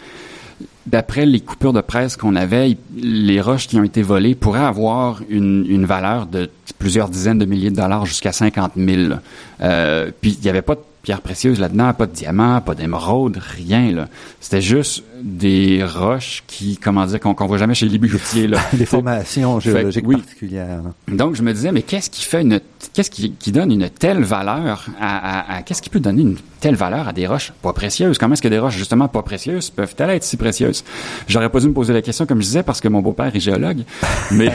d'après 0.87 1.27
les 1.27 1.41
coupures 1.41 1.72
de 1.72 1.81
presse 1.81 2.16
qu'on 2.16 2.37
avait, 2.37 2.77
les 2.95 3.41
roches 3.41 3.66
qui 3.66 3.79
ont 3.79 3.85
été 3.85 4.03
volées 4.03 4.35
pourraient 4.35 4.64
avoir 4.64 5.22
une, 5.29 5.85
valeur 5.87 6.27
de 6.27 6.51
plusieurs 6.79 7.09
dizaines 7.09 7.39
de 7.39 7.45
milliers 7.45 7.70
de 7.70 7.77
dollars 7.77 8.07
jusqu'à 8.07 8.33
50 8.33 8.72
000. 8.77 9.14
Euh, 9.61 10.11
puis 10.20 10.37
il 10.39 10.43
n'y 10.43 10.51
avait 10.51 10.62
pas 10.62 10.75
de 10.75 10.81
pierres 11.03 11.22
précieuses 11.22 11.61
là-dedans, 11.61 11.93
pas 11.95 12.07
de 12.07 12.12
diamants, 12.12 12.61
pas 12.61 12.75
d'émeraude, 12.75 13.39
rien. 13.39 14.07
C'était 14.41 14.62
juste 14.62 15.05
des 15.25 15.83
roches 15.83 16.45
qui, 16.47 16.77
comment 16.77 17.07
dire, 17.07 17.18
qu'on 17.18 17.31
ne 17.31 17.49
voit 17.49 17.57
jamais 17.57 17.75
chez 17.75 17.89
les 17.89 17.97
bijoutiers 17.97 18.47
là. 18.47 18.61
des 18.75 18.85
formations 18.85 19.59
géologiques 19.59 20.07
particulières. 20.07 20.83
Donc 21.09 21.35
je 21.35 21.43
me 21.43 21.53
disais, 21.55 21.72
mais 21.72 21.81
qu'est-ce 21.81 22.11
qui 22.11 22.25
fait 22.25 22.43
une, 22.43 22.61
qu'est-ce 22.93 23.11
qui, 23.11 23.33
qui, 23.33 23.51
donne 23.51 23.72
une 23.72 23.89
telle 23.89 24.22
valeur 24.22 24.87
à, 25.01 25.57
à, 25.57 25.62
qu'est-ce 25.62 25.81
qui 25.81 25.89
peut 25.89 25.99
donner 25.99 26.20
une 26.20 26.37
telle 26.61 26.75
valeur 26.75 27.09
à 27.09 27.14
des 27.14 27.27
roches 27.27 27.55
pas 27.62 27.72
précieuses? 27.72 28.18
Comment 28.18 28.35
est-ce 28.35 28.43
que 28.43 28.49
des 28.49 28.59
roches 28.59 28.77
justement 28.77 29.09
pas 29.09 29.22
précieuses 29.22 29.70
peuvent-elles 29.70 30.11
être 30.11 30.25
si 30.25 30.37
précieuses? 30.37 30.85
J'aurais 31.27 31.49
pas 31.49 31.61
dû 31.61 31.68
me 31.68 31.72
poser 31.72 31.95
la 31.95 32.03
question 32.03 32.27
comme 32.27 32.43
je 32.43 32.47
disais 32.47 32.62
parce 32.62 32.83
que 32.83 32.89
mon 32.89 33.01
beau-père 33.01 33.35
est 33.35 33.41
géologue, 33.41 33.85
mais 34.31 34.53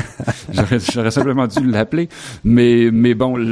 j'aurais 0.94 1.12
simplement 1.12 1.48
dû 1.48 1.66
l'appeler. 1.66 2.10
Mais 2.44 2.90
mais 2.92 3.16
bon, 3.16 3.44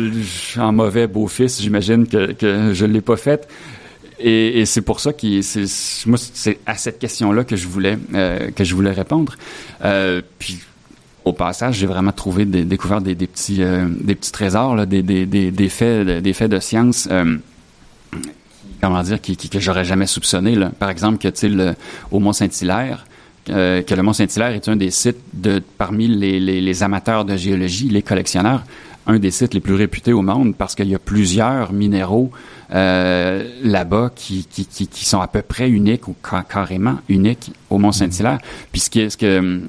en 0.60 0.72
mauvais 0.72 1.08
beau-fils, 1.08 1.64
j'imagine 1.64 2.06
que 2.06 2.34
que 2.34 2.74
je 2.74 2.86
l'ai 2.86 3.02
pas 3.02 3.18
fait. 3.18 3.48
Et, 4.20 4.60
et 4.60 4.66
c'est 4.66 4.82
pour 4.82 5.00
ça 5.00 5.14
que 5.14 5.42
c'est 5.42 5.66
moi 6.08 6.18
c'est 6.18 6.60
à 6.66 6.76
cette 6.76 7.00
question-là 7.00 7.44
que 7.44 7.56
je 7.56 7.68
voulais 7.68 7.98
euh, 8.14 8.52
que 8.52 8.64
je 8.64 8.74
voulais 8.74 8.92
répondre. 8.92 9.36
Euh, 9.84 10.22
puis 10.40 10.60
au 11.26 11.34
passage, 11.34 11.76
j'ai 11.76 11.88
vraiment 11.88 12.12
trouvé 12.12 12.46
des, 12.46 12.64
découvert 12.64 13.02
des, 13.02 13.14
des 13.14 13.28
petits 13.28 13.62
euh, 13.62 13.88
des 13.90 14.16
petits 14.16 14.32
trésors, 14.32 14.76
là, 14.76 14.86
des, 14.86 15.04
des, 15.04 15.26
des, 15.26 15.70
faits 15.70 16.08
des 16.08 16.34
faits 16.34 16.52
de 16.52 16.60
science. 16.60 17.08
Euh, 17.12 17.38
comment 18.82 19.02
dire 19.04 19.22
qui, 19.22 19.36
qui, 19.36 19.50
que 19.50 19.60
j'aurais 19.60 19.86
jamais 19.86 20.06
soupçonné 20.06 20.56
là. 20.56 20.72
par 20.78 20.90
exemple 20.90 21.18
que 21.18 21.28
tu 21.28 21.52
au 22.12 22.20
Mont 22.20 22.32
Saint-Hilaire 22.32 23.06
euh, 23.50 23.82
que 23.82 23.96
le 23.96 24.04
Mont 24.04 24.14
Saint-Hilaire 24.14 24.52
est 24.52 24.68
un 24.68 24.76
des 24.76 24.92
sites 24.92 25.22
de 25.34 25.62
parmi 25.78 26.08
les, 26.08 26.40
les, 26.40 26.60
les, 26.60 26.84
amateurs 26.84 27.24
de 27.24 27.38
géologie, 27.38 27.88
les 27.88 28.02
collectionneurs, 28.02 28.64
un 29.06 29.20
des 29.20 29.32
sites 29.32 29.54
les 29.54 29.62
plus 29.62 29.76
réputés 29.76 30.12
au 30.12 30.22
monde 30.22 30.54
parce 30.56 30.76
qu'il 30.76 30.90
y 30.90 30.96
a 30.96 31.00
plusieurs 31.00 31.72
minéraux 31.72 32.30
euh, 32.74 33.50
là-bas 33.64 34.12
qui, 34.16 34.46
qui, 34.46 34.66
qui, 34.66 34.88
qui, 34.88 35.06
sont 35.06 35.22
à 35.22 35.28
peu 35.28 35.42
près 35.42 35.70
uniques 35.70 36.08
ou 36.08 36.16
carrément 36.50 36.98
uniques 37.08 37.52
au 37.70 37.78
Mont 37.78 37.92
Saint-Hilaire. 37.92 38.40
Puis 38.72 38.82
ce, 38.82 38.90
qui, 38.90 39.10
ce 39.10 39.18
que 39.18 39.62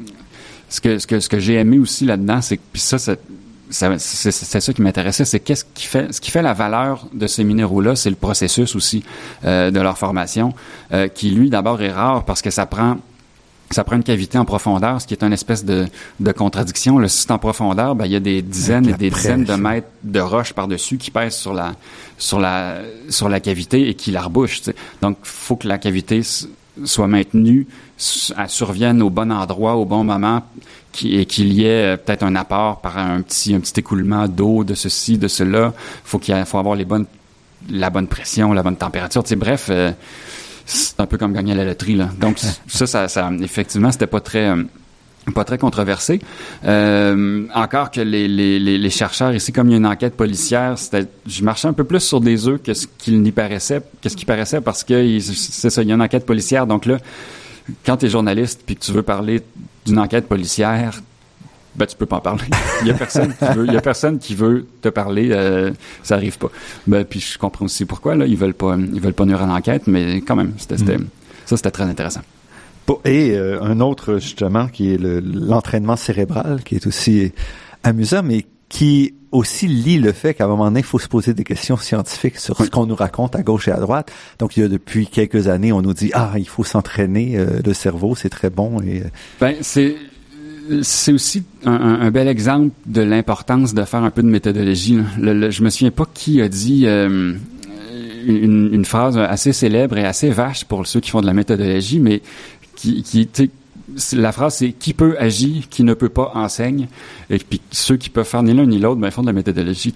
ce 0.69 0.81
que 0.81 0.99
ce 0.99 1.07
que, 1.07 1.21
ce 1.21 1.29
que 1.29 1.39
j'ai 1.39 1.55
aimé 1.55 1.79
aussi 1.79 2.05
là-dedans, 2.05 2.41
c'est 2.41 2.57
que 2.57 2.63
puis 2.73 2.83
ça, 2.83 2.99
c'est 2.99 3.19
c'est 3.71 4.61
ça 4.61 4.73
qui 4.73 4.83
m'intéressait, 4.83 5.25
c'est 5.25 5.41
qu'est-ce 5.41 5.65
qui 5.75 5.87
fait 5.87 6.13
ce 6.13 6.21
qui 6.21 6.31
fait 6.31 6.43
la 6.43 6.55
valeur 6.55 7.07
de 7.13 7.27
ces 7.27 7.45
minéraux-là, 7.45 7.97
c'est 7.97 8.11
le 8.11 8.17
processus 8.17 8.75
aussi 8.75 9.05
euh, 9.45 9.71
de 9.71 9.81
leur 9.81 9.99
formation, 9.99 10.55
euh, 10.93 11.09
qui 11.09 11.31
lui 11.31 11.51
d'abord 11.51 11.83
est 11.83 11.93
rare 11.93 12.25
parce 12.25 12.43
que 12.43 12.51
ça 12.51 12.67
prend 12.67 12.97
ça 13.71 13.85
prend 13.85 13.97
une 13.97 14.03
cavité 14.03 14.39
en 14.39 14.45
profondeur, 14.45 15.01
ce 15.01 15.07
qui 15.07 15.14
est 15.14 15.23
une 15.23 15.33
espèce 15.33 15.64
de, 15.64 15.87
de 16.21 16.33
contradiction. 16.33 16.99
Le 16.99 17.09
système 17.09 17.37
en 17.37 17.39
profondeur, 17.39 17.95
ben, 17.95 18.07
il 18.07 18.12
y 18.12 18.16
a 18.16 18.21
des 18.21 18.41
dizaines 18.43 18.89
et 18.89 18.95
des 18.95 19.11
dizaines 19.11 19.45
de 19.45 19.55
mètres 19.55 19.89
de 20.03 20.21
roches 20.21 20.53
par-dessus 20.55 20.97
qui 20.97 21.11
pèsent 21.11 21.37
sur 21.37 21.53
la, 21.53 21.75
sur 22.16 22.39
la, 22.39 22.79
sur 23.09 23.29
la 23.29 23.41
cavité 23.41 23.89
et 23.89 23.95
qui 23.95 24.11
la 24.11 24.23
rebouchent. 24.23 24.62
Donc, 25.03 25.19
il 25.23 25.29
faut 25.29 25.57
que 25.57 25.69
la 25.69 25.79
cavité 25.79 26.23
soit 26.85 27.09
maintenue, 27.09 27.66
elle 28.39 28.49
survienne 28.49 29.03
au 29.03 29.11
bon 29.11 29.31
endroit, 29.33 29.77
au 29.77 29.85
bon 29.85 30.05
moment, 30.05 30.43
et 31.05 31.27
qu'il 31.27 31.53
y 31.53 31.64
ait 31.64 31.95
euh, 31.95 31.97
peut-être 31.97 32.23
un 32.23 32.35
apport 32.37 32.81
par 32.81 32.99
un 32.99 33.21
petit, 33.21 33.55
un 33.55 33.61
petit 33.61 33.79
écoulement 33.81 34.27
d'eau, 34.29 34.64
de 34.64 34.75
ceci, 34.75 35.19
de 35.19 35.29
cela. 35.29 35.73
Faut 36.05 36.19
qu'il 36.19 36.35
faut 36.47 36.59
avoir 36.59 36.75
les 36.75 36.85
bonnes, 36.85 37.07
la 37.69 37.91
bonne 37.91 38.07
pression, 38.07 38.53
la 38.53 38.62
bonne 38.62 38.77
température. 38.77 39.23
Bref, 39.37 39.66
euh, 39.71 39.93
c'est 40.69 41.01
un 41.01 41.07
peu 41.07 41.16
comme 41.16 41.33
gagner 41.33 41.53
à 41.53 41.57
la 41.57 41.64
loterie 41.64 41.97
là. 41.97 42.11
Donc 42.21 42.39
ça, 42.66 42.87
ça, 42.87 43.09
ça 43.09 43.31
effectivement, 43.41 43.91
c'était 43.91 44.07
pas 44.07 44.21
très 44.21 44.49
euh, 44.49 44.62
pas 45.35 45.45
très 45.45 45.59
controversé. 45.59 46.21
Euh, 46.64 47.47
encore 47.55 47.91
que 47.91 48.01
les, 48.01 48.29
les, 48.29 48.59
les, 48.59 48.91
chercheurs 48.91 49.35
ici, 49.35 49.53
comme 49.53 49.69
il 49.69 49.73
y 49.73 49.75
a 49.75 49.77
une 49.79 49.87
enquête 49.87 50.16
policière, 50.16 50.79
c'était, 50.79 51.07
je 51.27 51.43
marchais 51.43 51.69
un 51.69 51.73
peu 51.73 51.85
plus 51.85 52.01
sur 52.01 52.21
des 52.21 52.49
œufs 52.49 52.62
que 52.62 52.73
ce 52.73 52.87
qu'il 52.99 53.21
n'y 53.21 53.33
paraissait, 53.33 53.83
que 54.03 54.09
ce 54.09 54.16
qui 54.16 54.25
paraissait 54.25 54.61
parce 54.61 54.85
que 54.85 55.19
c'est 55.21 55.71
ça, 55.71 55.83
il 55.83 55.89
y 55.89 55.93
a 55.93 55.95
une 55.95 56.03
enquête 56.03 56.25
policière. 56.25 56.66
Donc 56.66 56.87
là, 56.87 56.99
quand 57.85 57.99
tu 57.99 58.07
es 58.07 58.09
journaliste 58.09 58.62
puis 58.64 58.77
que 58.77 58.85
tu 58.85 58.93
veux 58.93 59.03
parler 59.03 59.43
d'une 59.85 59.99
enquête 59.99 60.29
policière, 60.29 61.01
ben 61.79 61.87
tu 61.87 61.97
peux 61.97 62.07
pas 62.07 62.16
en 62.16 62.20
parler. 62.20 62.45
Il 62.83 62.87
y 62.89 62.91
a 62.91 62.95
personne 62.95 63.33
qui 63.33 63.45
veut, 63.45 63.66
il 63.66 63.72
y 63.72 63.76
a 63.76 63.81
personne 63.81 64.18
qui 64.18 64.35
veut 64.35 64.66
te 64.83 64.89
parler, 64.89 65.29
euh, 65.31 65.70
ça 66.03 66.16
arrive 66.16 66.39
pas. 66.39 66.49
Ben 66.87 67.05
puis 67.05 67.20
je 67.20 67.39
comprends 67.39 67.64
aussi 67.66 67.85
pourquoi 67.85 68.16
là, 68.16 68.26
ils 68.26 68.37
veulent 68.37 68.55
pas, 68.55 68.76
ils 68.76 69.01
veulent 69.01 69.14
pas 69.14 69.24
nuire 69.24 69.43
à 69.43 69.47
l'enquête, 69.47 69.87
mais 69.87 70.16
quand 70.16 70.37
même, 70.37 70.53
c'était, 70.59 70.76
mm. 70.76 71.07
ça 71.47 71.57
c'était 71.57 71.70
très 71.70 71.85
intéressant. 71.85 72.22
Et 73.05 73.33
euh, 73.33 73.62
un 73.62 73.81
autre 73.81 74.14
justement 74.18 74.66
qui 74.66 74.93
est 74.93 74.99
l'entraînement 74.99 75.97
cérébral, 75.97 76.62
qui 76.64 76.74
est 76.74 76.87
aussi 76.87 77.33
amusant, 77.85 78.22
mais 78.22 78.47
qui 78.68 79.14
aussi 79.31 79.66
lie 79.66 79.99
le 79.99 80.12
fait 80.12 80.35
qu'à 80.35 80.45
un 80.45 80.49
moment 80.49 80.64
donné, 80.64 80.81
il 80.81 80.87
faut 80.87 80.99
se 80.99 81.09
poser 81.09 81.35
des 81.35 81.45
questions 81.45 81.76
scientifiques 81.76 82.39
sur 82.39 82.57
ce 82.57 82.70
qu'on 82.70 82.87
nous 82.87 82.95
raconte 82.95 83.37
à 83.37 83.43
gauche 83.43 83.68
et 83.68 83.72
à 83.72 83.79
droite. 83.79 84.11
Donc, 84.39 84.57
il 84.57 84.62
y 84.62 84.62
a 84.64 84.68
depuis 84.68 85.07
quelques 85.07 85.49
années, 85.49 85.72
on 85.72 85.83
nous 85.83 85.93
dit 85.93 86.11
ah, 86.14 86.33
il 86.37 86.49
faut 86.49 86.64
s'entraîner 86.64 87.37
euh, 87.37 87.61
le 87.64 87.74
cerveau, 87.74 88.14
c'est 88.14 88.31
très 88.31 88.51
bon. 88.51 88.81
Et 88.81 89.03
euh, 89.03 89.11
ben 89.41 89.57
c'est 89.61 89.97
c'est 90.83 91.12
aussi 91.12 91.45
un, 91.64 92.11
bel 92.11 92.29
exemple 92.29 92.71
de 92.87 93.03
l'importance 93.03 93.75
de 93.75 93.85
faire 93.85 94.03
un 94.03 94.11
peu 94.11 94.23
de 94.23 94.29
méthodologie. 94.29 94.99
Le, 95.19 95.51
je 95.51 95.62
me 95.62 95.71
souviens 95.71 95.91
pas 95.91 96.07
qui 96.12 96.41
a 96.41 96.49
dit 96.49 96.85
euh, 96.87 97.35
une, 98.27 98.71
une, 98.73 98.85
phrase 98.85 99.16
assez 99.19 99.53
célèbre 99.53 99.99
et 99.99 100.05
assez 100.05 100.31
vache 100.31 100.64
pour 100.64 100.87
ceux 100.87 101.01
qui 101.01 101.11
font 101.11 101.21
de 101.21 101.27
la 101.27 101.35
méthodologie, 101.35 102.01
mais 102.01 102.23
qui, 102.77 103.03
qui 103.03 103.29
la 104.12 104.33
phrase 104.33 104.57
c'est 104.57 104.73
qui 104.73 104.93
peut 104.93 105.16
agir, 105.19 105.69
qui 105.69 105.83
ne 105.83 105.95
peut 105.95 106.09
pas 106.09 106.33
enseigne. 106.35 106.89
Et 107.31 107.39
puis 107.39 107.61
ceux 107.71 107.97
qui 107.97 108.11
peuvent 108.11 108.27
faire 108.27 108.43
ni 108.43 108.53
l'un 108.53 108.66
ni 108.66 108.79
l'autre, 108.79 109.01
ben, 109.01 109.11
font 109.11 109.23
de 109.23 109.27
la 109.27 109.33
méthodologie. 109.33 109.95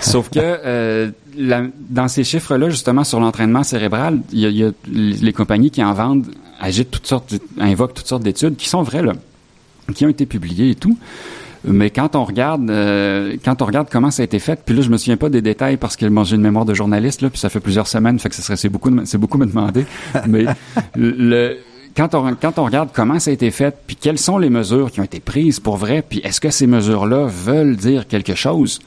Sauf 0.00 0.30
que 0.30 0.38
euh, 0.40 1.10
dans 1.36 2.08
ces 2.08 2.24
chiffres-là, 2.24 2.70
justement, 2.70 3.04
sur 3.04 3.20
l'entraînement 3.20 3.62
cérébral, 3.62 4.20
il 4.32 4.40
y, 4.40 4.64
a, 4.64 4.70
les 4.88 5.32
compagnies 5.32 5.70
qui 5.70 5.82
en 5.82 5.92
vendent 5.92 6.26
agitent 6.60 6.90
toutes 6.90 7.06
sortes, 7.06 7.34
invoquent 7.58 7.94
toutes 7.94 8.06
sortes 8.06 8.22
d'études 8.22 8.56
qui 8.56 8.68
sont 8.68 8.82
vraies 8.82 9.02
là, 9.02 9.12
qui 9.92 10.06
ont 10.06 10.08
été 10.08 10.26
publiées 10.26 10.70
et 10.70 10.74
tout. 10.74 10.96
Mais 11.66 11.88
quand 11.90 12.14
on 12.14 12.24
regarde, 12.24 12.68
euh, 12.70 13.36
quand 13.42 13.62
on 13.62 13.64
regarde 13.64 13.88
comment 13.90 14.10
ça 14.10 14.22
a 14.22 14.24
été 14.24 14.38
fait, 14.38 14.60
puis 14.64 14.74
là 14.74 14.82
je 14.82 14.90
me 14.90 14.98
souviens 14.98 15.16
pas 15.16 15.30
des 15.30 15.40
détails 15.40 15.78
parce 15.78 15.96
que 15.96 16.06
j'ai 16.24 16.36
une 16.36 16.42
mémoire 16.42 16.66
de 16.66 16.74
journaliste 16.74 17.22
là, 17.22 17.30
puis 17.30 17.38
ça 17.38 17.48
fait 17.48 17.60
plusieurs 17.60 17.86
semaines, 17.86 18.18
fait 18.18 18.28
que 18.28 18.34
ce 18.34 18.42
serait 18.42 18.56
c'est 18.56 18.68
beaucoup, 18.68 18.90
c'est 19.04 19.18
beaucoup 19.18 19.38
me 19.38 19.46
demander. 19.46 19.86
mais 20.26 20.44
le 20.94 21.56
quand 21.96 22.14
on, 22.14 22.34
quand 22.34 22.58
on 22.58 22.64
regarde 22.64 22.90
comment 22.92 23.20
ça 23.20 23.30
a 23.30 23.34
été 23.34 23.50
fait, 23.50 23.76
puis 23.86 23.96
quelles 23.96 24.18
sont 24.18 24.38
les 24.38 24.50
mesures 24.50 24.90
qui 24.90 25.00
ont 25.00 25.04
été 25.04 25.20
prises 25.20 25.60
pour 25.60 25.76
vrai, 25.76 26.04
puis 26.06 26.20
est-ce 26.24 26.40
que 26.40 26.50
ces 26.50 26.66
mesures-là 26.66 27.26
veulent 27.26 27.76
dire 27.76 28.06
quelque 28.08 28.34
chose? 28.34 28.80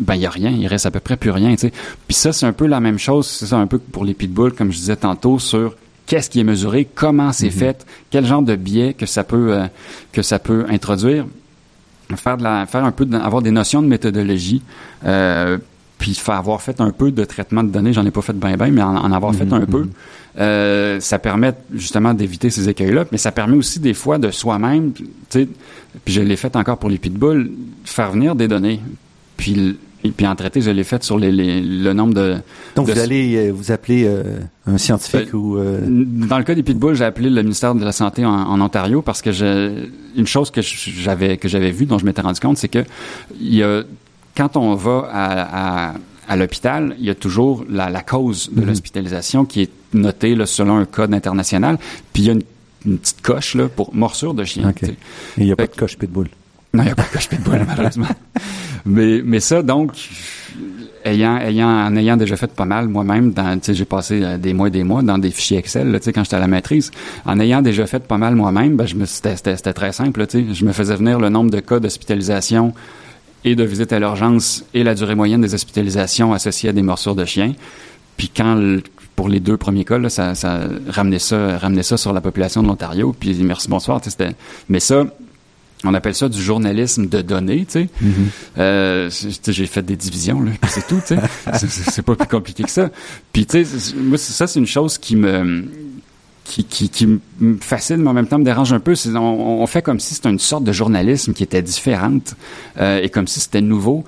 Ben, 0.00 0.16
il 0.16 0.20
n'y 0.20 0.26
a 0.26 0.30
rien, 0.30 0.50
il 0.50 0.66
reste 0.66 0.86
à 0.86 0.90
peu 0.90 1.00
près 1.00 1.16
plus 1.16 1.30
rien, 1.30 1.52
tu 1.52 1.58
sais. 1.58 1.72
Puis 2.06 2.14
ça, 2.14 2.32
c'est 2.32 2.44
un 2.44 2.52
peu 2.52 2.66
la 2.66 2.80
même 2.80 2.98
chose, 2.98 3.26
c'est 3.26 3.46
ça 3.46 3.56
un 3.56 3.66
peu 3.66 3.78
pour 3.78 4.04
les 4.04 4.14
pitbulls, 4.14 4.52
comme 4.52 4.70
je 4.70 4.76
disais 4.76 4.96
tantôt, 4.96 5.38
sur 5.38 5.76
qu'est-ce 6.06 6.30
qui 6.30 6.40
est 6.40 6.44
mesuré, 6.44 6.88
comment 6.94 7.32
c'est 7.32 7.48
mm-hmm. 7.48 7.50
fait, 7.50 7.86
quel 8.10 8.24
genre 8.24 8.42
de 8.42 8.56
biais 8.56 8.94
que 8.94 9.06
ça 9.06 9.24
peut, 9.24 9.52
euh, 9.52 9.66
que 10.12 10.22
ça 10.22 10.38
peut 10.38 10.64
introduire. 10.68 11.26
Faire 12.14 12.36
de 12.36 12.44
la, 12.44 12.66
faire 12.66 12.84
un 12.84 12.92
peu, 12.92 13.06
avoir 13.20 13.42
des 13.42 13.50
notions 13.50 13.82
de 13.82 13.88
méthodologie, 13.88 14.62
euh, 15.04 15.58
puis 15.98 16.14
faire 16.14 16.36
avoir 16.36 16.62
fait 16.62 16.80
un 16.80 16.92
peu 16.92 17.10
de 17.10 17.24
traitement 17.24 17.64
de 17.64 17.70
données, 17.70 17.92
j'en 17.92 18.06
ai 18.06 18.12
pas 18.12 18.22
fait 18.22 18.32
bien 18.32 18.56
bien, 18.56 18.70
mais 18.70 18.82
en, 18.82 19.10
avoir 19.12 19.34
fait 19.34 19.44
mm-hmm. 19.44 19.62
un 19.62 19.66
peu, 19.66 19.88
euh, 20.38 21.00
ça 21.00 21.18
permet 21.18 21.54
justement 21.74 22.14
d'éviter 22.14 22.50
ces 22.50 22.68
écueils-là, 22.68 23.06
mais 23.10 23.18
ça 23.18 23.32
permet 23.32 23.56
aussi 23.56 23.80
des 23.80 23.94
fois 23.94 24.18
de 24.18 24.30
soi-même, 24.30 24.92
tu 24.92 25.06
sais, 25.30 25.48
puis 26.04 26.14
je 26.14 26.20
l'ai 26.20 26.36
fait 26.36 26.54
encore 26.54 26.78
pour 26.78 26.90
les 26.90 26.98
pitbulls, 26.98 27.50
faire 27.84 28.12
venir 28.12 28.36
des 28.36 28.46
données, 28.46 28.80
puis 29.36 29.76
et 30.06 30.10
puis 30.10 30.26
en 30.26 30.34
traiter, 30.34 30.60
je 30.60 30.70
l'ai 30.70 30.84
fait 30.84 31.02
sur 31.02 31.18
les, 31.18 31.30
le 31.32 31.92
nombre 31.92 32.14
de. 32.14 32.36
Donc 32.74 32.88
vous 32.88 32.98
allez 32.98 33.36
euh, 33.36 33.52
vous 33.52 33.72
appeler 33.72 34.04
euh, 34.06 34.22
un 34.66 34.78
scientifique 34.78 35.32
ben, 35.32 35.38
ou. 35.38 35.58
Dans 36.26 36.38
le 36.38 36.44
cas 36.44 36.54
des 36.54 36.62
pitbulls, 36.62 36.94
j'ai 36.94 37.04
appelé 37.04 37.30
le 37.30 37.42
ministère 37.42 37.74
de 37.74 37.84
la 37.84 37.92
santé 37.92 38.24
en, 38.24 38.60
Ontario 38.60 39.02
parce 39.02 39.22
que 39.22 39.30
une 40.16 40.26
chose 40.26 40.50
que 40.50 40.60
j'avais 40.62 41.36
que 41.36 41.48
j'avais 41.48 41.70
vue 41.70 41.86
dont 41.86 41.98
je 41.98 42.04
m'étais 42.04 42.22
rendu 42.22 42.40
compte, 42.40 42.58
c'est 42.58 42.68
que 42.68 42.84
il 43.40 43.54
y 43.54 43.62
a 43.62 43.82
quand 44.36 44.56
on 44.56 44.74
va 44.74 45.08
à, 45.12 45.88
à 45.90 45.94
à 46.28 46.36
l'hôpital, 46.36 46.96
il 46.98 47.04
y 47.04 47.10
a 47.10 47.14
toujours 47.14 47.64
la, 47.68 47.88
la 47.90 48.02
cause 48.02 48.50
de 48.52 48.60
mhm. 48.60 48.68
l'hospitalisation 48.68 49.44
qui 49.44 49.62
est 49.62 49.70
notée 49.94 50.34
là, 50.34 50.46
selon 50.46 50.76
un 50.76 50.84
code 50.84 51.14
international. 51.14 51.78
Puis 52.12 52.24
il 52.24 52.26
y 52.26 52.30
a 52.30 52.32
une, 52.32 52.98
petite 52.98 53.22
coche 53.22 53.54
là, 53.54 53.68
pour 53.68 53.94
morsure 53.94 54.34
de 54.34 54.44
chien. 54.44 54.72
Et 54.82 54.96
il 55.38 55.46
n'y 55.46 55.52
a 55.52 55.56
pas 55.56 55.66
de 55.66 55.74
coche 55.74 55.96
pitbull. 55.96 56.28
Non, 56.72 56.82
il 56.82 56.86
n'y 56.86 56.92
a 56.92 56.94
pas 56.94 57.02
de 57.10 57.12
coche 57.12 57.28
pitbull, 57.28 57.64
malheureusement. 57.66 58.06
Mais, 58.86 59.20
mais 59.24 59.40
ça, 59.40 59.62
donc, 59.62 59.92
ayant, 61.04 61.38
ayant, 61.38 61.68
en 61.68 61.96
ayant 61.96 62.16
déjà 62.16 62.36
fait 62.36 62.52
pas 62.52 62.64
mal 62.64 62.88
moi-même, 62.88 63.32
dans, 63.32 63.58
j'ai 63.62 63.84
passé 63.84 64.22
euh, 64.22 64.38
des 64.38 64.52
mois 64.52 64.68
et 64.68 64.70
des 64.70 64.84
mois 64.84 65.02
dans 65.02 65.18
des 65.18 65.30
fichiers 65.30 65.58
Excel, 65.58 65.90
là, 65.90 65.98
quand 65.98 66.24
j'étais 66.24 66.36
à 66.36 66.40
la 66.40 66.46
maîtrise, 66.46 66.90
en 67.24 67.38
ayant 67.40 67.62
déjà 67.62 67.86
fait 67.86 68.00
pas 68.00 68.18
mal 68.18 68.34
moi-même, 68.34 68.76
ben, 68.76 68.86
je 68.86 68.94
me, 68.94 69.04
c'était, 69.04 69.36
c'était, 69.36 69.72
très 69.72 69.92
simple, 69.92 70.20
là, 70.20 70.26
je 70.32 70.64
me 70.64 70.72
faisais 70.72 70.96
venir 70.96 71.18
le 71.18 71.28
nombre 71.28 71.50
de 71.50 71.60
cas 71.60 71.80
d'hospitalisation 71.80 72.74
et 73.44 73.54
de 73.54 73.64
visites 73.64 73.92
à 73.92 73.98
l'urgence 73.98 74.64
et 74.74 74.82
la 74.82 74.94
durée 74.94 75.14
moyenne 75.14 75.40
des 75.40 75.54
hospitalisations 75.54 76.32
associées 76.32 76.70
à 76.70 76.72
des 76.72 76.82
morsures 76.82 77.14
de 77.14 77.24
chiens. 77.24 77.54
Puis 78.16 78.30
quand 78.34 78.80
pour 79.14 79.28
les 79.28 79.40
deux 79.40 79.56
premiers 79.56 79.84
cas, 79.84 79.98
là, 79.98 80.10
ça, 80.10 80.34
ça 80.34 80.60
ramenait 80.88 81.18
ça, 81.18 81.58
ramenait 81.58 81.82
ça 81.82 81.96
sur 81.96 82.12
la 82.12 82.20
population 82.20 82.62
de 82.62 82.68
l'Ontario. 82.68 83.14
Puis 83.18 83.34
merci 83.42 83.68
bonsoir. 83.68 84.00
Mais 84.68 84.80
ça, 84.80 85.04
on 85.84 85.94
appelle 85.94 86.14
ça 86.14 86.28
du 86.28 86.40
journalisme 86.40 87.08
de 87.08 87.20
données, 87.22 87.66
tu 87.66 87.72
sais. 87.72 87.88
Mm-hmm. 88.02 88.58
Euh, 88.58 89.10
j'ai 89.46 89.66
fait 89.66 89.82
des 89.82 89.96
divisions, 89.96 90.40
là, 90.40 90.52
c'est 90.68 90.86
tout, 90.86 91.00
tu 91.06 91.14
sais. 91.14 91.66
c'est 91.68 92.02
pas 92.02 92.16
plus 92.16 92.28
compliqué 92.28 92.64
que 92.64 92.70
ça. 92.70 92.90
Puis, 93.32 93.46
tu 93.46 93.64
sais, 93.64 93.94
moi, 93.96 94.18
ça, 94.18 94.46
c'est 94.46 94.58
une 94.58 94.66
chose 94.66 94.98
qui 94.98 95.16
me 95.16 95.68
qui, 96.46 96.64
qui, 96.64 96.88
qui 96.88 97.06
me 97.40 97.58
fascine, 97.60 97.96
mais 97.96 98.08
en 98.08 98.12
même 98.12 98.26
temps 98.26 98.38
me 98.38 98.44
dérange 98.44 98.72
un 98.72 98.80
peu. 98.80 98.94
On, 99.14 99.18
on 99.18 99.66
fait 99.66 99.82
comme 99.82 100.00
si 100.00 100.14
c'était 100.14 100.30
une 100.30 100.38
sorte 100.38 100.64
de 100.64 100.72
journalisme 100.72 101.32
qui 101.32 101.42
était 101.42 101.62
différente 101.62 102.34
euh, 102.78 103.00
et 103.02 103.08
comme 103.08 103.26
si 103.26 103.40
c'était 103.40 103.60
nouveau. 103.60 104.04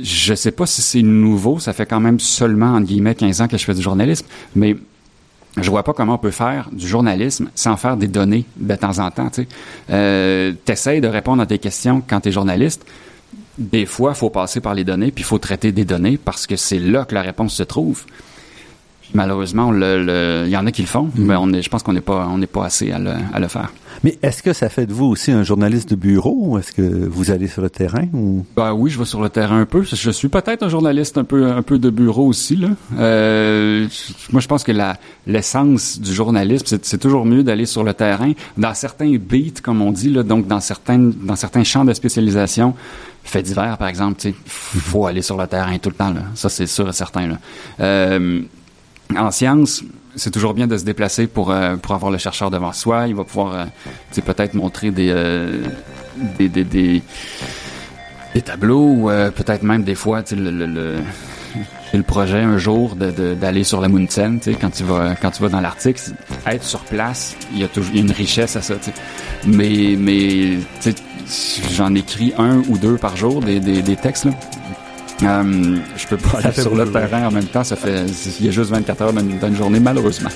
Je 0.00 0.34
sais 0.34 0.52
pas 0.52 0.66
si 0.66 0.82
c'est 0.82 1.02
nouveau. 1.02 1.58
Ça 1.58 1.72
fait 1.72 1.86
quand 1.86 2.00
même 2.00 2.20
seulement, 2.20 2.74
entre 2.74 2.86
guillemets, 2.86 3.14
15 3.14 3.40
ans 3.40 3.48
que 3.48 3.58
je 3.58 3.64
fais 3.64 3.74
du 3.74 3.82
journalisme, 3.82 4.26
mais 4.54 4.76
je 5.56 5.68
vois 5.70 5.82
pas 5.82 5.92
comment 5.92 6.14
on 6.14 6.18
peut 6.18 6.30
faire 6.30 6.68
du 6.72 6.86
journalisme 6.86 7.50
sans 7.54 7.76
faire 7.76 7.96
des 7.96 8.08
données 8.08 8.44
de 8.56 8.74
temps 8.76 8.98
en 8.98 9.10
temps. 9.10 9.30
Tu 9.30 9.46
euh, 9.90 10.52
essaies 10.68 11.00
de 11.00 11.08
répondre 11.08 11.42
à 11.42 11.46
tes 11.46 11.58
questions 11.58 12.02
quand 12.06 12.20
tu 12.20 12.28
es 12.28 12.32
journaliste. 12.32 12.86
Des 13.58 13.84
fois, 13.84 14.14
faut 14.14 14.30
passer 14.30 14.60
par 14.60 14.74
les 14.74 14.84
données, 14.84 15.10
puis 15.10 15.24
faut 15.24 15.38
traiter 15.38 15.72
des 15.72 15.84
données 15.84 16.18
parce 16.18 16.46
que 16.46 16.56
c'est 16.56 16.78
là 16.78 17.04
que 17.04 17.14
la 17.14 17.22
réponse 17.22 17.54
se 17.54 17.62
trouve. 17.62 18.04
Malheureusement, 19.14 19.72
il 19.72 20.48
y 20.48 20.56
en 20.56 20.66
a 20.66 20.72
qui 20.72 20.82
le 20.82 20.88
font, 20.88 21.10
mm. 21.14 21.24
mais 21.24 21.34
on 21.36 21.52
est, 21.52 21.62
je 21.62 21.68
pense 21.68 21.82
qu'on 21.82 21.92
n'est 21.92 22.00
pas, 22.00 22.28
on 22.30 22.38
n'est 22.38 22.46
pas 22.46 22.64
assez 22.64 22.92
à 22.92 22.98
le, 22.98 23.48
faire. 23.48 23.72
Mais 24.04 24.18
est-ce 24.22 24.42
que 24.42 24.52
ça 24.52 24.68
fait 24.68 24.86
de 24.86 24.92
vous 24.92 25.06
aussi 25.06 25.30
un 25.30 25.42
journaliste 25.42 25.90
de 25.90 25.96
bureau 25.96 26.36
ou 26.36 26.58
est-ce 26.58 26.72
que 26.72 26.82
vous 26.82 27.30
allez 27.30 27.48
sur 27.48 27.62
le 27.62 27.70
terrain 27.70 28.06
ou? 28.12 28.46
Ben 28.56 28.72
oui, 28.72 28.90
je 28.90 28.98
vais 28.98 29.04
sur 29.04 29.20
le 29.20 29.28
terrain 29.28 29.60
un 29.60 29.66
peu. 29.66 29.82
Je 29.82 30.10
suis 30.10 30.28
peut-être 30.28 30.62
un 30.62 30.68
journaliste 30.68 31.18
un 31.18 31.24
peu, 31.24 31.50
un 31.50 31.62
peu 31.62 31.78
de 31.78 31.90
bureau 31.90 32.26
aussi 32.26 32.56
là. 32.56 32.68
Euh, 32.98 33.86
moi, 34.32 34.40
je 34.40 34.48
pense 34.48 34.64
que 34.64 34.72
la 34.72 34.96
l'essence 35.26 36.00
du 36.00 36.12
journalisme, 36.12 36.78
c'est 36.82 36.98
toujours 36.98 37.24
mieux 37.24 37.42
d'aller 37.42 37.66
sur 37.66 37.84
le 37.84 37.94
terrain 37.94 38.32
dans 38.56 38.74
certains 38.74 39.16
beats, 39.16 39.60
comme 39.62 39.82
on 39.82 39.92
dit 39.92 40.10
là, 40.10 40.22
donc 40.22 40.46
dans 40.46 40.60
certains, 40.60 40.98
dans 40.98 41.36
certains 41.36 41.64
champs 41.64 41.84
de 41.84 41.92
spécialisation. 41.92 42.74
Fait 43.22 43.42
divers, 43.42 43.76
par 43.76 43.88
exemple, 43.88 44.20
il 44.24 44.32
faut 44.80 45.06
aller 45.06 45.22
sur 45.22 45.36
le 45.36 45.46
terrain 45.46 45.76
tout 45.78 45.90
le 45.90 45.94
temps. 45.94 46.12
Là. 46.12 46.22
Ça, 46.34 46.48
c'est 46.48 46.66
sûr 46.66 46.88
et 46.88 46.92
certain. 46.92 47.28
Là. 47.28 47.38
Euh, 47.80 48.40
en 49.16 49.30
sciences, 49.30 49.82
c'est 50.16 50.30
toujours 50.30 50.54
bien 50.54 50.66
de 50.66 50.76
se 50.76 50.84
déplacer 50.84 51.26
pour, 51.26 51.50
euh, 51.50 51.76
pour 51.76 51.94
avoir 51.94 52.10
le 52.10 52.18
chercheur 52.18 52.50
devant 52.50 52.72
soi. 52.72 53.06
Il 53.08 53.14
va 53.14 53.24
pouvoir 53.24 53.54
euh, 53.54 54.20
peut-être 54.24 54.54
montrer 54.54 54.90
des, 54.90 55.10
euh, 55.10 55.62
des, 56.38 56.48
des, 56.48 56.64
des, 56.64 57.02
des, 58.34 58.42
tableaux 58.42 58.86
ou 58.86 59.06
peut-être 59.34 59.62
même 59.62 59.82
des 59.82 59.94
fois 59.94 60.22
le, 60.32 60.50
le, 61.92 62.02
projet 62.02 62.40
un 62.40 62.58
jour 62.58 62.96
d'aller 62.96 63.64
sur 63.64 63.80
la 63.80 63.88
Munchen, 63.88 64.40
quand 64.60 64.70
tu 64.70 64.84
vas 64.84 65.14
quand 65.20 65.30
tu 65.30 65.42
vas 65.42 65.48
dans 65.48 65.60
l'Arctique, 65.60 65.98
être 66.46 66.64
sur 66.64 66.80
place, 66.80 67.36
il 67.52 67.60
y 67.60 67.64
a 67.64 67.68
toujours 67.68 67.94
une 67.94 68.12
richesse 68.12 68.56
à 68.56 68.62
ça. 68.62 68.74
Mais 69.46 69.96
mais 69.98 70.58
j'en 71.72 71.94
écris 71.94 72.32
un 72.38 72.62
ou 72.68 72.78
deux 72.78 72.96
par 72.96 73.16
jour 73.16 73.40
des, 73.40 73.60
des, 73.60 73.82
des 73.82 73.96
textes 73.96 74.26
là. 74.26 74.32
Euh, 75.22 75.76
je 75.96 76.06
peux 76.06 76.16
pas 76.16 76.38
aller 76.38 76.52
sur 76.52 76.74
le 76.74 76.90
terrain 76.90 77.26
en 77.26 77.30
même 77.30 77.44
temps. 77.46 77.64
Ça 77.64 77.76
fait, 77.76 78.04
il 78.38 78.46
y 78.46 78.48
a 78.48 78.52
juste 78.52 78.70
24 78.70 79.02
heures 79.02 79.12
dans 79.12 79.20
une 79.20 79.56
journée, 79.56 79.80
malheureusement. 79.80 80.30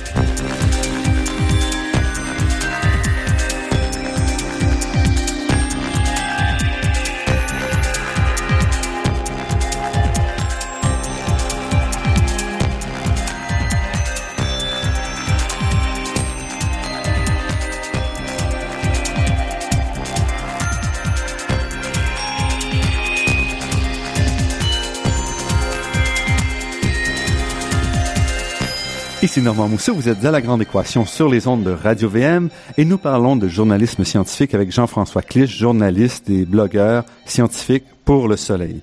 Ici 29.34 29.42
Normand 29.42 29.68
Mousseau, 29.68 29.94
vous 29.94 30.08
êtes 30.08 30.24
à 30.24 30.30
La 30.30 30.40
Grande 30.40 30.62
Équation 30.62 31.04
sur 31.04 31.28
les 31.28 31.48
ondes 31.48 31.64
de 31.64 31.72
Radio-VM 31.72 32.50
et 32.78 32.84
nous 32.84 32.98
parlons 32.98 33.34
de 33.34 33.48
journalisme 33.48 34.04
scientifique 34.04 34.54
avec 34.54 34.70
Jean-François 34.70 35.22
Clich, 35.22 35.50
journaliste 35.50 36.30
et 36.30 36.44
blogueur 36.44 37.04
scientifique 37.26 37.82
pour 38.04 38.28
Le 38.28 38.36
Soleil. 38.36 38.80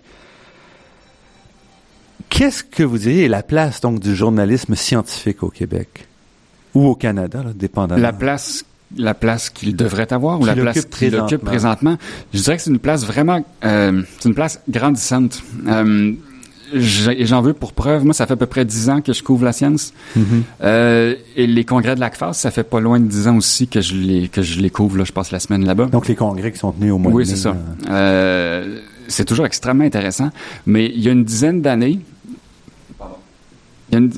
Qu'est-ce 2.28 2.66
que 2.66 2.84
vous 2.84 2.98
diriez 2.98 3.30
la 3.30 3.44
place 3.44 3.80
donc 3.80 4.02
du 4.02 4.14
journalisme 4.14 4.76
scientifique 4.76 5.42
au 5.42 5.50
Québec? 5.50 6.06
Ou 6.74 6.86
au 6.86 6.96
Canada, 6.96 7.44
là, 7.44 7.54
dépendamment? 7.56 8.02
La 8.02 8.12
place 8.12 8.66
la 8.98 9.14
place 9.14 9.50
qu'il 9.50 9.74
devrait 9.74 10.12
avoir 10.12 10.42
ou 10.42 10.46
la 10.46 10.54
place 10.54 10.84
qu'il 10.84 11.16
occupe 11.16 11.46
présentement? 11.46 11.98
Je 12.34 12.42
dirais 12.42 12.58
que 12.58 12.64
c'est 12.64 12.72
une 12.72 12.80
place 12.80 13.06
vraiment, 13.06 13.46
euh, 13.64 14.02
c'est 14.20 14.28
une 14.28 14.36
place 14.36 14.60
grandissante. 14.68 15.42
Euh, 15.70 16.12
j'en 16.74 17.42
veux 17.42 17.54
pour 17.54 17.74
preuve. 17.74 18.04
Moi, 18.06 18.14
ça 18.14 18.26
fait 18.28 18.34
à 18.34 18.38
peu 18.38 18.46
près 18.46 18.66
dix 18.66 18.90
ans 18.90 19.02
que 19.02 19.14
je 19.14 19.24
couvre 19.24 19.46
la 19.46 19.54
science. 19.54 19.94
Mm-hmm. 20.18 20.24
Euh, 20.64 21.16
et 21.36 21.48
les 21.48 21.66
congrès 21.66 21.96
de 21.96 22.00
l'ACFAS, 22.00 22.34
ça 22.34 22.52
fait 22.52 22.64
pas 22.64 22.80
loin 22.80 23.00
de 23.00 23.06
dix 23.08 23.28
ans 23.28 23.38
aussi 23.38 23.68
que 23.68 23.82
je 23.82 23.96
les 23.96 24.28
que 24.30 24.42
je 24.42 24.60
les 24.60 24.70
couvre. 24.70 24.98
Là, 24.98 25.04
je 25.04 25.12
passe 25.12 25.32
la 25.32 25.40
semaine 25.40 25.66
là-bas. 25.66 25.86
Donc, 25.88 26.08
les 26.08 26.16
congrès 26.16 26.52
qui 26.52 26.60
sont 26.60 26.72
tenus 26.72 26.92
au 26.94 26.98
mois 26.98 27.12
Oui, 27.12 27.24
de 27.26 27.30
mai. 27.30 27.36
c'est 27.36 27.42
ça. 27.42 27.56
euh, 27.90 27.92
Euh, 27.92 28.80
c'est 29.08 29.26
toujours 29.26 29.46
extrêmement 29.46 29.84
intéressant. 29.84 30.30
Mais 30.66 30.86
il 30.94 31.02
y 31.02 31.10
a 31.10 31.12
une 31.12 31.24
dizaine 31.26 31.62
d'années, 31.62 32.00
il 33.90 33.94
y 33.94 33.96
a 33.96 34.00
une, 34.00 34.12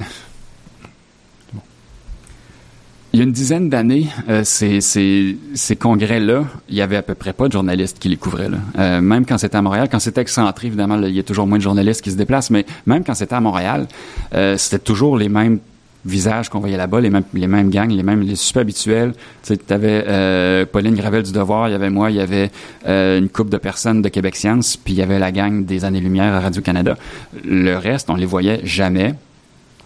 il 3.14 3.20
y 3.20 3.22
a 3.22 3.26
une 3.26 3.32
dizaine 3.32 3.70
d'années, 3.70 4.08
euh, 4.28 4.42
ces, 4.44 5.78
congrès-là, 5.80 6.46
il 6.68 6.76
y 6.76 6.82
avait 6.82 6.96
à 6.98 7.04
peu 7.04 7.14
près 7.14 7.32
pas 7.32 7.48
de 7.48 7.54
journalistes 7.54 8.00
qui 8.00 8.10
les 8.10 8.18
couvraient. 8.18 8.50
Euh, 8.80 9.02
même 9.02 9.28
quand 9.28 9.38
c'était 9.38 9.56
à 9.56 9.62
Montréal, 9.62 9.88
quand 9.92 10.00
c'était 10.00 10.22
excentré, 10.22 10.66
évidemment, 10.66 11.00
il 11.00 11.14
y 11.14 11.20
a 11.20 11.24
toujours 11.24 11.46
moins 11.46 11.60
de 11.60 11.64
journalistes 11.64 12.02
qui 12.02 12.10
se 12.10 12.18
déplacent, 12.18 12.50
mais 12.50 12.66
même 12.88 13.04
quand 13.04 13.14
c'était 13.14 13.36
à 13.36 13.40
Montréal, 13.40 13.88
euh, 14.34 14.58
c'était 14.58 14.80
toujours 14.80 15.16
les 15.16 15.30
mêmes 15.30 15.60
visages 16.06 16.50
qu'on 16.50 16.60
voyait 16.60 16.76
là-bas, 16.76 17.02
les 17.02 17.12
mêmes, 17.12 17.70
gangs, 17.70 17.92
les 17.92 18.02
mêmes, 18.02 18.22
les 18.22 18.36
super 18.36 18.64
habituels. 18.64 19.14
Tu 19.44 19.54
avais 19.70 20.06
euh, 20.08 20.66
Pauline 20.66 20.96
Gravel 20.96 21.22
du 21.22 21.32
Devoir, 21.32 21.70
il 21.70 21.74
y 21.74 21.76
avait 21.76 21.92
moi, 21.92 22.10
il 22.10 22.18
y 22.18 22.20
avait 22.20 22.50
une 22.88 23.30
couple 23.30 23.52
de 23.52 23.58
personnes 23.58 24.02
de 24.02 24.10
Québec 24.10 24.36
Science, 24.36 24.76
puis 24.76 24.96
il 24.96 24.98
y 24.98 25.04
avait 25.04 25.20
la 25.20 25.32
gang 25.32 25.64
des 25.64 25.86
Années-Lumière 25.86 26.34
à 26.34 26.40
Radio-Canada. 26.40 26.98
Le 27.46 27.76
reste, 27.76 28.10
on 28.10 28.16
les 28.16 28.26
voyait 28.26 28.62
jamais. 28.64 29.14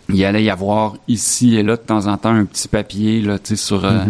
Il 0.09 0.23
allait 0.23 0.43
y 0.43 0.49
avoir 0.49 0.95
ici 1.07 1.55
et 1.55 1.63
là 1.63 1.75
de 1.75 1.81
temps 1.81 2.07
en 2.07 2.17
temps 2.17 2.33
un 2.33 2.45
petit 2.45 2.67
papier 2.67 3.21
là, 3.21 3.39
tu 3.39 3.49
sais, 3.49 3.55
sur 3.55 3.83
euh, 3.83 4.05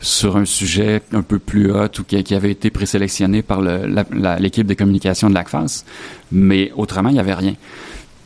sur 0.00 0.36
un 0.36 0.44
sujet 0.44 1.00
un 1.12 1.22
peu 1.22 1.38
plus 1.38 1.70
hot 1.70 1.88
ou 1.98 2.02
qui, 2.04 2.22
qui 2.22 2.34
avait 2.34 2.50
été 2.50 2.70
présélectionné 2.70 3.42
par 3.42 3.60
l'équipe 3.60 4.66
de 4.66 4.74
communication 4.74 5.30
de 5.30 5.34
l'ACFAS. 5.34 5.84
Mais 6.32 6.72
autrement, 6.76 7.08
il 7.08 7.14
n'y 7.14 7.20
avait 7.20 7.34
rien. 7.34 7.54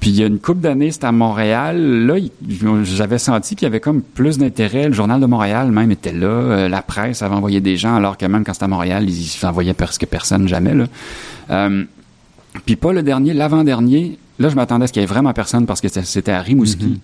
Puis 0.00 0.10
il 0.10 0.20
y 0.20 0.22
a 0.22 0.26
une 0.26 0.38
couple 0.38 0.60
d'années, 0.60 0.90
c'était 0.90 1.06
à 1.06 1.12
Montréal. 1.12 2.06
Là, 2.06 2.14
j'avais 2.84 3.18
senti 3.18 3.56
qu'il 3.56 3.66
y 3.66 3.68
avait 3.68 3.80
comme 3.80 4.02
plus 4.02 4.38
d'intérêt. 4.38 4.88
Le 4.88 4.94
journal 4.94 5.20
de 5.20 5.26
Montréal 5.26 5.70
même 5.70 5.90
était 5.90 6.12
là. 6.12 6.26
Euh, 6.26 6.68
la 6.68 6.82
presse 6.82 7.22
avait 7.22 7.34
envoyé 7.34 7.60
des 7.60 7.76
gens, 7.76 7.96
alors 7.96 8.16
que 8.16 8.26
même 8.26 8.44
quand 8.44 8.52
c'était 8.52 8.64
à 8.64 8.68
Montréal, 8.68 9.08
ils 9.08 9.46
envoyaient 9.46 9.74
presque 9.74 10.06
personne 10.06 10.48
jamais. 10.48 10.74
Là. 10.74 10.84
Euh, 11.50 11.84
puis 12.64 12.76
pas 12.76 12.92
le 12.92 13.02
dernier, 13.02 13.32
l'avant-dernier. 13.34 14.18
Là, 14.38 14.48
je 14.50 14.54
m'attendais 14.54 14.84
à 14.84 14.86
ce 14.86 14.92
qu'il 14.92 15.00
y 15.00 15.04
ait 15.04 15.06
vraiment 15.06 15.32
personne 15.32 15.66
parce 15.66 15.80
que 15.80 15.88
c'était- 15.88 16.32
à 16.32 16.40
Rimouski. 16.42 17.00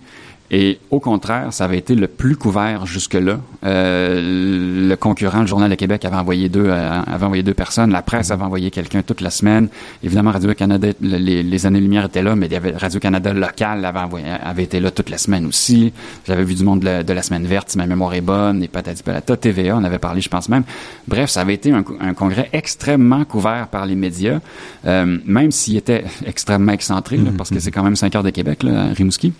Et 0.55 0.77
au 0.91 0.99
contraire, 0.99 1.51
ça 1.51 1.65
avait 1.65 1.79
été 1.79 1.95
le 1.95 2.05
plus 2.07 2.35
couvert 2.35 2.85
jusque-là. 2.85 3.39
Euh, 3.65 4.87
le 4.87 4.95
concurrent, 4.95 5.41
le 5.41 5.47
Journal 5.47 5.67
de 5.67 5.73
Québec, 5.73 6.05
avait 6.05 6.15
envoyé 6.15 6.47
deux, 6.47 6.65
euh, 6.67 7.01
avait 7.07 7.25
envoyé 7.25 7.41
deux 7.41 7.55
personnes. 7.55 7.89
La 7.91 8.03
presse 8.03 8.29
avait 8.29 8.43
envoyé 8.43 8.69
quelqu'un 8.69 9.01
toute 9.01 9.21
la 9.21 9.31
semaine. 9.31 9.67
Évidemment, 10.03 10.29
Radio-Canada, 10.31 10.89
le- 11.01 11.17
les, 11.17 11.41
les 11.41 11.65
années-lumière 11.65 12.05
étaient 12.05 12.21
là, 12.21 12.35
mais 12.35 12.47
Radio-Canada 12.75 13.33
local 13.33 13.83
avait, 13.83 13.97
envoyé- 13.99 14.27
avait 14.29 14.61
été 14.63 14.79
là 14.79 14.91
toute 14.91 15.09
la 15.09 15.17
semaine 15.17 15.47
aussi. 15.47 15.91
J'avais 16.27 16.43
vu 16.43 16.53
du 16.53 16.63
monde 16.63 16.81
de 16.81 16.85
la, 16.85 17.03
de 17.03 17.13
la 17.13 17.23
semaine 17.23 17.47
verte, 17.47 17.71
si 17.71 17.79
ma 17.79 17.87
mémoire 17.87 18.13
est 18.13 18.21
bonne, 18.21 18.61
et 18.61 18.67
patati 18.67 19.01
patata, 19.01 19.35
TVA, 19.35 19.75
on 19.75 19.83
avait 19.83 19.97
parlé, 19.97 20.21
je 20.21 20.29
pense 20.29 20.49
même. 20.49 20.63
Bref, 21.07 21.31
ça 21.31 21.41
avait 21.41 21.55
été 21.55 21.71
un, 21.71 21.83
un 21.99 22.13
congrès 22.13 22.49
extrêmement 22.53 23.25
couvert 23.25 23.69
par 23.69 23.87
les 23.87 23.95
médias, 23.95 24.39
euh, 24.85 25.17
même 25.25 25.49
s'il 25.49 25.77
était 25.77 26.03
extrêmement 26.27 26.73
excentré, 26.73 27.17
là, 27.17 27.31
parce 27.35 27.49
que 27.49 27.59
c'est 27.59 27.71
quand 27.71 27.83
même 27.83 27.95
5 27.95 28.15
heures 28.15 28.23
de 28.23 28.29
Québec, 28.29 28.61
là, 28.61 28.83
à 28.83 28.93
Rimouski. 28.93 29.33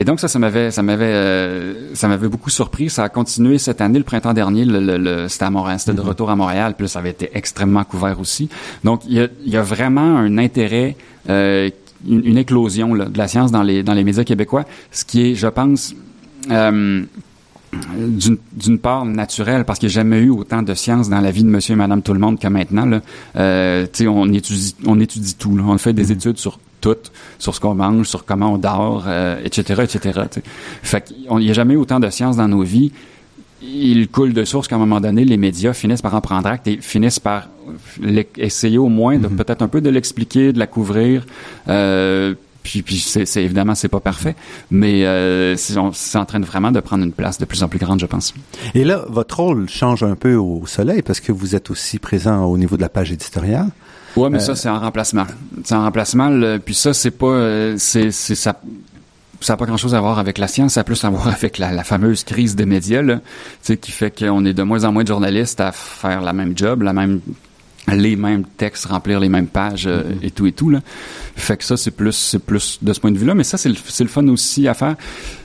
Et 0.00 0.04
donc 0.04 0.18
ça, 0.20 0.26
ça 0.28 0.38
m'avait, 0.40 0.70
ça 0.72 0.82
m'avait, 0.82 1.04
euh, 1.06 1.94
ça 1.94 2.08
m'avait 2.08 2.28
beaucoup 2.28 2.50
surpris. 2.50 2.90
Ça 2.90 3.04
a 3.04 3.08
continué 3.08 3.58
cette 3.58 3.80
année, 3.80 3.98
le 3.98 4.04
printemps 4.04 4.32
dernier. 4.34 4.64
Le, 4.64 4.80
le- 4.80 4.96
le- 4.98 5.28
c'était 5.28 5.44
à 5.44 5.50
Montréal, 5.50 5.78
c'était 5.78 5.94
de 5.94 6.00
retour 6.00 6.30
à 6.30 6.36
Montréal. 6.36 6.74
Puis 6.76 6.84
là, 6.84 6.88
ça 6.88 6.98
avait 6.98 7.10
été 7.10 7.30
extrêmement 7.34 7.84
couvert 7.84 8.18
aussi. 8.18 8.48
Donc 8.82 9.02
il 9.06 9.14
y 9.14 9.20
a, 9.20 9.28
il 9.46 9.52
y 9.52 9.56
a 9.56 9.62
vraiment 9.62 10.16
un 10.18 10.36
intérêt, 10.38 10.96
euh, 11.30 11.70
une, 12.08 12.24
une 12.26 12.38
éclosion 12.38 12.92
là, 12.92 13.04
de 13.06 13.16
la 13.16 13.28
science 13.28 13.52
dans 13.52 13.62
les 13.62 13.82
dans 13.82 13.94
les 13.94 14.04
médias 14.04 14.24
québécois, 14.24 14.64
ce 14.90 15.04
qui 15.04 15.30
est, 15.30 15.34
je 15.36 15.46
pense. 15.46 15.94
euh, 16.50 17.04
d'une 17.96 18.36
d'une 18.52 18.78
part 18.78 19.04
naturelle 19.04 19.64
parce 19.64 19.80
qu'il 19.80 19.88
n'y 19.88 19.92
a 19.92 19.94
jamais 19.94 20.18
eu 20.20 20.30
autant 20.30 20.62
de 20.62 20.74
science 20.74 21.08
dans 21.08 21.20
la 21.20 21.32
vie 21.32 21.42
de 21.42 21.48
monsieur 21.48 21.72
et 21.72 21.76
madame 21.76 22.02
tout 22.02 22.12
le 22.12 22.20
monde 22.20 22.38
que 22.38 22.46
maintenant 22.46 22.86
là. 22.86 23.00
Euh, 23.36 23.84
tu 23.92 24.04
sais, 24.04 24.06
on 24.06 24.26
étudie 24.32 24.76
on 24.86 25.00
étudie 25.00 25.34
tout 25.34 25.56
là. 25.56 25.64
on 25.66 25.76
fait 25.78 25.92
des 25.92 26.12
études 26.12 26.38
sur 26.38 26.60
tout 26.84 27.02
sur 27.38 27.52
ce 27.54 27.60
qu'on 27.60 27.74
mange 27.74 28.06
sur 28.14 28.24
comment 28.24 28.52
on 28.54 28.58
dort 28.58 29.04
euh, 29.06 29.40
etc 29.48 29.82
etc 29.86 30.20
tu 30.30 30.40
sais. 30.40 30.42
fait 30.82 31.02
qu'il 31.04 31.36
n'y 31.44 31.50
a 31.50 31.56
jamais 31.60 31.74
eu 31.74 31.78
autant 31.84 32.00
de 32.00 32.10
science 32.10 32.36
dans 32.36 32.48
nos 32.48 32.62
vies 32.62 32.92
il 33.62 34.08
coule 34.08 34.34
de 34.34 34.44
source 34.44 34.68
qu'à 34.68 34.76
un 34.76 34.78
moment 34.86 35.00
donné, 35.00 35.24
les 35.24 35.38
médias 35.38 35.72
finissent 35.72 36.02
par 36.02 36.14
en 36.14 36.20
prendre 36.20 36.46
acte 36.54 36.66
et 36.68 36.76
finissent 36.82 37.18
par 37.30 37.48
essayer 38.36 38.76
au 38.76 38.88
moins 38.90 39.16
de 39.18 39.26
peut-être 39.26 39.62
un 39.62 39.68
peu 39.68 39.80
de 39.80 39.88
l'expliquer, 39.88 40.52
de 40.52 40.58
la 40.58 40.66
couvrir. 40.66 41.24
Euh, 41.68 42.34
puis, 42.62 42.82
puis 42.82 42.96
c'est, 42.98 43.24
évidemment, 43.42 43.74
c'est 43.74 43.88
pas 43.88 44.00
parfait, 44.00 44.34
mais 44.70 45.06
euh, 45.06 45.56
on- 45.78 45.92
c'est 45.94 46.18
en 46.18 46.26
train 46.26 46.40
de 46.40 46.44
vraiment 46.44 46.72
de 46.72 46.80
prendre 46.80 47.04
une 47.04 47.12
place 47.12 47.38
de 47.38 47.46
plus 47.46 47.62
en 47.62 47.68
plus 47.68 47.78
grande, 47.78 48.00
je 48.00 48.06
pense. 48.06 48.34
Et 48.74 48.84
là, 48.84 49.04
votre 49.08 49.40
rôle 49.40 49.66
change 49.68 50.02
un 50.02 50.14
peu 50.16 50.34
au 50.34 50.64
soleil 50.66 51.00
parce 51.00 51.20
que 51.20 51.32
vous 51.32 51.54
êtes 51.54 51.70
aussi 51.70 51.98
présent 51.98 52.44
au 52.44 52.58
niveau 52.58 52.76
de 52.76 52.82
la 52.82 52.90
page 52.90 53.12
éditoriale. 53.12 53.68
Ouais, 54.16 54.30
mais 54.30 54.38
ça, 54.40 54.54
c'est 54.54 54.68
en 54.68 54.78
remplacement. 54.78 55.26
C'est 55.64 55.74
en 55.74 55.82
remplacement. 55.84 56.28
le- 56.28 56.58
puis 56.58 56.74
ça, 56.74 56.92
c'est 56.94 57.10
pas, 57.10 57.26
euh, 57.26 57.74
c'est, 57.78 58.10
c'est 58.10 58.34
ça. 58.34 58.60
Ça 59.40 59.52
n'a 59.52 59.56
pas 59.58 59.66
grand-chose 59.66 59.94
à 59.94 60.00
voir 60.00 60.18
avec 60.18 60.38
la 60.38 60.48
science, 60.48 60.74
ça 60.74 60.80
a 60.80 60.84
plus 60.84 61.04
à 61.04 61.10
voir 61.10 61.28
avec 61.28 61.58
la, 61.58 61.70
la 61.72 61.84
fameuse 61.84 62.24
crise 62.24 62.56
des 62.56 62.64
médias, 62.66 63.02
là, 63.02 63.16
tu 63.16 63.22
sais, 63.62 63.76
qui 63.76 63.90
fait 63.92 64.10
qu'on 64.16 64.44
est 64.46 64.54
de 64.54 64.62
moins 64.62 64.84
en 64.84 64.92
moins 64.92 65.02
de 65.02 65.08
journalistes 65.08 65.60
à 65.60 65.70
faire 65.72 66.22
la 66.22 66.32
même 66.32 66.56
job, 66.56 66.82
la 66.82 66.92
même 66.94 67.20
les 67.92 68.16
mêmes 68.16 68.44
textes, 68.56 68.86
remplir 68.86 69.20
les 69.20 69.28
mêmes 69.28 69.46
pages 69.46 69.84
euh, 69.86 70.02
et 70.22 70.30
tout 70.30 70.46
et 70.46 70.52
tout 70.52 70.70
là. 70.70 70.80
Fait 71.36 71.56
que 71.56 71.64
ça 71.64 71.76
c'est 71.76 71.90
plus 71.90 72.12
c'est 72.12 72.38
plus 72.38 72.78
de 72.80 72.92
ce 72.92 73.00
point 73.00 73.10
de 73.10 73.18
vue-là, 73.18 73.34
mais 73.34 73.44
ça 73.44 73.58
c'est 73.58 73.68
le, 73.68 73.74
c'est 73.86 74.04
le 74.04 74.08
fun 74.10 74.26
aussi 74.28 74.66
à 74.68 74.74
faire. 74.74 74.94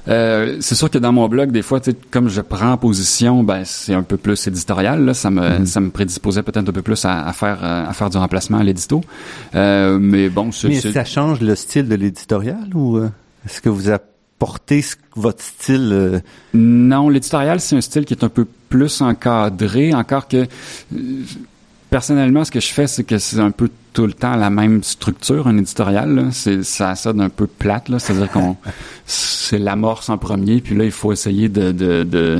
Euh, 0.07 0.57
c'est 0.61 0.75
sûr 0.75 0.89
que 0.89 0.97
dans 0.97 1.11
mon 1.11 1.27
blog 1.27 1.51
des 1.51 1.61
fois, 1.61 1.79
comme 2.11 2.29
je 2.29 2.41
prends 2.41 2.77
position, 2.77 3.43
ben 3.43 3.63
c'est 3.65 3.93
un 3.93 4.03
peu 4.03 4.17
plus 4.17 4.47
éditorial 4.47 5.03
là, 5.03 5.13
ça 5.13 5.29
me 5.29 5.65
ça 5.65 5.79
me 5.79 5.89
prédisposait 5.89 6.43
peut-être 6.43 6.69
un 6.69 6.73
peu 6.73 6.81
plus 6.81 7.03
à, 7.05 7.25
à 7.27 7.33
faire 7.33 7.59
euh, 7.63 7.85
à 7.89 7.93
faire 7.93 8.09
du 8.09 8.17
remplacement 8.17 8.59
à 8.59 8.63
l'édito. 8.63 9.01
Euh, 9.55 9.97
mais 9.99 10.29
bon, 10.29 10.45
Mais 10.45 10.79
ça 10.93 11.03
change 11.05 11.41
le 11.41 11.55
style 11.55 11.87
de 11.87 11.95
l'éditorial 11.95 12.69
ou 12.73 12.97
euh, 12.97 13.09
est-ce 13.45 13.61
que 13.61 13.69
vous 13.69 13.89
apportez 13.89 14.81
ce- 14.81 14.95
votre 15.15 15.43
style 15.43 15.89
euh, 15.91 16.19
Non, 16.53 17.09
l'éditorial, 17.09 17.59
c'est 17.59 17.75
un 17.75 17.81
style 17.81 18.05
qui 18.05 18.13
est 18.13 18.23
un 18.23 18.29
peu 18.29 18.45
plus 18.69 19.01
encadré, 19.01 19.93
encore 19.93 20.27
que 20.27 20.37
euh, 20.95 20.97
personnellement, 21.89 22.43
ce 22.45 22.51
que 22.51 22.59
je 22.59 22.71
fais, 22.71 22.87
c'est 22.87 23.03
que 23.03 23.17
c'est 23.17 23.39
un 23.39 23.51
peu 23.51 23.69
tout 23.93 24.05
le 24.05 24.13
temps 24.13 24.35
la 24.35 24.49
même 24.51 24.83
structure, 24.83 25.47
un 25.47 25.57
éditorial. 25.57 26.13
là. 26.13 26.23
C'est 26.31 26.63
ça 26.63 26.95
sonne 26.95 27.19
un 27.21 27.29
peu 27.29 27.47
plate, 27.47 27.89
là. 27.89 27.97
C'est-à-dire 27.99 28.29
qu'on 28.31 28.55
c'est 29.05 29.57
l'amorce 29.57 30.09
en 30.09 30.17
premier, 30.17 30.61
puis 30.61 30.75
là, 30.75 30.85
il 30.85 30.91
faut 30.91 31.11
essayer 31.11 31.49
de, 31.49 31.71
de, 31.71 32.03
de- 32.03 32.39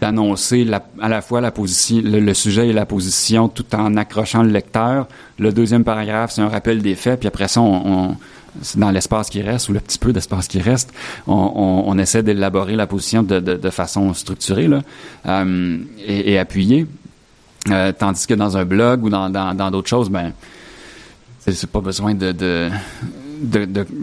d'annoncer 0.00 0.64
la- 0.64 0.86
à 1.00 1.08
la 1.08 1.20
fois 1.20 1.40
la 1.40 1.50
position, 1.50 2.00
le, 2.02 2.20
le 2.20 2.34
sujet 2.34 2.68
et 2.68 2.72
la 2.72 2.86
position, 2.86 3.48
tout 3.48 3.64
en 3.74 3.96
accrochant 3.96 4.42
le 4.42 4.50
lecteur. 4.50 5.06
Le 5.38 5.52
deuxième 5.52 5.84
paragraphe, 5.84 6.32
c'est 6.32 6.40
un 6.42 6.48
rappel 6.48 6.80
des 6.82 6.94
faits, 6.94 7.20
puis 7.20 7.28
après 7.28 7.48
ça, 7.48 7.60
on, 7.60 7.82
on- 8.10 8.16
c'est 8.62 8.78
dans 8.78 8.90
l'espace 8.90 9.28
qui 9.30 9.40
reste 9.42 9.68
ou 9.68 9.72
le 9.72 9.78
petit 9.80 9.98
peu 9.98 10.12
d'espace 10.12 10.48
qui 10.48 10.58
reste, 10.60 10.92
on, 11.26 11.34
on- 11.34 11.84
on 11.86 11.98
essaie 11.98 12.22
d'élaborer 12.22 12.74
la 12.76 12.86
position 12.86 13.22
de, 13.22 13.38
de- 13.40 13.54
de 13.56 13.70
façon 13.70 14.12
structurée 14.14 14.66
là, 14.68 14.80
euh, 15.26 15.78
et, 16.06 16.32
et 16.32 16.38
appuyée. 16.38 16.86
Euh, 17.70 17.92
tandis 17.92 18.26
que 18.26 18.34
dans 18.34 18.56
un 18.56 18.64
blog 18.64 19.04
ou 19.04 19.10
dans 19.10 19.30
dans, 19.30 19.54
dans 19.54 19.70
d'autres 19.70 19.88
choses, 19.88 20.10
ben 20.10 20.32
c'est, 21.38 21.70
pas 21.70 21.80
besoin 21.80 22.14
de, 22.14 22.32
de 22.32 22.70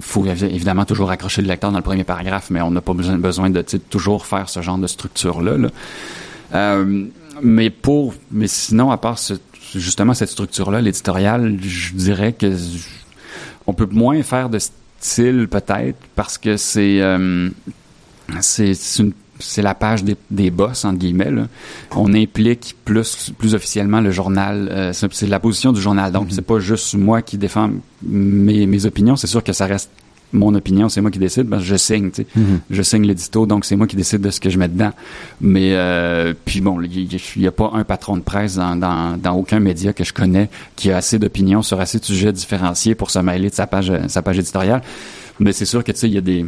faut 0.02 0.26
évi- 0.26 0.46
évidemment 0.46 0.86
toujours 0.86 1.12
accrocher 1.12 1.42
le 1.42 1.48
lecteur 1.48 1.72
dans 1.72 1.78
le 1.78 1.84
premier 1.84 2.04
paragraphe, 2.04 2.50
mais 2.50 2.62
on 2.62 2.72
n'a 2.72 2.82
pas 2.82 2.94
besoin, 2.94 3.50
de 3.50 3.62
toujours 3.90 4.26
faire 4.26 4.50
ce 4.50 4.62
genre 4.62 4.78
de 4.78 4.88
structure 4.88 5.42
là. 5.42 5.58
là. 5.58 5.70
Euh, 6.54 7.06
mais 7.42 7.70
pour, 7.70 8.14
mais 8.32 8.48
sinon 8.48 8.92
à 8.92 8.98
part 8.98 9.20
justement 9.76 10.14
cette 10.14 10.30
structure 10.30 10.72
là, 10.72 10.82
l'éditorial, 10.82 11.58
je 11.62 11.94
dirais 11.94 12.34
que 12.34 12.54
on 13.68 13.74
peut 13.74 13.88
moins 13.92 14.22
faire 14.24 14.50
de 14.50 14.60
style 15.00 15.48
peut-être 15.50 15.98
parce 16.16 16.38
que 16.38 16.58
c'est 16.58 17.02
euh, 17.02 17.50
c'est 18.42 18.74
une 19.00 19.14
c'est 19.40 19.62
la 19.62 19.76
page 19.76 20.04
des, 20.04 20.16
des 20.32 20.50
boss 20.50 20.86
entre 20.86 21.00
guillemets 21.00 21.32
là. 21.32 21.48
on 21.96 22.14
implique 22.14 22.76
plus 22.86 23.32
plus 23.38 23.54
officiellement 23.54 24.00
le 24.00 24.12
journal 24.12 24.70
euh, 24.72 24.94
c'est 24.94 25.28
la 25.28 25.40
position 25.40 25.72
du 25.72 25.82
journal. 25.82 26.12
Donc 26.12 26.28
c'est 26.32 26.42
pas 26.42 26.60
juste 26.60 26.96
moi 26.96 27.22
qui 27.22 27.38
défends 27.38 27.72
mes, 28.04 28.66
mes 28.66 28.86
opinions. 28.86 29.16
C'est 29.16 29.28
sûr 29.28 29.44
que 29.44 29.54
ça 29.54 29.66
reste 29.66 29.90
mon 30.34 30.54
opinion. 30.56 30.90
C'est 30.90 31.02
moi 31.02 31.12
qui 31.12 31.20
décide. 31.20 31.50
Que 31.50 31.60
je 31.60 31.76
signe 31.76 32.12
tu 32.12 32.24
sais. 32.24 32.28
Je 32.70 32.82
signe 32.82 33.04
l'édito. 33.04 33.46
Donc 33.46 33.66
c'est 33.66 33.76
moi 33.76 33.88
qui 33.88 33.96
décide 33.96 34.22
de 34.22 34.30
ce 34.30 34.40
que 34.40 34.50
je 34.50 34.58
mets 34.58 34.68
dedans. 34.68 34.92
Mais 35.42 35.76
euh, 35.76 36.34
puis 36.46 36.62
bon 36.62 36.82
il 36.82 37.42
y, 37.42 37.48
a 37.48 37.52
pas 37.52 37.72
un 37.74 37.84
patron 37.84 38.18
de 38.18 38.22
presse 38.22 38.56
dans, 38.56 38.76
dans, 38.76 39.18
dans 39.18 39.34
aucun 39.34 39.60
média 39.60 39.94
que 39.94 40.04
je 40.04 40.14
connais 40.14 40.50
qui 40.76 40.92
a 40.92 40.98
assez 40.98 41.20
d'opinions 41.20 41.62
sur 41.62 41.80
assez 41.80 42.00
de 42.00 42.06
sujets 42.06 42.34
différenciés 42.34 42.96
pour 42.96 43.12
se 43.12 43.20
mêler 43.20 43.50
de 43.50 43.56
sa 43.56 43.68
page 43.68 43.92
sa 44.08 44.22
page 44.22 44.40
éditoriale. 44.40 44.82
Mais 45.40 45.52
c'est 45.52 45.66
sûr 45.66 45.84
que 45.84 45.92
tu 45.92 46.00
sais 46.00 46.08
il 46.08 46.14
y 46.14 46.18
a 46.18 46.22
des 46.22 46.46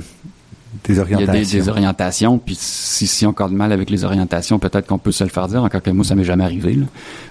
des 0.87 0.99
orientations. 0.99 1.33
Il 1.33 1.37
y 1.37 1.39
a 1.39 1.45
des, 1.45 1.59
des 1.59 1.69
orientations, 1.69 2.37
puis 2.39 2.57
si, 2.59 3.05
si 3.07 3.25
on 3.25 3.31
a 3.31 3.49
de 3.49 3.53
mal 3.53 3.71
avec 3.71 3.89
les 3.89 4.03
orientations, 4.03 4.57
peut-être 4.59 4.87
qu'on 4.87 4.97
peut 4.97 5.11
se 5.11 5.23
le 5.23 5.29
faire 5.29 5.47
dire. 5.47 5.63
Encore 5.63 5.81
que 5.81 5.89
moi, 5.91 6.03
ça 6.03 6.15
m'est 6.15 6.23
jamais 6.23 6.43
arrivé. 6.43 6.73
Là. 6.73 6.85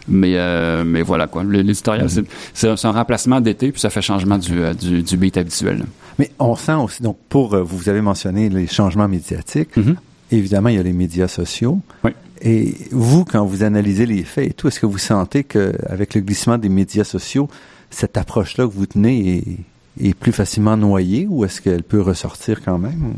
Mais, 0.08 0.36
euh, 0.36 0.84
mais 0.84 1.02
voilà 1.02 1.26
quoi. 1.26 1.42
L'éditorial, 1.44 2.06
mm-hmm. 2.06 2.24
c'est 2.54 2.84
un 2.84 2.92
remplacement 2.92 3.40
d'été, 3.40 3.72
puis 3.72 3.80
ça 3.80 3.90
fait 3.90 4.02
changement 4.02 4.38
du, 4.38 4.62
euh, 4.62 4.74
du, 4.74 5.02
du 5.02 5.16
beat 5.16 5.36
habituel. 5.36 5.84
Mais 6.18 6.30
on 6.38 6.54
sent 6.56 6.74
aussi, 6.74 7.02
donc 7.02 7.16
pour, 7.28 7.54
euh, 7.54 7.62
vous 7.62 7.88
avez 7.88 8.00
mentionné 8.00 8.48
les 8.48 8.66
changements 8.66 9.08
médiatiques. 9.08 9.76
Mm-hmm. 9.76 9.96
Évidemment, 10.32 10.68
il 10.68 10.76
y 10.76 10.78
a 10.78 10.82
les 10.82 10.92
médias 10.92 11.28
sociaux. 11.28 11.80
Oui. 12.04 12.12
Et 12.42 12.74
vous, 12.92 13.24
quand 13.24 13.44
vous 13.46 13.62
analysez 13.62 14.04
les 14.04 14.22
faits 14.22 14.50
et 14.50 14.52
tout, 14.52 14.68
est-ce 14.68 14.78
que 14.80 14.86
vous 14.86 14.98
sentez 14.98 15.42
qu'avec 15.42 16.14
le 16.14 16.20
glissement 16.20 16.58
des 16.58 16.68
médias 16.68 17.04
sociaux, 17.04 17.48
cette 17.90 18.18
approche-là 18.18 18.66
que 18.66 18.72
vous 18.72 18.86
tenez 18.86 19.38
est, 19.38 20.08
est 20.08 20.14
plus 20.14 20.32
facilement 20.32 20.76
noyée 20.76 21.26
ou 21.30 21.44
est-ce 21.44 21.62
qu'elle 21.62 21.82
peut 21.82 22.02
ressortir 22.02 22.60
quand 22.62 22.78
même? 22.78 23.14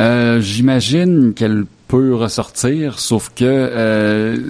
Euh, 0.00 0.40
J'imagine 0.40 1.32
qu'elle 1.34 1.64
peut 1.88 2.14
ressortir, 2.14 2.98
sauf 2.98 3.30
que 3.34 3.44
euh, 3.44 4.48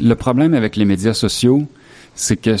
le 0.00 0.14
problème 0.14 0.54
avec 0.54 0.76
les 0.76 0.84
médias 0.84 1.14
sociaux, 1.14 1.66
c'est 2.14 2.36
que 2.36 2.56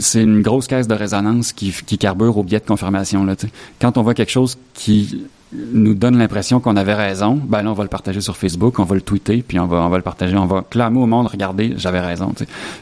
c'est 0.00 0.22
une 0.22 0.42
grosse 0.42 0.66
caisse 0.66 0.88
de 0.88 0.94
résonance 0.94 1.52
qui, 1.52 1.72
qui 1.86 1.98
carbure 1.98 2.36
au 2.38 2.42
biais 2.42 2.60
de 2.60 2.66
confirmation. 2.66 3.24
Là, 3.24 3.34
Quand 3.80 3.98
on 3.98 4.02
voit 4.02 4.14
quelque 4.14 4.32
chose 4.32 4.58
qui 4.74 5.24
nous 5.52 5.94
donne 5.94 6.18
l'impression 6.18 6.58
qu'on 6.58 6.76
avait 6.76 6.94
raison, 6.94 7.40
ben 7.42 7.62
là, 7.62 7.70
on 7.70 7.74
va 7.74 7.84
le 7.84 7.88
partager 7.88 8.20
sur 8.20 8.36
Facebook, 8.36 8.78
on 8.78 8.84
va 8.84 8.96
le 8.96 9.00
tweeter, 9.00 9.44
puis 9.46 9.60
on 9.60 9.66
va, 9.66 9.76
on 9.76 9.88
va 9.88 9.96
le 9.96 10.02
partager, 10.02 10.36
on 10.36 10.46
va 10.46 10.64
clamer 10.68 10.98
au 10.98 11.06
monde, 11.06 11.28
regardez, 11.28 11.74
j'avais 11.76 12.00
raison. 12.00 12.34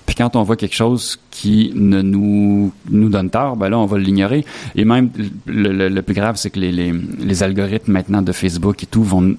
Puis 0.07 0.15
quand 0.15 0.35
on 0.35 0.43
voit 0.43 0.57
quelque 0.57 0.75
chose 0.75 1.19
qui 1.31 1.73
ne 1.75 2.01
nous, 2.01 2.73
nous 2.91 3.09
donne 3.11 3.29
tort, 3.29 3.57
ben 3.57 3.69
là, 3.69 3.79
on 3.79 3.87
va 3.87 3.99
l'ignorer. 3.99 4.45
Et 4.75 4.85
même, 4.85 5.11
le, 5.47 5.89
le, 5.89 6.03
plus 6.03 6.15
grave, 6.15 6.37
c'est 6.37 6.51
que 6.51 6.59
les, 6.59 6.73
les, 6.73 6.93
les 6.93 7.43
algorithmes 7.43 7.93
maintenant 7.93 8.23
de 8.23 8.33
Facebook 8.33 8.83
et 8.83 8.87
tout 8.87 9.05
vont 9.05 9.37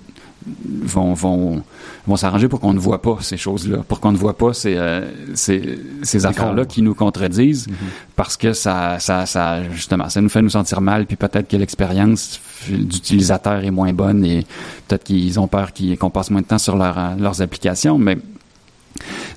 vont, 0.84 1.14
vont, 1.14 1.64
vont 2.06 2.16
s'arranger 2.16 2.48
pour 2.48 2.60
qu'on 2.60 2.74
ne 2.74 2.80
voit 2.80 3.02
pas 3.02 3.18
ces 3.22 3.38
choses-là, 3.38 3.80
pour 3.88 4.00
qu'on 4.00 4.12
ne 4.12 4.18
voit 4.18 4.38
pas 4.38 4.54
ces, 4.54 4.76
euh, 4.76 5.02
ces, 5.34 5.80
ces 6.04 6.26
affaires-là 6.26 6.66
qui 6.66 6.82
nous 6.82 6.93
contredisent, 6.93 7.68
mm-hmm. 7.68 8.16
parce 8.16 8.38
que 8.38 8.54
ça, 8.54 9.00
ça, 9.00 9.26
ça, 9.26 9.64
justement, 9.72 10.10
ça 10.10 10.22
nous 10.22 10.30
fait 10.30 10.41
nous 10.41 10.50
sentir 10.50 10.82
mal, 10.82 11.06
puis 11.06 11.16
peut-être 11.16 11.48
que 11.48 11.58
l'expérience 11.58 12.39
d'utilisateur 12.70 13.64
est 13.64 13.72
moins 13.72 13.93
bonne 13.93 14.24
et 14.24 14.46
peut-être 14.88 15.04
qu'ils 15.04 15.39
ont 15.39 15.48
peur 15.48 15.72
qu'on 16.00 16.10
passe 16.10 16.30
moins 16.30 16.41
de 16.41 16.48
temps 16.48 16.58
sur 16.58 16.76
leur, 16.76 17.16
leurs 17.18 17.41
applications, 17.41 17.98
mais 17.98 18.18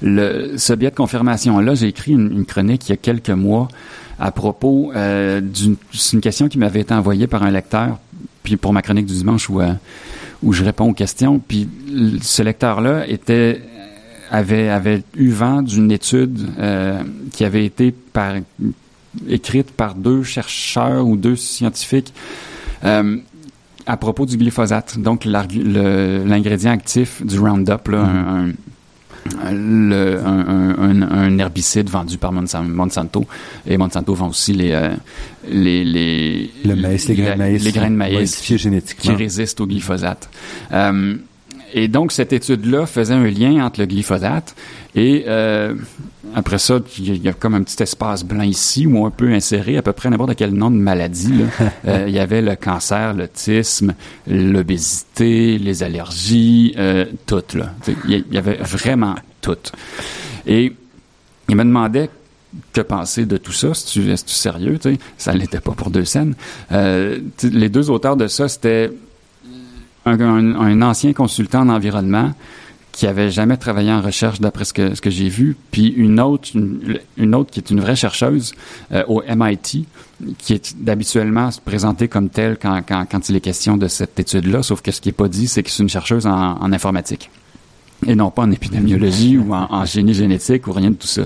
le, 0.02 0.56
ce 0.56 0.72
biais 0.72 0.90
de 0.90 0.96
confirmation-là, 0.96 1.74
j'ai 1.74 1.88
écrit 1.88 2.12
une, 2.12 2.32
une, 2.32 2.44
chronique 2.44 2.88
il 2.88 2.90
y 2.90 2.92
a 2.92 2.96
quelques 2.96 3.30
mois 3.30 3.68
à 4.18 4.30
propos 4.30 4.92
euh, 4.94 5.40
d'une 5.40 5.76
une 6.12 6.20
question 6.20 6.48
qui 6.48 6.58
m'avait 6.58 6.80
été 6.80 6.94
envoyée 6.94 7.26
par 7.26 7.42
un 7.42 7.50
lecteur, 7.50 7.98
puis 8.42 8.56
pour 8.56 8.72
ma 8.72 8.82
chronique 8.82 9.06
du 9.06 9.14
dimanche 9.14 9.48
où 9.50 9.60
euh, 9.60 9.72
où 10.42 10.52
je 10.52 10.64
réponds 10.64 10.90
aux 10.90 10.94
questions. 10.94 11.38
Puis 11.38 11.68
ce 12.22 12.42
lecteur-là 12.42 13.06
était 13.08 13.62
avait 14.30 14.68
avait 14.68 15.02
eu 15.16 15.30
vent 15.30 15.62
d'une 15.62 15.90
étude 15.90 16.48
euh, 16.58 17.02
qui 17.32 17.44
avait 17.44 17.64
été 17.64 17.92
par 17.92 18.34
écrite 19.28 19.70
par 19.70 19.94
deux 19.94 20.22
chercheurs 20.22 21.06
ou 21.06 21.16
deux 21.16 21.36
scientifiques 21.36 22.12
euh, 22.84 23.16
à 23.86 23.96
propos 23.96 24.26
du 24.26 24.36
glyphosate, 24.36 24.98
donc 24.98 25.24
l'ingrédient 25.24 26.72
actif 26.72 27.24
du 27.24 27.40
Roundup, 27.40 27.88
là, 27.88 28.00
un, 28.02 28.50
le, 29.50 30.20
un, 30.24 30.74
un, 30.78 31.02
un, 31.02 31.38
herbicide 31.38 31.88
vendu 31.88 32.18
par 32.18 32.32
Monsanto. 32.32 33.26
Et 33.66 33.76
Monsanto 33.76 34.14
vend 34.14 34.28
aussi 34.28 34.52
les, 34.52 34.72
euh, 34.72 34.94
les, 35.48 35.84
les, 35.84 36.50
le 36.64 36.74
maïs, 36.76 37.08
les, 37.08 37.14
grains 37.14 37.32
de 37.32 37.38
maïs, 37.38 37.64
les 37.64 37.72
grains 37.72 37.90
de 37.90 37.96
maïs 37.96 38.36
qui, 38.36 38.56
qui, 38.56 39.10
résistent 39.10 39.60
au 39.60 39.66
glyphosate. 39.66 40.28
Euh, 40.72 41.16
et 41.72 41.88
donc, 41.88 42.12
cette 42.12 42.32
étude-là 42.32 42.86
faisait 42.86 43.14
un 43.14 43.26
lien 43.26 43.64
entre 43.64 43.80
le 43.80 43.86
glyphosate 43.86 44.54
et 44.94 45.24
euh, 45.28 45.74
après 46.34 46.58
ça, 46.58 46.80
il 46.98 47.22
y, 47.22 47.28
a 47.28 47.32
comme 47.32 47.54
un 47.54 47.62
petit 47.62 47.82
espace 47.82 48.24
blanc 48.24 48.42
ici 48.42 48.86
où 48.86 49.04
on 49.04 49.10
peut 49.10 49.32
insérer 49.32 49.76
à 49.76 49.82
peu 49.82 49.92
près 49.92 50.10
n'importe 50.10 50.34
quel 50.34 50.52
nom 50.52 50.70
de 50.70 50.76
maladie. 50.76 51.32
Euh, 51.86 52.04
il 52.08 52.14
y 52.14 52.18
avait 52.18 52.42
le 52.42 52.56
cancer, 52.56 53.14
l'autisme, 53.14 53.94
l'obésité, 54.26 55.58
les 55.58 55.82
allergies, 55.82 56.74
euh, 56.76 57.06
tout. 57.26 57.42
Il 58.06 58.24
y 58.30 58.36
avait 58.38 58.56
vraiment 58.56 59.14
tout. 59.40 59.56
Et 60.46 60.72
il 61.48 61.56
me 61.56 61.64
demandait 61.64 62.10
que 62.72 62.80
penser 62.80 63.26
de 63.26 63.36
tout 63.36 63.52
ça? 63.52 63.68
Est-ce 63.68 63.92
tu, 63.92 64.10
est 64.10 64.28
sérieux? 64.28 64.78
sais? 64.82 64.98
Ça 65.16 65.32
l'était 65.32 65.60
pas 65.60 65.72
pour 65.72 65.90
deux 65.90 66.04
scènes. 66.04 66.34
Euh, 66.72 67.18
les 67.42 67.68
deux 67.68 67.90
auteurs 67.90 68.16
de 68.16 68.26
ça, 68.26 68.48
c'était 68.48 68.90
un, 70.08 70.20
un, 70.20 70.54
un, 70.60 70.82
ancien 70.82 71.12
consultant 71.12 71.60
en 71.60 71.68
environnement 71.68 72.32
qui 72.98 73.06
avait 73.06 73.30
jamais 73.30 73.56
travaillé 73.56 73.92
en 73.92 74.00
recherche 74.00 74.40
d'après 74.40 74.64
ce 74.64 74.72
que, 74.72 74.94
ce 74.96 75.00
que 75.00 75.08
j'ai 75.08 75.28
vu, 75.28 75.56
puis 75.70 75.86
une 75.86 76.18
autre, 76.18 76.48
une, 77.16 77.34
autre 77.36 77.50
qui 77.50 77.60
est 77.60 77.70
une 77.70 77.78
vraie 77.78 77.94
chercheuse 77.94 78.54
euh, 78.90 79.04
au 79.06 79.22
MIT, 79.22 79.86
qui 80.36 80.52
est 80.52 80.76
d'habituellement 80.76 81.50
présentée 81.64 82.08
comme 82.08 82.28
telle 82.28 82.58
quand, 82.60 82.82
quand, 82.82 83.06
quand 83.08 83.28
il 83.28 83.36
est 83.36 83.40
question 83.40 83.76
de 83.76 83.86
cette 83.86 84.18
étude-là, 84.18 84.64
sauf 84.64 84.82
que 84.82 84.90
ce 84.90 85.00
qui 85.00 85.10
est 85.10 85.12
pas 85.12 85.28
dit, 85.28 85.46
c'est 85.46 85.62
que 85.62 85.70
c'est 85.70 85.84
une 85.84 85.88
chercheuse 85.88 86.26
en, 86.26 86.60
en, 86.60 86.72
informatique 86.72 87.30
et 88.04 88.16
non 88.16 88.32
pas 88.32 88.42
en 88.42 88.50
épidémiologie 88.50 89.38
ou 89.38 89.54
en, 89.54 89.68
en, 89.70 89.84
génie 89.84 90.14
génétique 90.14 90.66
ou 90.66 90.72
rien 90.72 90.90
de 90.90 90.96
tout 90.96 91.06
ça. 91.06 91.22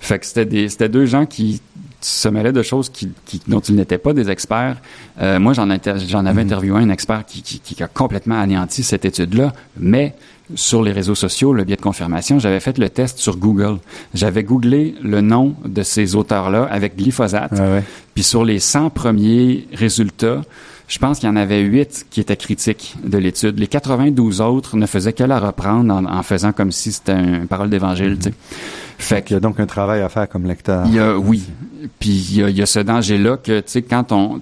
Fait 0.00 0.18
que 0.20 0.26
c'était 0.26 0.46
des 0.46 0.68
c'était 0.68 0.88
deux 0.88 1.06
gens 1.06 1.26
qui 1.26 1.60
se 2.04 2.28
mêlaient 2.28 2.52
de 2.52 2.62
choses 2.62 2.90
qui, 2.90 3.08
qui 3.24 3.40
dont 3.48 3.60
ils 3.60 3.74
n'étaient 3.74 3.98
pas 3.98 4.12
des 4.12 4.30
experts. 4.30 4.76
Euh, 5.20 5.38
moi, 5.40 5.54
j'en, 5.54 5.66
j'en 5.66 6.26
avais 6.26 6.42
mm-hmm. 6.42 6.44
interviewé 6.44 6.78
un 6.80 6.90
expert 6.90 7.24
qui, 7.24 7.40
qui, 7.40 7.60
qui, 7.60 7.82
a 7.82 7.86
complètement 7.88 8.38
anéanti 8.38 8.82
cette 8.82 9.06
étude-là, 9.06 9.52
mais 9.78 10.14
sur 10.54 10.82
les 10.82 10.92
réseaux 10.92 11.14
sociaux, 11.14 11.54
le 11.54 11.64
biais 11.64 11.76
de 11.76 11.80
confirmation, 11.80 12.38
j'avais 12.38 12.60
fait 12.60 12.76
le 12.76 12.90
test 12.90 13.18
sur 13.18 13.38
Google. 13.38 13.78
J'avais 14.12 14.44
googlé 14.44 14.94
le 15.02 15.22
nom 15.22 15.54
de 15.64 15.82
ces 15.82 16.14
auteurs-là 16.14 16.68
avec 16.70 16.96
glyphosate. 16.96 17.54
Ah 17.56 17.70
ouais. 17.70 17.84
Puis 18.14 18.22
sur 18.22 18.44
les 18.44 18.58
100 18.58 18.90
premiers 18.90 19.66
résultats, 19.72 20.42
je 20.86 20.98
pense 20.98 21.20
qu'il 21.20 21.30
y 21.30 21.32
en 21.32 21.36
avait 21.36 21.60
8 21.60 22.08
qui 22.10 22.20
étaient 22.20 22.36
critiques 22.36 22.96
de 23.02 23.16
l'étude. 23.16 23.58
Les 23.58 23.66
92 23.66 24.42
autres 24.42 24.76
ne 24.76 24.84
faisaient 24.84 25.14
que 25.14 25.24
la 25.24 25.40
reprendre 25.40 25.94
en, 25.94 26.04
en 26.04 26.22
faisant 26.22 26.52
comme 26.52 26.70
si 26.70 26.92
c'était 26.92 27.18
une 27.18 27.48
parole 27.48 27.70
d'évangile. 27.70 28.12
Mm 28.12 28.18
-hmm. 28.18 28.32
Fait 28.98 29.22
qu'il 29.22 29.34
y 29.34 29.36
a 29.36 29.40
donc 29.40 29.60
un 29.60 29.66
travail 29.66 30.02
à 30.02 30.08
faire 30.08 30.28
comme 30.28 30.46
lecteur. 30.46 30.84
Il 30.86 30.94
y 30.94 30.98
a, 30.98 31.18
oui. 31.18 31.42
Puis 31.98 32.10
il 32.10 32.48
y 32.48 32.52
y 32.52 32.62
a 32.62 32.66
ce 32.66 32.80
danger-là 32.80 33.36
que, 33.36 33.60
tu 33.60 33.66
sais, 33.66 33.82
quand 33.82 34.12
on... 34.12 34.40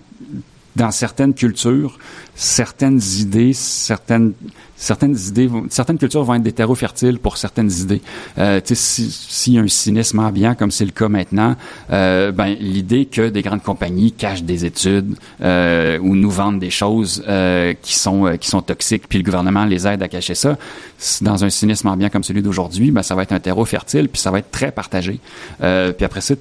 Dans 0.74 0.90
certaines 0.90 1.34
cultures, 1.34 1.98
certaines 2.34 2.98
idées, 3.18 3.52
certaines 3.52 4.32
certaines 4.82 5.16
idées, 5.28 5.48
certaines 5.68 5.98
cultures 5.98 6.24
vont 6.24 6.34
être 6.34 6.42
des 6.42 6.52
terreaux 6.52 6.74
fertiles 6.74 7.18
pour 7.18 7.36
certaines 7.36 7.70
idées. 7.70 8.00
Euh, 8.38 8.60
S'il 8.64 9.10
si 9.10 9.52
y 9.52 9.58
a 9.58 9.60
un 9.60 9.68
cynisme 9.68 10.18
ambiant, 10.18 10.54
comme 10.54 10.70
c'est 10.70 10.84
le 10.84 10.90
cas 10.90 11.08
maintenant, 11.08 11.56
euh, 11.90 12.32
ben, 12.32 12.56
l'idée 12.58 13.04
que 13.04 13.28
des 13.28 13.42
grandes 13.42 13.62
compagnies 13.62 14.12
cachent 14.12 14.42
des 14.42 14.64
études 14.64 15.14
euh, 15.40 15.98
ou 16.00 16.16
nous 16.16 16.30
vendent 16.30 16.58
des 16.58 16.70
choses 16.70 17.22
euh, 17.28 17.74
qui 17.80 17.94
sont 17.94 18.26
euh, 18.26 18.36
qui 18.36 18.48
sont 18.48 18.62
toxiques, 18.62 19.08
puis 19.08 19.18
le 19.18 19.24
gouvernement 19.24 19.64
les 19.64 19.86
aide 19.86 20.02
à 20.02 20.08
cacher 20.08 20.34
ça, 20.34 20.56
dans 21.20 21.44
un 21.44 21.50
cynisme 21.50 21.88
ambiant 21.88 22.08
comme 22.08 22.24
celui 22.24 22.42
d'aujourd'hui, 22.42 22.90
ben, 22.90 23.02
ça 23.02 23.14
va 23.14 23.22
être 23.22 23.32
un 23.32 23.40
terreau 23.40 23.64
fertile, 23.64 24.08
puis 24.08 24.20
ça 24.20 24.30
va 24.30 24.38
être 24.40 24.50
très 24.50 24.72
partagé. 24.72 25.20
Euh, 25.62 25.92
puis 25.92 26.04
après 26.04 26.22
ça, 26.22 26.34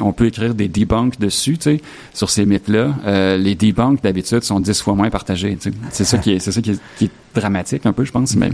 on 0.00 0.12
peut 0.12 0.26
écrire 0.26 0.54
des 0.54 0.68
debunks 0.68 1.18
dessus, 1.18 1.58
tu 1.58 1.76
sais, 1.76 1.80
sur 2.14 2.30
ces 2.30 2.46
mythes-là. 2.46 2.94
Euh, 3.06 3.36
les 3.36 3.54
debunks, 3.54 4.02
d'habitude, 4.02 4.42
sont 4.42 4.60
dix 4.60 4.80
fois 4.80 4.94
moins 4.94 5.10
partagés. 5.10 5.56
C'est 5.90 6.04
ça 6.04 6.18
qui 6.18 6.32
est, 6.32 6.38
c'est 6.38 6.52
ça 6.52 6.60
qui 6.60 6.72
est, 6.72 6.80
qui 6.98 7.04
est, 7.06 7.10
dramatique 7.34 7.86
un 7.86 7.92
peu, 7.92 8.04
je 8.04 8.12
pense. 8.12 8.36
Mais... 8.36 8.50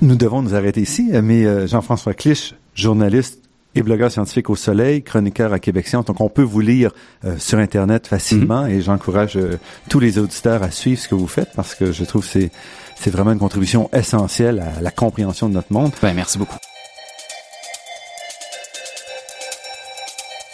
Nous 0.00 0.16
devons 0.16 0.42
nous 0.42 0.54
arrêter 0.54 0.80
ici, 0.80 1.10
mais 1.22 1.44
euh, 1.44 1.66
Jean-François 1.66 2.14
Clich, 2.14 2.54
journaliste 2.74 3.40
et 3.74 3.82
blogueur 3.82 4.10
scientifique 4.10 4.48
au 4.50 4.56
Soleil, 4.56 5.02
chroniqueur 5.02 5.52
à 5.52 5.58
Québec 5.58 5.86
Science. 5.86 6.06
Donc, 6.06 6.20
on 6.20 6.28
peut 6.28 6.42
vous 6.42 6.60
lire 6.60 6.92
euh, 7.24 7.36
sur 7.38 7.58
Internet 7.58 8.06
facilement 8.06 8.62
mm 8.62 8.68
-hmm. 8.68 8.72
et 8.72 8.80
j'encourage 8.82 9.36
euh, 9.36 9.58
tous 9.88 10.00
les 10.00 10.18
auditeurs 10.18 10.62
à 10.62 10.70
suivre 10.70 11.00
ce 11.00 11.08
que 11.08 11.14
vous 11.14 11.28
faites 11.28 11.50
parce 11.54 11.74
que 11.74 11.92
je 11.92 12.04
trouve 12.04 12.22
que 12.22 12.32
c'est, 12.32 12.50
c'est 13.00 13.10
vraiment 13.10 13.32
une 13.32 13.38
contribution 13.38 13.90
essentielle 13.92 14.60
à 14.60 14.80
la 14.80 14.90
compréhension 14.90 15.48
de 15.48 15.54
notre 15.54 15.72
monde. 15.72 15.92
Ben, 16.02 16.14
merci 16.14 16.38
beaucoup. 16.38 16.58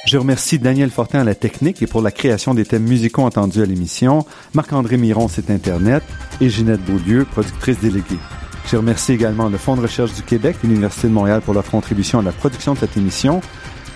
Je 0.04 0.18
remercie 0.18 0.58
Daniel 0.58 0.90
Fortin 0.90 1.20
à 1.20 1.24
la 1.24 1.36
technique 1.36 1.80
et 1.80 1.86
pour 1.86 2.02
la 2.02 2.10
création 2.10 2.54
des 2.54 2.64
thèmes 2.64 2.82
musicaux 2.82 3.22
entendus 3.22 3.62
à 3.62 3.66
l'émission, 3.66 4.26
Marc-André 4.52 4.96
Miron, 4.96 5.28
site 5.28 5.48
Internet, 5.48 6.02
et 6.40 6.50
Ginette 6.50 6.84
Beaulieu, 6.84 7.24
productrice 7.24 7.78
déléguée. 7.78 8.18
Je 8.66 8.76
remercie 8.76 9.12
également 9.12 9.48
le 9.48 9.58
Fonds 9.58 9.76
de 9.76 9.82
recherche 9.82 10.12
du 10.12 10.22
Québec, 10.22 10.56
l'Université 10.64 11.06
de 11.06 11.12
Montréal 11.12 11.40
pour 11.40 11.54
leur 11.54 11.64
contribution 11.64 12.18
à 12.18 12.22
la 12.22 12.32
production 12.32 12.74
de 12.74 12.80
cette 12.80 12.96
émission. 12.96 13.40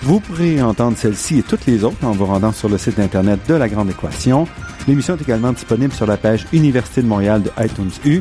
Vous 0.02 0.20
pourrez 0.20 0.62
entendre 0.62 0.96
celle-ci 0.96 1.40
et 1.40 1.42
toutes 1.42 1.66
les 1.66 1.82
autres 1.82 2.04
en 2.04 2.12
vous 2.12 2.26
rendant 2.26 2.52
sur 2.52 2.68
le 2.68 2.78
site 2.78 3.00
Internet 3.00 3.40
de 3.48 3.54
La 3.54 3.68
Grande 3.68 3.90
Équation. 3.90 4.46
L'émission 4.86 5.16
est 5.16 5.22
également 5.22 5.52
disponible 5.52 5.92
sur 5.92 6.07
la 6.07 6.16
page 6.16 6.46
Université 6.52 7.02
de 7.02 7.09
Montréal 7.09 7.42
de 7.42 7.50
iTunes 7.59 7.90
U. 8.04 8.20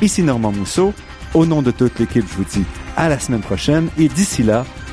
Ici 0.00 0.22
Normand 0.22 0.52
Mousseau. 0.52 0.94
Au 1.34 1.44
nom 1.44 1.60
de 1.60 1.70
toute 1.70 1.98
l'équipe, 1.98 2.24
je 2.26 2.34
vous 2.34 2.44
dis 2.44 2.64
à 2.96 3.10
la 3.10 3.18
semaine 3.18 3.42
prochaine 3.42 3.88
et 3.98 4.08
d'ici 4.08 4.42
là, 4.42 4.64